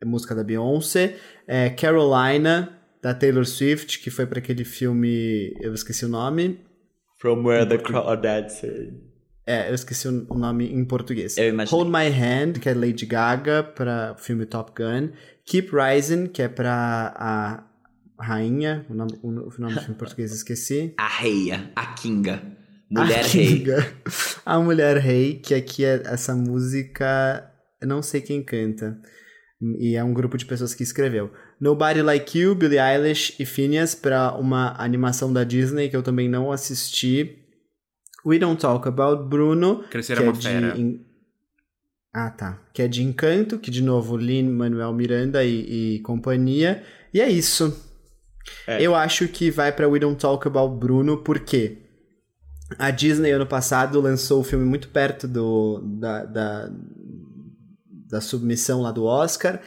[0.00, 1.16] é música da Beyoncé.
[1.46, 6.60] É Carolina, da Taylor Swift, que foi para aquele filme, eu esqueci o nome.
[7.18, 9.14] From where the crawdads sing.
[9.46, 11.36] É, eu esqueci o nome em português.
[11.68, 15.10] Hold My Hand, que é Lady Gaga, para o filme Top Gun.
[15.44, 17.64] Keep Rising, que é pra a
[18.18, 20.94] rainha, o nome, o nome do filme em português eu esqueci.
[20.98, 22.42] A reia, a Kinga.
[22.90, 23.46] Mulher a rei.
[23.46, 23.92] Kinga.
[24.46, 27.50] A Mulher Rei, que aqui é essa música,
[27.80, 28.98] eu não sei quem canta.
[29.78, 31.30] E é um grupo de pessoas que escreveu.
[31.60, 36.28] Nobody Like You, Billie Eilish e Phineas para uma animação da Disney que eu também
[36.28, 37.38] não assisti.
[38.26, 40.72] We Don't Talk About Bruno, Crescer que é é uma fera.
[40.72, 41.00] de
[42.12, 42.58] Ah, tá.
[42.72, 46.82] Que é de Encanto, que de novo Lin Manuel Miranda e, e companhia.
[47.12, 47.94] E é isso.
[48.66, 48.82] É.
[48.82, 51.78] Eu acho que vai pra We Don't Talk About Bruno, porque
[52.78, 56.70] a Disney ano passado lançou o filme muito perto do, da, da,
[58.14, 59.60] da submissão lá do Oscar.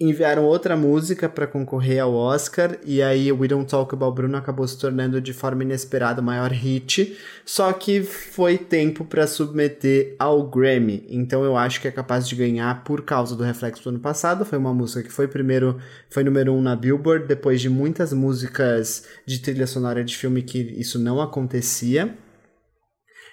[0.00, 4.66] Enviaram outra música pra concorrer ao Oscar e aí We Don't Talk About Bruno acabou
[4.66, 7.16] se tornando de forma inesperada o maior hit.
[7.46, 11.06] Só que foi tempo pra submeter ao Grammy.
[11.08, 14.44] Então eu acho que é capaz de ganhar por causa do reflexo do ano passado.
[14.44, 15.78] Foi uma música que foi primeiro,
[16.10, 20.58] foi número um na Billboard, depois de muitas músicas de trilha sonora de filme que
[20.58, 22.18] isso não acontecia.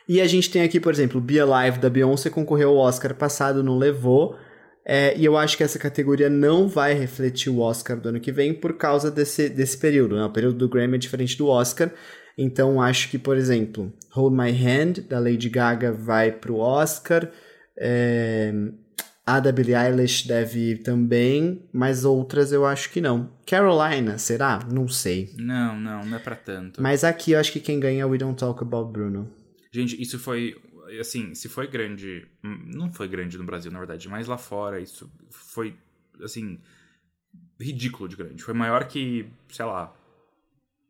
[0.07, 3.63] E a gente tem aqui, por exemplo, Be Alive da Beyoncé concorreu ao Oscar passado,
[3.63, 4.35] não levou.
[4.85, 8.31] É, e eu acho que essa categoria não vai refletir o Oscar do ano que
[8.31, 10.15] vem por causa desse, desse período.
[10.15, 10.25] Né?
[10.25, 11.91] O período do Grammy é diferente do Oscar.
[12.37, 17.29] Então acho que, por exemplo, Hold My Hand, da Lady Gaga, vai pro Oscar.
[17.77, 18.53] É,
[19.25, 23.31] a da Billie Eilish deve ir também, mas outras eu acho que não.
[23.45, 24.59] Carolina, será?
[24.71, 25.29] Não sei.
[25.37, 26.81] Não, não, não é pra tanto.
[26.81, 29.29] Mas aqui eu acho que quem ganha é We Don't Talk About Bruno.
[29.71, 30.55] Gente, isso foi.
[30.99, 32.27] Assim, se foi grande.
[32.43, 35.75] hum, Não foi grande no Brasil, na verdade, mas lá fora isso foi,
[36.23, 36.59] assim.
[37.59, 38.43] Ridículo de grande.
[38.43, 39.93] Foi maior que, sei lá.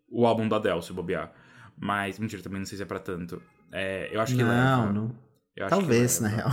[0.09, 1.31] O álbum da Adele, se bobear.
[1.77, 3.41] Mas, mentira, também não sei se é pra tanto.
[3.71, 4.93] É, eu acho que não, leva.
[4.93, 5.15] não.
[5.69, 6.49] Talvez, na real.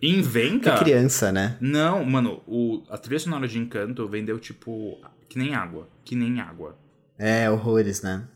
[0.00, 0.74] Inventa?
[0.74, 1.56] Que criança, né?
[1.60, 5.88] Não, mano, o, a trilha sonora de Encanto vendeu, tipo, que nem água.
[6.04, 6.78] Que nem água.
[7.18, 8.26] É, horrores, né?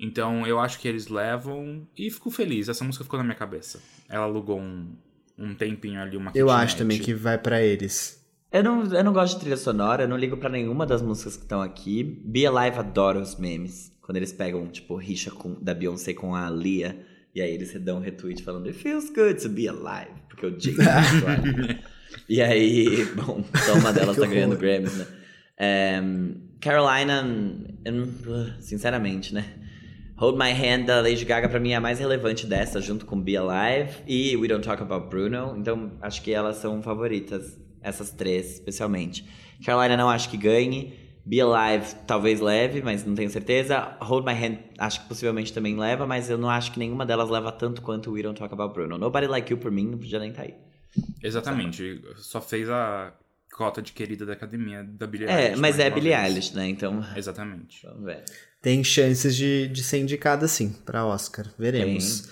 [0.00, 2.70] Então eu acho que eles levam e fico feliz.
[2.70, 3.80] Essa música ficou na minha cabeça.
[4.08, 4.96] Ela alugou um,
[5.38, 8.18] um tempinho ali, uma Eu acho também que vai pra eles.
[8.50, 11.36] Eu não, eu não gosto de trilha sonora, eu não ligo para nenhuma das músicas
[11.36, 12.02] que estão aqui.
[12.02, 13.92] Be Alive adora os memes.
[14.00, 16.98] Quando eles pegam, tipo, rixa com, da Beyoncé com a Lia.
[17.34, 20.10] E aí eles dão um retweet falando It feels good to be alive.
[20.28, 20.74] Porque o Jay
[22.28, 25.06] E aí, bom, só uma delas tá ganhando Grammys, né?
[26.02, 27.24] Um, Carolina,
[28.60, 29.59] sinceramente, né?
[30.20, 33.18] Hold My Hand da Lady Gaga pra mim é a mais relevante dessa, junto com
[33.18, 35.56] Be Alive e We Don't Talk About Bruno.
[35.56, 39.26] Então acho que elas são favoritas, essas três especialmente.
[39.64, 40.92] Carolina não acho que ganhe.
[41.24, 43.96] Be Alive talvez leve, mas não tenho certeza.
[44.02, 47.30] Hold My Hand acho que possivelmente também leva, mas eu não acho que nenhuma delas
[47.30, 48.98] leva tanto quanto We Don't Talk About Bruno.
[48.98, 50.54] Nobody Like You por mim não podia nem estar tá aí.
[51.22, 51.98] Exatamente.
[52.18, 53.14] Só fez a
[53.50, 55.52] cota de querida da academia da Billie é, Eilish.
[55.54, 56.68] É, mas é Billie Eilish, né?
[56.68, 57.02] Então.
[57.16, 57.86] Exatamente.
[57.86, 58.24] Vamos ver.
[58.62, 61.46] Tem chances de, de ser indicada sim para Oscar.
[61.58, 62.28] Veremos.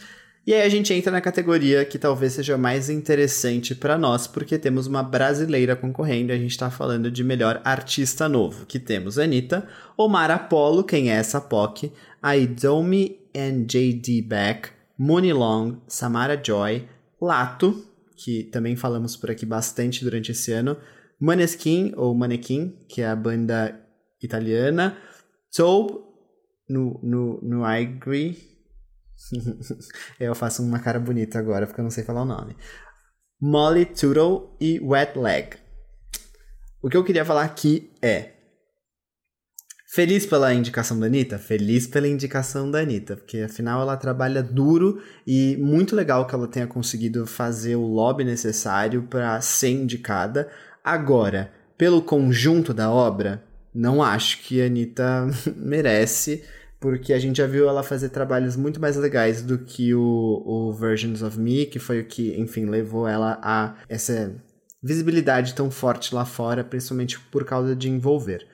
[0.49, 4.59] E aí a gente entra na categoria que talvez seja mais interessante para nós, porque
[4.59, 9.69] temos uma brasileira concorrendo, a gente está falando de melhor artista novo, que temos Anitta,
[9.95, 11.93] Omar Apollo, quem é essa POC,
[12.23, 14.23] a Idomi and J.D.
[14.23, 16.89] Beck, Mooney Long, Samara Joy,
[17.21, 17.85] Lato,
[18.17, 20.79] que também falamos por aqui bastante durante esse ano,
[21.21, 23.79] Maneskin, ou Manequin, que é a banda
[24.23, 24.97] italiana,
[25.55, 26.08] Tobe,
[26.69, 28.37] no, no, no Agree,
[30.21, 32.57] eu faço uma cara bonita agora, porque eu não sei falar o nome.
[33.41, 35.57] Molly Tootle e Wet Leg.
[36.83, 38.39] O que eu queria falar aqui é
[39.91, 41.39] Feliz pela indicação da Anitta?
[41.39, 46.47] Feliz pela indicação da Anitta, porque afinal ela trabalha duro e muito legal que ela
[46.47, 50.51] tenha conseguido fazer o lobby necessário para ser indicada.
[50.85, 53.43] Agora, pelo conjunto da obra,
[53.75, 55.27] não acho que a Anitta
[55.57, 56.45] merece,
[56.81, 60.73] porque a gente já viu ela fazer trabalhos muito mais legais do que o, o
[60.73, 64.35] Versions of Me, que foi o que, enfim, levou ela a essa
[64.83, 68.47] visibilidade tão forte lá fora, principalmente por causa de envolver.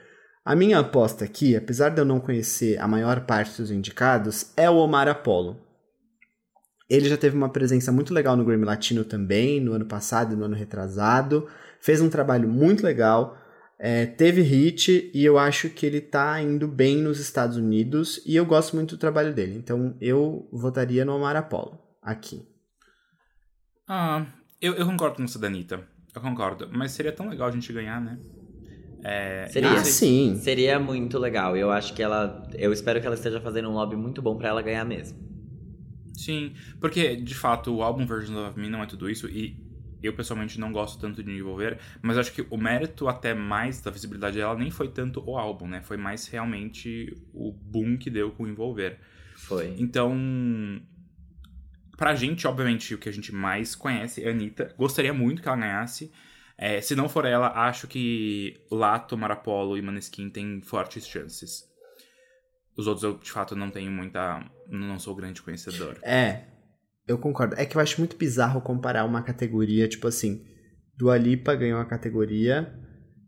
[0.44, 4.68] A minha aposta aqui, apesar de eu não conhecer a maior parte dos indicados, é
[4.68, 5.58] o Omar Apollo.
[6.88, 10.36] Ele já teve uma presença muito legal no Grammy Latino também, no ano passado e
[10.36, 11.48] no ano retrasado.
[11.80, 13.38] Fez um trabalho muito legal,
[13.78, 18.36] é, teve hit e eu acho que ele tá indo bem nos Estados Unidos e
[18.36, 19.56] eu gosto muito do trabalho dele.
[19.56, 22.46] Então eu votaria no Omar Apollo aqui.
[23.86, 24.26] Ah,
[24.60, 25.86] eu, eu concordo com você, Danita.
[26.14, 26.68] Eu concordo.
[26.72, 28.18] Mas seria tão legal a gente ganhar, né?
[29.02, 30.38] É, seria, ah, sim.
[30.40, 31.56] Seria muito legal.
[31.56, 32.48] Eu acho que ela.
[32.54, 35.18] Eu espero que ela esteja fazendo um lobby muito bom para ela ganhar mesmo.
[36.14, 39.63] Sim, porque de fato o álbum Version of Me não é tudo isso e
[40.06, 43.90] eu pessoalmente não gosto tanto de envolver, mas acho que o mérito até mais da
[43.90, 45.80] visibilidade dela nem foi tanto o álbum, né?
[45.82, 48.98] Foi mais realmente o boom que deu com envolver.
[49.36, 49.74] Foi.
[49.78, 50.80] Então,
[51.96, 54.74] pra gente, obviamente, o que a gente mais conhece é a Anitta.
[54.76, 56.12] Gostaria muito que ela ganhasse.
[56.56, 61.68] É, se não for ela, acho que Lato, Marapolo e Maneskin têm fortes chances.
[62.76, 64.44] Os outros eu, de fato, não tenho muita.
[64.68, 65.98] Não sou grande conhecedor.
[66.02, 66.44] É,
[67.06, 67.54] eu concordo.
[67.58, 70.44] É que eu acho muito bizarro comparar uma categoria, tipo assim.
[70.96, 72.72] Dua Lipa ganhou a categoria,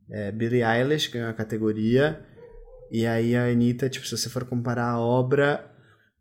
[0.09, 2.25] é, Billie Eilish ganhou a categoria,
[2.93, 5.69] e aí a Anitta, tipo, se você for comparar a obra,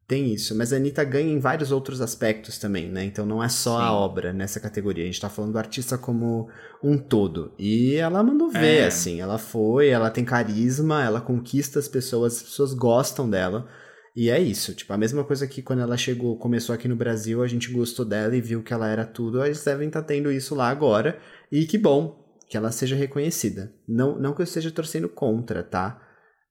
[0.07, 3.03] tem isso, mas a Anitta ganha em vários outros aspectos também, né?
[3.03, 3.85] Então não é só Sim.
[3.85, 5.03] a obra nessa categoria.
[5.03, 6.47] A gente tá falando do artista como
[6.83, 7.53] um todo.
[7.57, 8.87] E ela mandou ver, é.
[8.87, 9.19] assim.
[9.19, 13.67] Ela foi, ela tem carisma, ela conquista as pessoas, as pessoas gostam dela.
[14.15, 14.73] E é isso.
[14.73, 18.05] Tipo, a mesma coisa que quando ela chegou, começou aqui no Brasil, a gente gostou
[18.05, 19.43] dela e viu que ela era tudo.
[19.43, 21.19] Eles devem tá tendo isso lá agora.
[21.51, 23.73] E que bom que ela seja reconhecida.
[23.87, 26.01] Não, não que eu esteja torcendo contra, tá?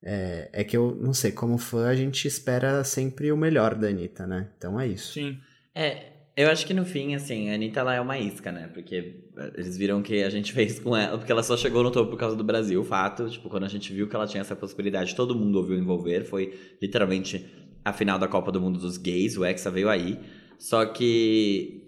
[0.03, 3.89] É, é, que eu, não sei, como fã, a gente espera sempre o melhor da
[3.89, 4.51] Anitta, né?
[4.59, 5.15] Então é isso.
[5.15, 5.39] Sim.
[5.74, 8.69] É, eu acho que no fim, assim, a Anitta ela é uma isca, né?
[8.73, 11.90] Porque eh, eles viram que a gente fez com ela, porque ela só chegou no
[11.90, 13.28] topo por causa do Brasil, fato.
[13.28, 16.24] Tipo, quando a gente viu que ela tinha essa possibilidade, todo mundo ouviu envolver.
[16.24, 16.52] Foi
[16.82, 17.47] literalmente
[17.85, 20.19] a final da Copa do Mundo dos gays, o Hexa veio aí.
[20.59, 21.82] Só que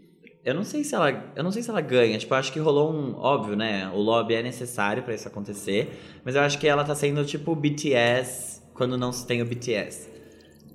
[0.44, 2.16] eu não sei se ela, eu não sei se ela ganha.
[2.16, 3.90] Tipo, acho que rolou um, óbvio, né?
[3.92, 7.52] O lobby é necessário para isso acontecer, mas eu acho que ela tá sendo tipo
[7.56, 10.08] BTS quando não se tem o BTS.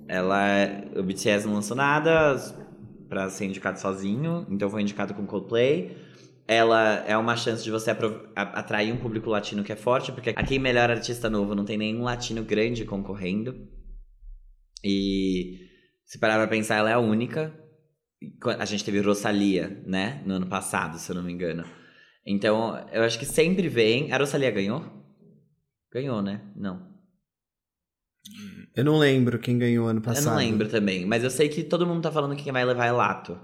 [0.06, 2.36] Ela, o BTS não lançou nada
[3.12, 5.94] para ser indicado sozinho, então foi indicado com Coldplay.
[6.48, 7.90] Ela é uma chance de você
[8.34, 12.04] atrair um público latino que é forte, porque aqui melhor artista novo não tem nenhum
[12.04, 13.68] latino grande concorrendo.
[14.82, 15.68] E
[16.06, 17.54] se parar pra pensar, ela é a única.
[18.58, 20.22] A gente teve Rosalia, né?
[20.24, 21.66] No ano passado, se eu não me engano.
[22.24, 24.10] Então, eu acho que sempre vem.
[24.10, 24.82] A Rosalia ganhou?
[25.92, 26.50] Ganhou, né?
[26.56, 26.90] Não.
[28.74, 30.24] Eu não lembro quem ganhou ano passado.
[30.24, 31.04] Eu não lembro também.
[31.04, 33.38] Mas eu sei que todo mundo tá falando que quem vai levar é Lato.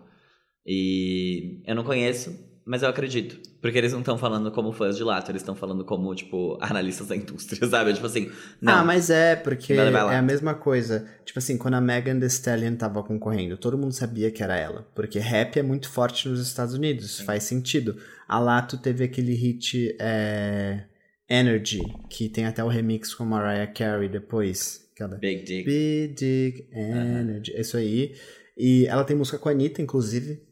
[0.66, 3.40] E eu não conheço, Mas eu acredito.
[3.62, 7.08] Porque eles não estão falando como fãs de Lato, eles estão falando como, tipo, analistas
[7.08, 7.94] da indústria, sabe?
[7.94, 8.30] Tipo assim,
[8.60, 8.74] não.
[8.74, 11.08] Ah, mas é, porque é a mesma coisa.
[11.24, 14.86] Tipo assim, quando a Megan Thee Stallion tava concorrendo, todo mundo sabia que era ela.
[14.94, 17.24] Porque rap é muito forte nos Estados Unidos, Sim.
[17.24, 17.96] faz sentido.
[18.28, 20.84] A Lato teve aquele hit é,
[21.26, 24.87] Energy, que tem até o remix com Mariah Carey depois.
[25.18, 25.64] Big Dick.
[25.64, 27.52] Big Dick Energy.
[27.52, 27.60] Uhum.
[27.60, 28.14] Isso aí.
[28.56, 30.42] E ela tem música com a Anitta, inclusive,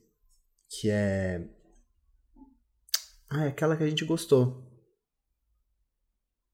[0.68, 1.48] que é
[3.28, 4.64] ah, é aquela que a gente gostou.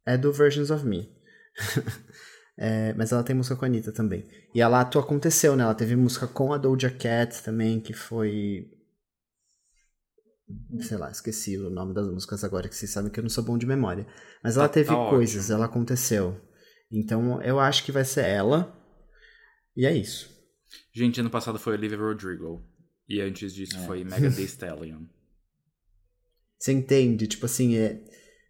[0.06, 1.14] É do Versions of Me.
[2.56, 4.26] é, mas ela tem música com a Anitta também.
[4.54, 5.62] E a Lato aconteceu, né?
[5.64, 8.70] Ela teve música com a Doja Cat também, que foi.
[10.80, 13.44] Sei lá, esqueci o nome das músicas agora, que vocês sabem que eu não sou
[13.44, 14.06] bom de memória.
[14.42, 15.56] Mas ela tá, teve tá coisas, ótimo.
[15.56, 16.40] ela aconteceu.
[16.92, 18.78] Então eu acho que vai ser ela.
[19.74, 20.30] E é isso.
[20.92, 22.62] Gente, ano passado foi Olivia Rodrigo.
[23.08, 23.86] E antes disso é.
[23.86, 25.04] foi Mega Thee Stallion.
[26.58, 27.26] Você entende?
[27.26, 28.00] Tipo assim, é,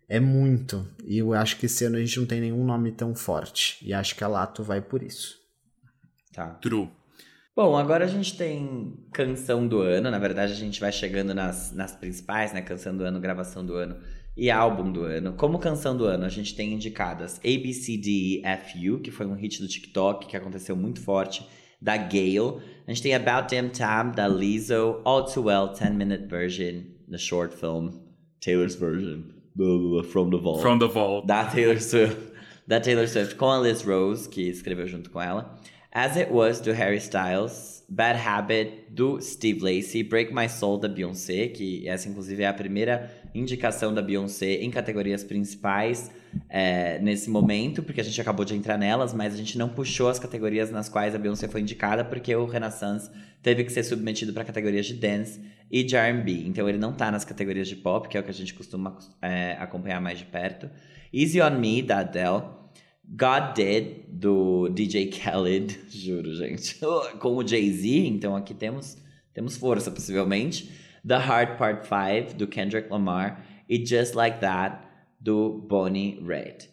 [0.09, 0.87] é muito.
[1.05, 3.79] E eu acho que esse ano a gente não tem nenhum nome tão forte.
[3.81, 5.39] E acho que a Lato vai por isso.
[6.33, 6.51] Tá.
[6.55, 6.91] True.
[7.55, 10.11] Bom, agora a gente tem canção do ano.
[10.11, 12.61] Na verdade, a gente vai chegando nas, nas principais, né?
[12.61, 13.97] Canção do ano, gravação do ano
[14.37, 15.35] e álbum do ano.
[15.35, 20.27] Como canção do ano, a gente tem indicadas ABCDFU, que foi um hit do TikTok
[20.27, 21.47] que aconteceu muito forte,
[21.81, 22.61] da Gale.
[22.87, 27.19] A gente tem About Damn Time, da Lizzo, All Too Well, 10 Minute Version, the
[27.19, 28.01] short film.
[28.41, 29.25] Taylor's version.
[30.11, 30.63] From the Vault.
[30.63, 31.27] From the Vault.
[31.27, 32.33] Da Taylor Swift.
[32.65, 35.59] Da Taylor Swift com a Liz Rose, que escreveu junto com ela.
[35.93, 37.85] As It Was, do Harry Styles.
[37.89, 40.03] Bad Habit, do Steve Lacey.
[40.03, 44.71] Break My Soul, da Beyoncé, que essa inclusive é a primeira indicação da Beyoncé em
[44.71, 46.11] categorias principais
[46.49, 50.09] é, nesse momento, porque a gente acabou de entrar nelas, mas a gente não puxou
[50.09, 53.11] as categorias nas quais a Beyoncé foi indicada, porque o Renaissance
[53.43, 55.41] teve que ser submetido para categorias de dance
[55.71, 56.45] e de R&B.
[56.47, 58.97] Então ele não tá nas categorias de pop, que é o que a gente costuma
[59.21, 60.71] é, acompanhar mais de perto.
[61.13, 62.43] Easy on Me, da Adele.
[63.05, 66.79] God Did, do DJ Khaled, juro, gente.
[67.19, 68.97] Com o Jay-Z, então aqui temos,
[69.35, 70.71] temos força, possivelmente.
[71.07, 73.45] The Hard Part 5, do Kendrick Lamar.
[73.69, 74.79] E Just Like That,
[75.21, 76.71] do Bonnie Raitt.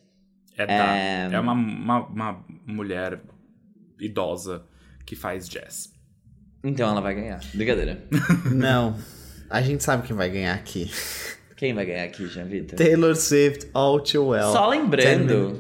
[0.58, 1.30] É, é...
[1.32, 3.22] é uma, uma, uma mulher
[4.00, 4.66] idosa
[5.06, 5.94] que faz jazz.
[6.64, 7.40] Então ela vai ganhar.
[7.54, 8.04] Brincadeira.
[8.52, 8.98] Não.
[9.50, 10.92] A gente sabe quem vai ganhar aqui.
[11.56, 12.78] Quem vai ganhar aqui, Jean Vitor?
[12.78, 14.52] Taylor Swift, All Too Well.
[14.52, 15.60] Só lembrando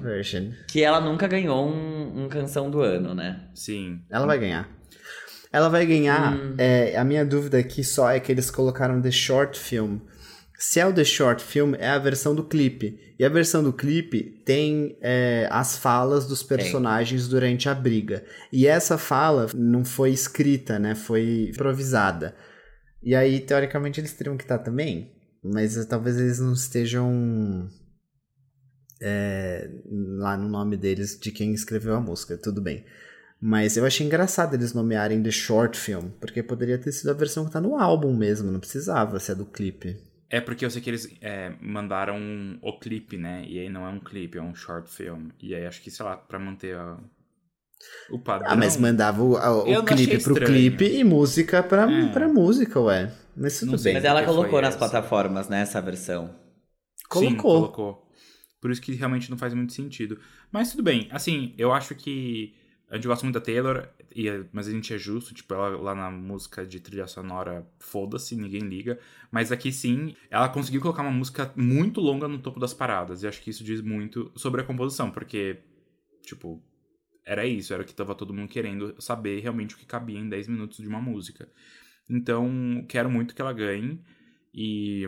[0.67, 3.41] que ela nunca ganhou um, um, canção do ano, né?
[3.53, 4.01] Sim.
[4.09, 4.69] Ela vai ganhar.
[5.51, 6.35] Ela vai ganhar.
[6.35, 6.55] Hum.
[6.57, 9.99] É, a minha dúvida aqui só é que eles colocaram The Short Film.
[10.57, 12.99] Se é o The Short Film, é a versão do clipe.
[13.17, 17.30] E a versão do clipe tem é, as falas dos personagens tem.
[17.31, 18.26] durante a briga.
[18.51, 20.95] E essa fala não foi escrita, né?
[20.95, 22.35] Foi improvisada.
[23.01, 25.13] E aí, teoricamente, eles teriam que estar também.
[25.41, 27.69] Mas talvez eles não estejam
[29.01, 29.69] é,
[30.17, 32.38] lá no nome deles de quem escreveu a música.
[32.38, 32.84] Tudo bem.
[33.41, 37.45] Mas eu achei engraçado eles nomearem The Short Film, porque poderia ter sido a versão
[37.45, 39.97] que tá no álbum mesmo, não precisava ser do clipe.
[40.29, 42.19] É porque eu sei que eles é, mandaram
[42.61, 43.43] o clipe, né?
[43.47, 45.29] E aí não é um clipe, é um short film.
[45.41, 46.97] E aí acho que, sei lá, pra manter a,
[48.11, 48.51] o padrão.
[48.51, 52.09] Ah, mas mandava o, o clipe pro clipe e música pra, é.
[52.11, 53.11] pra música, ué.
[53.35, 53.93] Mas tudo não bem.
[53.93, 54.77] Mas ela colocou nas essa.
[54.77, 56.35] plataformas, né, essa versão.
[57.07, 57.31] Colocou.
[57.31, 58.09] Sim, colocou.
[58.61, 60.19] Por isso que realmente não faz muito sentido.
[60.51, 61.07] Mas tudo bem.
[61.09, 62.53] Assim, eu acho que
[62.89, 65.93] a gente gosta muito da Taylor, e, mas a gente é justo, tipo, ela lá
[65.93, 68.99] na música de trilha sonora, foda-se, ninguém liga.
[69.31, 73.21] Mas aqui sim, ela conseguiu colocar uma música muito longa no topo das paradas.
[73.21, 75.59] E acho que isso diz muito sobre a composição, porque,
[76.23, 76.63] tipo,
[77.23, 80.27] era isso, era o que tava todo mundo querendo saber realmente o que cabia em
[80.27, 81.47] 10 minutos de uma música.
[82.09, 84.01] Então, quero muito que ela ganhe.
[84.51, 85.05] E.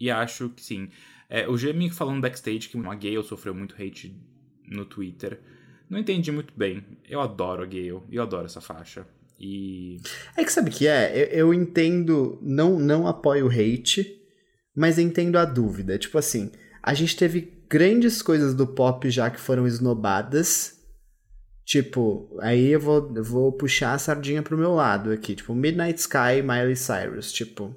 [0.00, 0.90] E acho que sim.
[1.28, 4.16] É, o Jamie falando backstage que uma Gale sofreu muito hate
[4.66, 5.40] no Twitter.
[5.88, 6.84] Não entendi muito bem.
[7.08, 9.06] Eu adoro a Gale, eu adoro essa faixa.
[9.38, 10.00] E.
[10.36, 11.12] É que sabe que é?
[11.16, 14.20] Eu, eu, entendo, não, não apoio o hate,
[14.74, 15.96] mas entendo a dúvida.
[15.96, 16.50] Tipo assim,
[16.82, 20.76] a gente teve grandes coisas do pop já que foram esnobadas.
[21.64, 25.34] Tipo, aí eu vou, eu vou puxar a sardinha pro meu lado aqui.
[25.34, 27.32] Tipo, Midnight Sky, Miley Cyrus.
[27.32, 27.74] Tipo.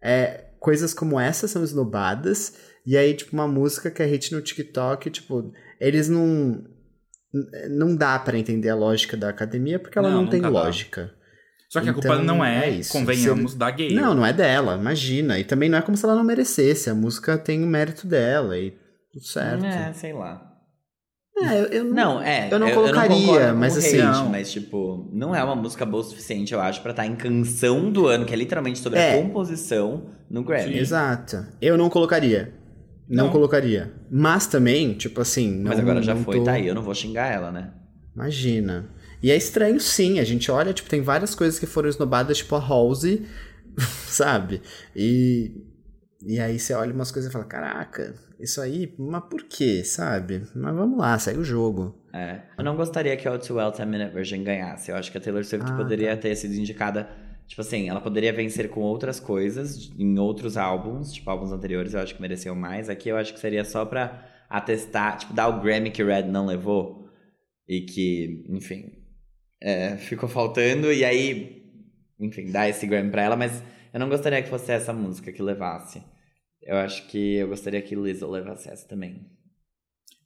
[0.00, 2.54] É, coisas como essa são esnobadas.
[2.84, 6.64] E aí, tipo, uma música que é hit no TikTok, tipo, eles não
[7.70, 11.06] não dá para entender a lógica da academia porque ela não, não tem lógica.
[11.06, 11.22] Dá.
[11.70, 12.92] Só que então, a culpa então, não é, é isso.
[12.92, 13.94] convenhamos, da gay.
[13.94, 15.38] Não, não é dela, imagina.
[15.38, 16.90] E também não é como se ela não merecesse.
[16.90, 18.74] A música tem o mérito dela e
[19.10, 19.64] tudo certo.
[19.64, 20.52] É, sei lá.
[21.38, 22.48] É, eu, eu não, é.
[22.50, 23.98] Eu não colocaria, eu não mas assim.
[24.00, 24.28] Hate, não.
[24.28, 27.90] Mas, tipo, não é uma música boa o suficiente, eu acho, pra estar em canção
[27.90, 29.18] do ano, que é literalmente sobre É.
[29.18, 30.78] a composição no Grammy.
[30.78, 31.46] Exato.
[31.60, 32.52] Eu não colocaria.
[33.12, 33.32] Não, Não.
[33.32, 33.92] colocaria.
[34.10, 35.50] Mas também, tipo assim.
[35.58, 37.72] Não, Mas agora já foi, tô- tá aí, eu não vou xingar ela, né?
[38.16, 38.88] Imagina.
[39.22, 40.18] E é estranho, sim.
[40.18, 43.26] A gente olha, tipo, tem várias coisas que foram esnobadas, tipo a Halsey,
[44.06, 44.62] sabe?
[44.96, 45.52] E,
[46.26, 50.42] e aí você olha umas coisas e fala: caraca, isso aí, mas por quê, sabe?
[50.54, 51.98] Mas vamos lá, segue o jogo.
[52.14, 52.40] É.
[52.58, 54.90] Eu não gostaria que a O2 Well 10 Minute Version ganhasse.
[54.90, 57.08] Eu acho que a Taylor Swift Ah, poderia ter sido indicada.
[57.52, 62.00] Tipo assim, ela poderia vencer com outras coisas em outros álbuns, tipo álbuns anteriores, eu
[62.00, 62.88] acho que mereciam mais.
[62.88, 66.46] Aqui eu acho que seria só pra atestar, tipo, dar o Grammy que Red não
[66.46, 67.10] levou.
[67.68, 68.92] E que, enfim,
[69.60, 70.90] é, ficou faltando.
[70.90, 71.70] E aí,
[72.18, 73.36] enfim, dar esse Grammy pra ela.
[73.36, 73.62] Mas
[73.92, 76.02] eu não gostaria que fosse essa música que levasse.
[76.62, 79.30] Eu acho que eu gostaria que Lizzo levasse essa também.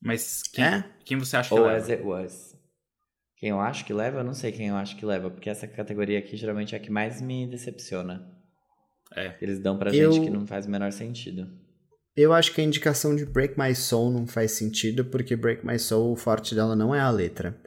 [0.01, 0.85] Mas quem, É?
[1.05, 1.77] quem você acha que Ou leva?
[1.77, 2.56] As It Was.
[3.39, 5.67] Quem eu acho que leva, eu não sei quem eu acho que leva, porque essa
[5.67, 8.27] categoria aqui geralmente é a que mais me decepciona.
[9.15, 9.35] É.
[9.41, 11.47] Eles dão pra Eu- gente que não faz o menor sentido.
[12.17, 15.79] Eu acho que a indicação de Break My Soul não faz sentido, porque Break My
[15.79, 17.61] Soul, o forte dela não é a letra.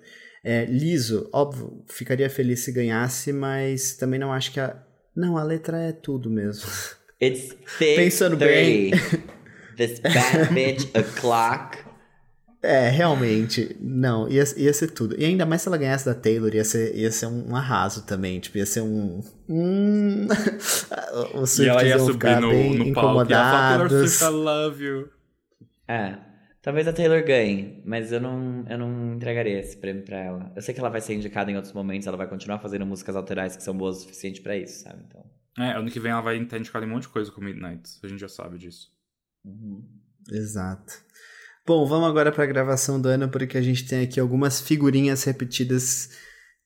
[0.44, 4.82] É, liso, óbvio, ficaria feliz se ganhasse, mas também não acho que a.
[5.16, 6.68] Não, a letra é tudo mesmo.
[7.22, 8.92] It's Pensando bem.
[9.78, 11.78] This bad bitch o'clock.
[12.62, 15.16] É, realmente, não, ia, ia ser tudo.
[15.18, 18.40] E ainda mais se ela ganhasse da Taylor, ia ser, ia ser um arraso também,
[18.40, 19.22] tipo, ia ser um...
[19.50, 20.28] Hum...
[21.60, 24.22] E ela ia subir ficar no, bem no palco e ia falar, incomodados.
[24.22, 25.10] I love you.
[25.88, 26.18] É.
[26.62, 30.52] Talvez a Taylor ganhe, mas eu não, eu não entregaria esse prêmio pra ela.
[30.56, 33.16] Eu sei que ela vai ser indicada em outros momentos, ela vai continuar fazendo músicas
[33.16, 35.02] autorais que são boas o suficiente pra isso, sabe?
[35.08, 35.26] Então.
[35.58, 37.90] É, ano que vem ela vai estar indicada em um monte de coisa com Midnight.
[38.04, 38.92] A gente já sabe disso.
[39.46, 39.84] uhum.
[40.32, 40.94] Exato.
[41.66, 45.24] Bom, vamos agora para a gravação do ano, porque a gente tem aqui algumas figurinhas
[45.24, 46.10] repetidas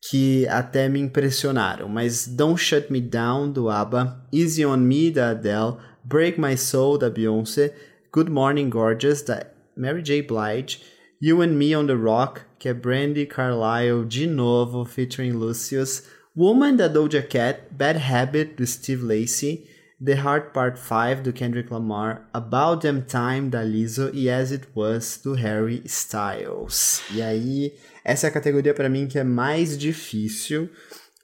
[0.10, 1.88] que até me impressionaram.
[1.88, 6.98] Mas Don't Shut Me Down, do ABBA, Easy On Me, da Adele, Break My Soul,
[6.98, 7.74] da Beyoncé,
[8.14, 9.46] Good Morning Gorgeous, da
[9.76, 10.22] Mary J.
[10.22, 10.82] Blige,
[11.22, 16.04] You and Me on the Rock, que é Brandy Carlisle de novo, featuring Lucius,
[16.36, 19.66] Woman, da Doja Cat, Bad Habit, do Steve Lacy,
[20.04, 24.68] The Hard Part 5, do Kendrick Lamar, About Them Time, da Lizzo e As It
[24.76, 27.02] Was, do Harry Styles.
[27.12, 27.74] E aí,
[28.04, 30.70] essa é a categoria pra mim que é mais difícil,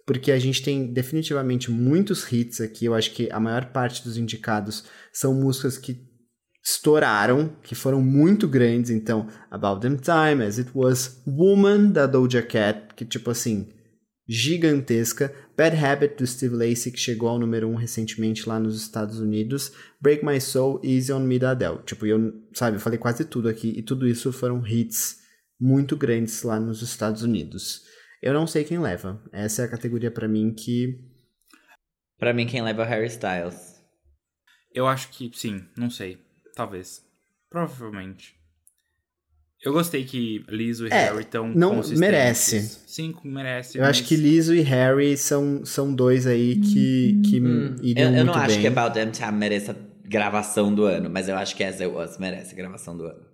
[0.06, 2.86] porque a gente tem definitivamente muitos hits aqui.
[2.86, 6.08] Eu acho que a maior parte dos indicados são músicas que
[6.64, 8.92] estouraram, que foram muito grandes.
[8.92, 13.68] Então, About Them Time, As It Was, Woman, da Doja Cat, que tipo assim,
[14.30, 15.34] gigantesca.
[15.60, 19.20] Bad Habit, do Steve Lacy, que chegou ao número 1 um recentemente lá nos Estados
[19.20, 19.74] Unidos.
[20.00, 21.80] Break My Soul, Easy On Me, da Adele.
[21.86, 25.20] Tipo, eu, sabe, eu falei quase tudo aqui, e tudo isso foram hits
[25.60, 27.84] muito grandes lá nos Estados Unidos.
[28.22, 29.22] Eu não sei quem leva.
[29.34, 30.98] Essa é a categoria pra mim que
[32.18, 33.84] Pra mim, quem leva é o Harry Styles.
[34.74, 36.26] Eu acho que sim, não sei.
[36.56, 37.06] Talvez.
[37.50, 38.39] Provavelmente.
[39.62, 42.00] Eu gostei que Lizzo e É, Harry estão não consistentes.
[42.00, 42.62] merece.
[42.88, 43.78] Sim, merece.
[43.78, 48.10] Eu acho mas- que Lizzo e Harry são, são dois aí que, que Hum, iriam
[48.12, 48.62] eu, eu muito não acho bem.
[48.62, 49.76] que About Them Time mereça
[50.06, 53.26] gravação do ano, mas eu acho que As It Was merece gravação do ano.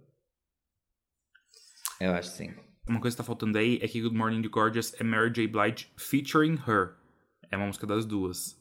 [2.02, 2.54] Eu acho sim.
[2.88, 5.48] Uma coisa que tá faltando aí é que Good Morning The Gorgeous é Mary J.
[5.48, 6.96] Blige featuring her.
[7.52, 8.58] É uma música das duas.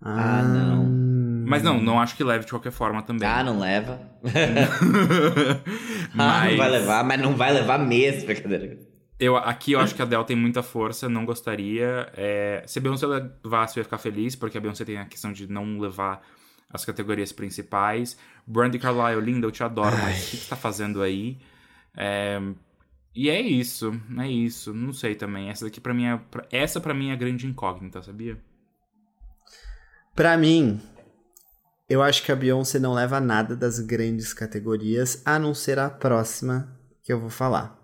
[0.00, 1.09] Ah, não.
[1.50, 3.28] Mas não, não acho que leve de qualquer forma também.
[3.28, 4.00] Ah, não leva.
[6.12, 8.78] Ah, Mas não vai levar, mas não vai levar mesmo, brincadeira.
[9.18, 12.10] Eu, aqui eu acho que a Adele tem muita força, não gostaria.
[12.16, 15.32] É, se a Beyoncé levasse, eu ia ficar feliz, porque a Beyoncé tem a questão
[15.32, 16.22] de não levar
[16.72, 18.16] as categorias principais.
[18.46, 21.38] Brandy Carlisle, linda, eu te adoro, mas o que, que você tá fazendo aí?
[21.96, 22.40] É,
[23.14, 24.72] e é isso, é isso.
[24.72, 25.50] Não sei também.
[25.50, 26.20] Essa daqui pra mim é.
[26.50, 28.38] Essa pra mim é a grande incógnita, sabia?
[30.14, 30.80] Pra mim,
[31.90, 35.90] eu acho que a Beyoncé não leva nada das grandes categorias, a não ser a
[35.90, 37.76] próxima que eu vou falar.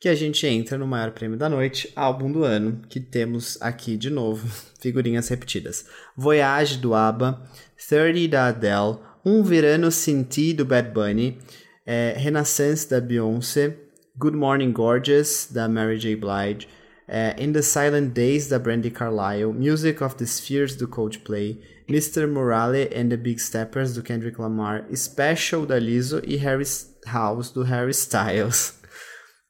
[0.00, 3.98] Que a gente entra no maior prêmio da noite, álbum do ano, que temos aqui
[3.98, 4.48] de novo,
[4.80, 5.84] figurinhas repetidas.
[6.16, 7.42] Voyage do ABBA,
[7.86, 10.26] 30 da Adele, Um Verano Sem
[10.56, 11.38] do Bad Bunny,
[11.84, 13.76] é, Renaissance da Beyoncé,
[14.16, 16.16] Good Morning Gorgeous da Mary J.
[16.16, 16.66] Blige,
[17.06, 22.30] é, In the Silent Days da Brandy Carlisle, Music of the Spheres do Coldplay, Mr.
[22.30, 27.62] Morale and the Big Steppers do Kendrick Lamar, Special da Lizzo e Harry's House do
[27.62, 28.78] Harry Styles.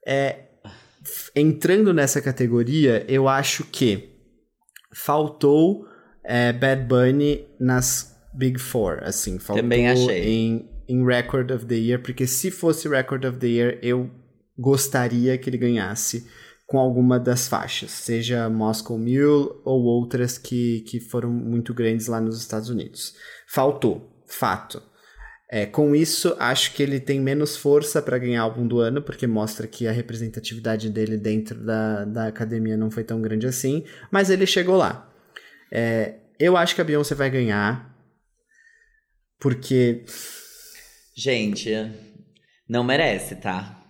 [0.07, 0.51] É,
[1.35, 4.11] entrando nessa categoria, eu acho que
[4.93, 5.87] faltou
[6.23, 10.29] é, Bad Bunny nas Big Four, assim, faltou Também achei.
[10.29, 14.11] em, em Record of the Year, porque se fosse Record of the Year, eu
[14.59, 16.29] gostaria que ele ganhasse
[16.67, 22.21] com alguma das faixas, seja Moscow Mule ou outras que, que foram muito grandes lá
[22.21, 23.15] nos Estados Unidos.
[23.47, 24.83] Faltou, fato.
[25.51, 29.27] É, com isso, acho que ele tem menos força para ganhar álbum do ano, porque
[29.27, 34.31] mostra que a representatividade dele dentro da, da academia não foi tão grande assim, mas
[34.31, 35.13] ele chegou lá.
[35.71, 37.95] É, eu acho que a Beyoncé vai ganhar,
[39.39, 40.05] porque.
[41.15, 41.71] Gente,
[42.69, 43.84] não merece, tá?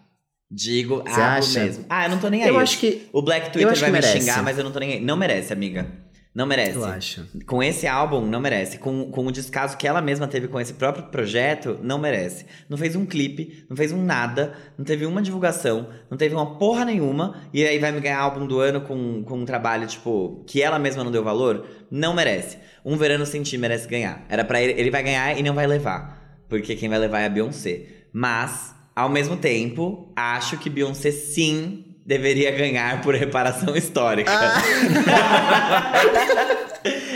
[0.55, 1.65] Digo, Você acha?
[1.65, 1.85] mesmo.
[1.89, 2.49] Ah, eu não tô nem aí.
[2.49, 3.09] Eu acho que.
[3.13, 4.21] O Black Twitter vai me merece.
[4.21, 5.01] xingar, mas eu não tô nem aí.
[5.01, 5.87] Não merece, amiga.
[6.33, 6.75] Não merece.
[6.75, 7.27] Eu acho.
[7.47, 8.79] Com esse álbum, não merece.
[8.79, 12.45] Com, com o descaso que ela mesma teve com esse próprio projeto, não merece.
[12.69, 16.59] Não fez um clipe, não fez um nada, não teve uma divulgação, não teve uma
[16.59, 20.43] porra nenhuma, e aí vai me ganhar álbum do ano com, com um trabalho, tipo,
[20.45, 21.69] que ela mesma não deu valor?
[21.89, 22.59] Não merece.
[22.85, 24.25] Um Verano Sem Ti merece ganhar.
[24.29, 26.43] Era para ele, ele vai ganhar e não vai levar.
[26.49, 27.87] Porque quem vai levar é a Beyoncé.
[28.13, 34.31] Mas, ao mesmo tempo, acho que Beyoncé sim deveria ganhar por reparação histórica.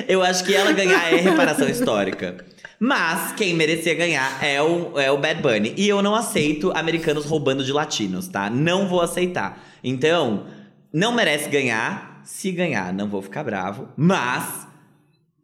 [0.09, 2.45] Eu acho que ela ganhar é reparação histórica.
[2.81, 5.75] Mas quem merecia ganhar é o, é o Bad Bunny.
[5.77, 8.49] E eu não aceito americanos roubando de latinos, tá?
[8.49, 9.63] Não vou aceitar.
[9.83, 10.47] Então,
[10.93, 12.23] não merece ganhar.
[12.25, 13.89] Se ganhar, não vou ficar bravo.
[13.97, 14.68] Mas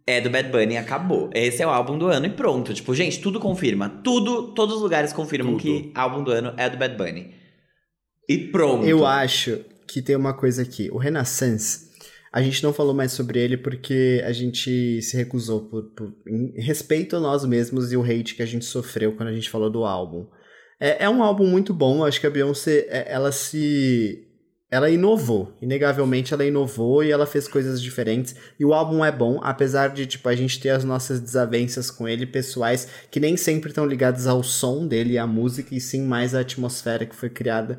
[0.07, 1.31] é do Bad Bunny acabou.
[1.35, 2.75] Esse é o álbum do ano e pronto.
[2.75, 3.89] Tipo, gente, tudo confirma.
[4.03, 5.63] Tudo, todos os lugares confirmam Tudo.
[5.63, 7.35] que álbum do ano é do Bad Bunny.
[8.29, 8.87] E pronto.
[8.87, 10.91] Eu acho que tem uma coisa aqui.
[10.91, 11.91] O Renaissance,
[12.33, 16.61] a gente não falou mais sobre ele porque a gente se recusou por, por- em
[16.63, 19.71] respeito a nós mesmos e o hate que a gente sofreu quando a gente falou
[19.71, 20.27] do álbum.
[20.81, 24.27] É, é um álbum muito bom, acho que a Beyoncé, é, ela se...
[24.75, 28.35] Ela inovou, inegavelmente ela inovou e ela fez coisas diferentes.
[28.59, 32.09] E o álbum é bom, apesar de tipo a gente ter as nossas desavenças com
[32.09, 36.03] ele, pessoais, que nem sempre estão ligadas ao som dele e à música, e sim
[36.03, 37.79] mais à atmosfera que foi criada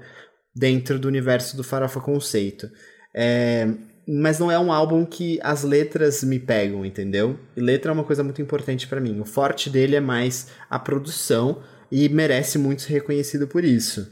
[0.55, 2.72] dentro do universo do Farofa Conceito.
[3.13, 3.67] É,
[4.07, 7.38] mas não é um álbum que as letras me pegam, entendeu?
[7.57, 9.19] E letra é uma coisa muito importante pra mim.
[9.19, 11.61] O forte dele é mais a produção
[11.91, 14.09] e merece muito ser reconhecido por isso.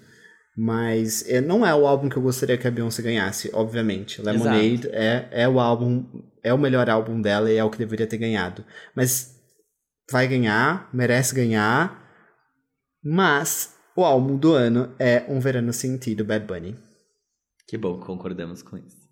[0.56, 4.22] Mas é, não é o álbum que eu gostaria que a Beyoncé ganhasse, obviamente.
[4.22, 6.06] Lemonade é, é o álbum,
[6.44, 8.64] é o melhor álbum dela e é o que deveria ter ganhado.
[8.96, 9.36] Mas
[10.12, 12.02] vai ganhar, merece ganhar.
[13.04, 16.76] Mas o álbum do ano é Um Verano Sem Ti, do Bad Bunny.
[17.68, 19.10] Que bom que concordamos com isso.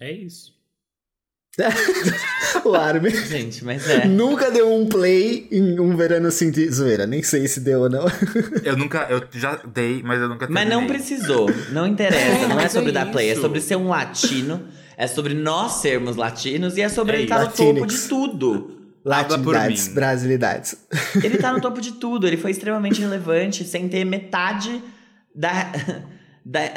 [0.00, 0.53] É isso.
[2.64, 4.06] o Armin Gente, mas é.
[4.06, 6.68] nunca deu um play em Um Verano Sem Ti.
[6.70, 8.04] Zoeira, nem sei se deu ou não.
[8.64, 9.06] Eu nunca.
[9.08, 10.96] Eu já dei, mas eu nunca Mas não terminei.
[10.98, 11.48] precisou.
[11.70, 12.18] Não interessa.
[12.44, 13.30] É, não é mas sobre é dar play.
[13.30, 14.62] É sobre ser um latino.
[14.96, 16.76] É sobre nós sermos latinos.
[16.76, 17.56] E é sobre É ele estar no isso.
[17.56, 18.80] topo de tudo.
[19.04, 20.76] Latinidades, brasilidades.
[21.22, 22.26] Ele tá no topo de tudo.
[22.26, 24.82] Ele foi extremamente relevante sem ter metade
[25.34, 25.70] da,
[26.44, 26.72] da-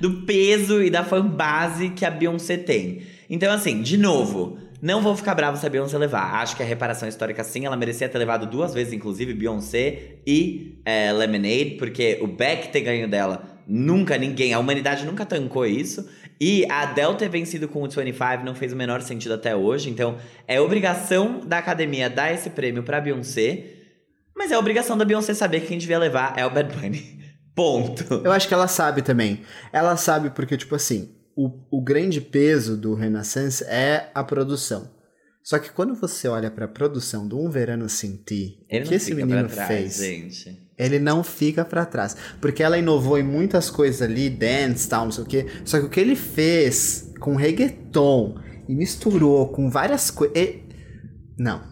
[0.00, 3.02] do peso e da fanbase que a Beyoncé tem.
[3.28, 6.34] Então, assim, de novo, não vou ficar bravo se a Beyoncé levar.
[6.34, 10.80] Acho que a reparação histórica, sim, ela merecia ter levado duas vezes, inclusive, Beyoncé e
[10.84, 16.08] é, Lemonade, porque o Beck ter ganho dela, nunca ninguém, a humanidade nunca tancou isso.
[16.40, 19.90] E a Adele ter vencido com o 25 não fez o menor sentido até hoje.
[19.90, 23.64] Então, é obrigação da academia dar esse prêmio pra Beyoncé.
[24.36, 27.18] Mas é obrigação da Beyoncé saber que quem devia levar é o Bad Bunny.
[27.56, 28.22] Ponto.
[28.24, 29.40] Eu acho que ela sabe também.
[29.72, 34.90] Ela sabe porque, tipo assim, o, o grande peso do Renaissance é a produção.
[35.40, 39.14] Só que quando você olha pra produção do Um Verano Sem Ti, Ele que esse
[39.14, 40.68] menino trás, fez, gente.
[40.76, 42.16] ele não fica pra trás.
[42.40, 45.46] Porque ela inovou em muitas coisas ali, dance, tal, não sei o quê.
[45.64, 48.36] Só que o que ele fez com reggaeton
[48.68, 50.56] e misturou com várias coisas.
[51.38, 51.62] Não.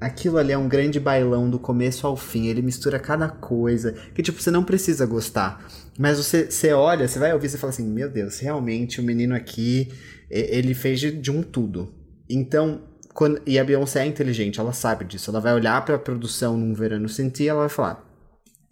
[0.00, 2.46] Aquilo ali é um grande bailão do começo ao fim.
[2.46, 3.92] Ele mistura cada coisa.
[4.14, 5.66] Que, tipo, você não precisa gostar.
[5.98, 9.34] Mas você, você olha, você vai ouvir você fala assim: Meu Deus, realmente o menino
[9.34, 9.88] aqui,
[10.30, 11.94] ele fez de, de um tudo.
[12.28, 12.82] Então,
[13.14, 15.30] quando, e a Beyoncé é inteligente, ela sabe disso.
[15.30, 18.04] Ela vai olhar pra produção num verano sentir e ela vai falar: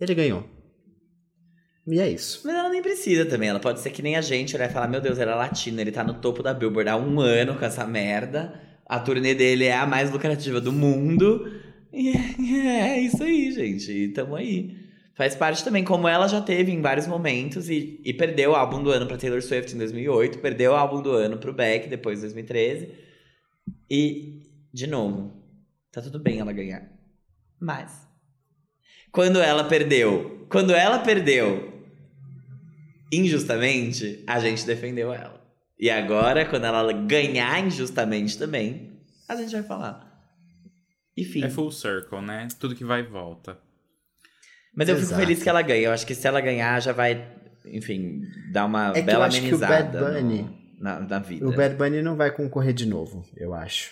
[0.00, 0.44] Ele ganhou.
[1.86, 2.40] E é isso.
[2.44, 3.48] Mas ela nem precisa também.
[3.48, 5.80] Ela pode ser que nem a gente olhar e falar: Meu Deus, ele é latino,
[5.80, 8.60] ele tá no topo da Billboard há um ano com essa merda.
[8.86, 11.50] A turnê dele é a mais lucrativa do mundo.
[11.92, 13.90] E é, é isso aí, gente.
[13.90, 14.83] E tamo aí.
[15.14, 18.82] Faz parte também, como ela já teve em vários momentos e, e perdeu o álbum
[18.82, 22.18] do ano pra Taylor Swift em 2008, perdeu o álbum do ano pro Beck depois
[22.18, 22.90] em 2013.
[23.88, 24.42] E,
[24.72, 25.32] de novo,
[25.92, 26.90] tá tudo bem ela ganhar.
[27.60, 28.08] Mas,
[29.12, 31.72] quando ela perdeu, quando ela perdeu
[33.12, 35.40] injustamente, a gente defendeu ela.
[35.78, 40.12] E agora, quando ela ganhar injustamente também, a gente vai falar.
[41.16, 41.44] Enfim.
[41.44, 42.48] É full circle, né?
[42.58, 43.58] Tudo que vai e volta.
[44.76, 45.20] Mas eu fico Exato.
[45.20, 45.84] feliz que ela ganhe.
[45.84, 47.24] Eu acho que se ela ganhar, já vai
[47.66, 48.20] enfim,
[48.52, 51.18] dar uma É que eu bela acho que o amenizada Bad Bunny- no- na, na
[51.18, 51.48] vida.
[51.48, 53.90] O Bad Bunny não vai concorrer de novo, eu acho.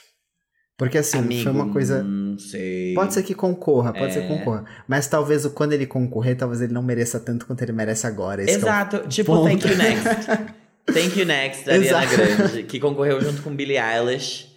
[0.76, 2.02] Porque assim, Amigo, foi uma coisa.
[2.02, 2.92] Não sei.
[2.94, 4.36] Pode ser que concorra, pode ser que É.
[4.38, 4.64] concorra.
[4.88, 8.42] Mas talvez quando ele concorrer, talvez ele não mereça tanto quanto ele merece agora.
[8.42, 9.06] Esse é Exato.
[9.08, 9.46] Tipo, ponto.
[9.48, 10.26] Thank You Next.
[10.92, 12.06] Thank You Next, da Ariana.
[12.06, 14.48] Grande, que concorreu junto com Billie Eilish.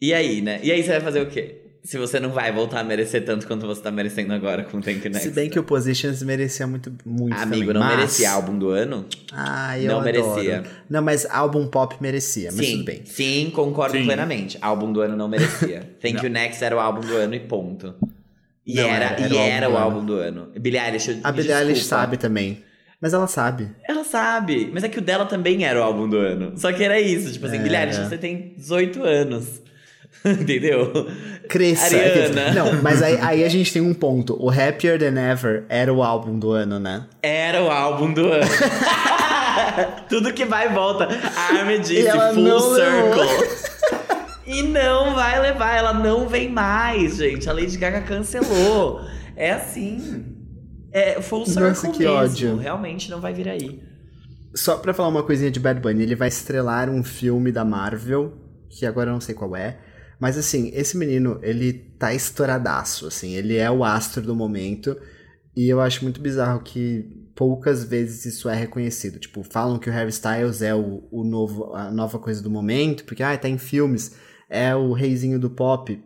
[0.00, 0.60] E aí, né?
[0.62, 1.61] E aí você vai fazer o quê?
[1.84, 4.98] Se você não vai voltar a merecer tanto quanto você tá merecendo agora com Thank
[5.04, 5.28] You Next.
[5.28, 7.96] Se bem que o Positions merecia muito, muito Amigo, também, não mas...
[7.96, 9.04] merecia álbum do ano?
[9.32, 10.04] Ah, eu Não adoro.
[10.34, 10.62] merecia.
[10.88, 13.02] Não, mas álbum pop merecia, mas sim, tudo bem.
[13.04, 14.04] sim, concordo Sim.
[14.04, 14.56] plenamente.
[14.60, 15.90] Álbum do ano não merecia.
[16.00, 16.22] Thank Não.
[16.24, 17.94] You Next era o álbum do ano e ponto.
[18.64, 20.52] E Não, era, era- e era o era o álbum do ano.
[20.60, 22.62] Billie Eilish, eu- A Billie Eilish sabe também.
[23.00, 23.68] Mas ela sabe.
[23.88, 26.52] Ela sabe, mas é que o dela também era o álbum do ano.
[26.56, 27.64] Só que era isso, tipo assim, Era.
[27.64, 29.60] Billie Eilish, você tem 18 anos.
[30.40, 31.08] Entendeu?
[31.48, 31.96] Cresça.
[31.96, 32.52] Ariana.
[32.52, 34.36] Não, mas aí, aí a gente tem um ponto.
[34.40, 37.06] O Happier Than Ever era o álbum do ano, né?
[37.22, 38.46] Era o álbum do ano.
[40.08, 41.08] Tudo que vai e volta.
[41.36, 43.62] A Army disse full circle.
[44.46, 47.48] e não vai levar, ela não vem mais, gente.
[47.48, 49.00] A Lady Gaga cancelou.
[49.36, 50.24] É assim.
[50.92, 52.14] É full circle Nossa, que mesmo.
[52.14, 52.56] ódio.
[52.56, 53.82] Realmente não vai vir aí.
[54.54, 58.34] Só pra falar uma coisinha de Bad Bunny, ele vai estrelar um filme da Marvel,
[58.68, 59.78] que agora eu não sei qual é.
[60.22, 64.96] Mas assim, esse menino, ele tá estouradaço, assim, ele é o astro do momento.
[65.56, 69.18] E eu acho muito bizarro que poucas vezes isso é reconhecido.
[69.18, 73.02] Tipo, falam que o Harry Styles é o, o novo, a nova coisa do momento,
[73.04, 74.16] porque ah, tá em filmes,
[74.48, 76.00] é o reizinho do pop.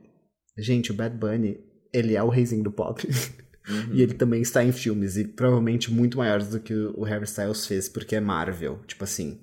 [0.56, 1.58] Gente, o Bad Bunny,
[1.92, 3.06] ele é o reizinho do pop.
[3.68, 3.94] Uhum.
[3.94, 7.66] E ele também está em filmes, e provavelmente muito maiores do que o Harry Styles
[7.66, 9.40] fez, porque é Marvel, tipo assim.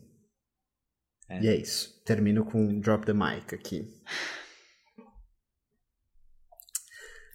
[1.28, 1.44] É.
[1.44, 2.02] E é isso.
[2.06, 3.86] Termino com Drop the Mic aqui.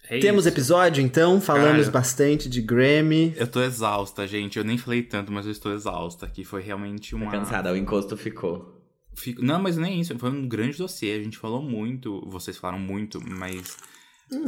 [0.09, 0.53] É Temos isso.
[0.55, 1.91] episódio, então, falamos Cara.
[1.91, 3.33] bastante de Grammy.
[3.37, 4.57] Eu tô exausta, gente.
[4.57, 6.25] Eu nem falei tanto, mas eu estou exausta.
[6.27, 7.29] Que foi realmente Tá uma.
[7.31, 8.75] cansada, o encosto ficou.
[9.15, 10.17] Fico- Não, mas nem isso.
[10.17, 11.13] Foi um grande dossiê.
[11.13, 12.21] A gente falou muito.
[12.27, 13.77] Vocês falaram muito, mas.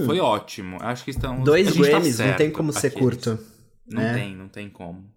[0.06, 0.78] Foi ótimo.
[0.82, 1.12] Acho que.
[1.12, 1.44] Hum.
[1.44, 3.00] Dois tá Grammys, não tem como ser aqui.
[3.00, 3.38] curto.
[3.88, 4.14] Não né?
[4.14, 5.12] tem, não tem como.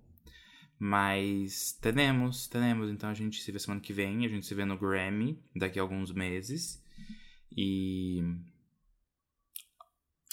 [0.79, 2.91] Mas teremos, teremos.
[2.91, 4.27] Então a gente se vê semana que vem.
[4.27, 6.83] A gente se vê no Grammy daqui a alguns meses.
[7.57, 8.23] E,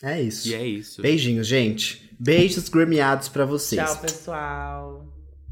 [0.04, 0.48] É isso.
[0.48, 1.02] e é isso.
[1.02, 2.10] Beijinhos, gente.
[2.20, 3.82] Beijos Grammyados pra vocês.
[3.82, 5.11] Tchau, pessoal.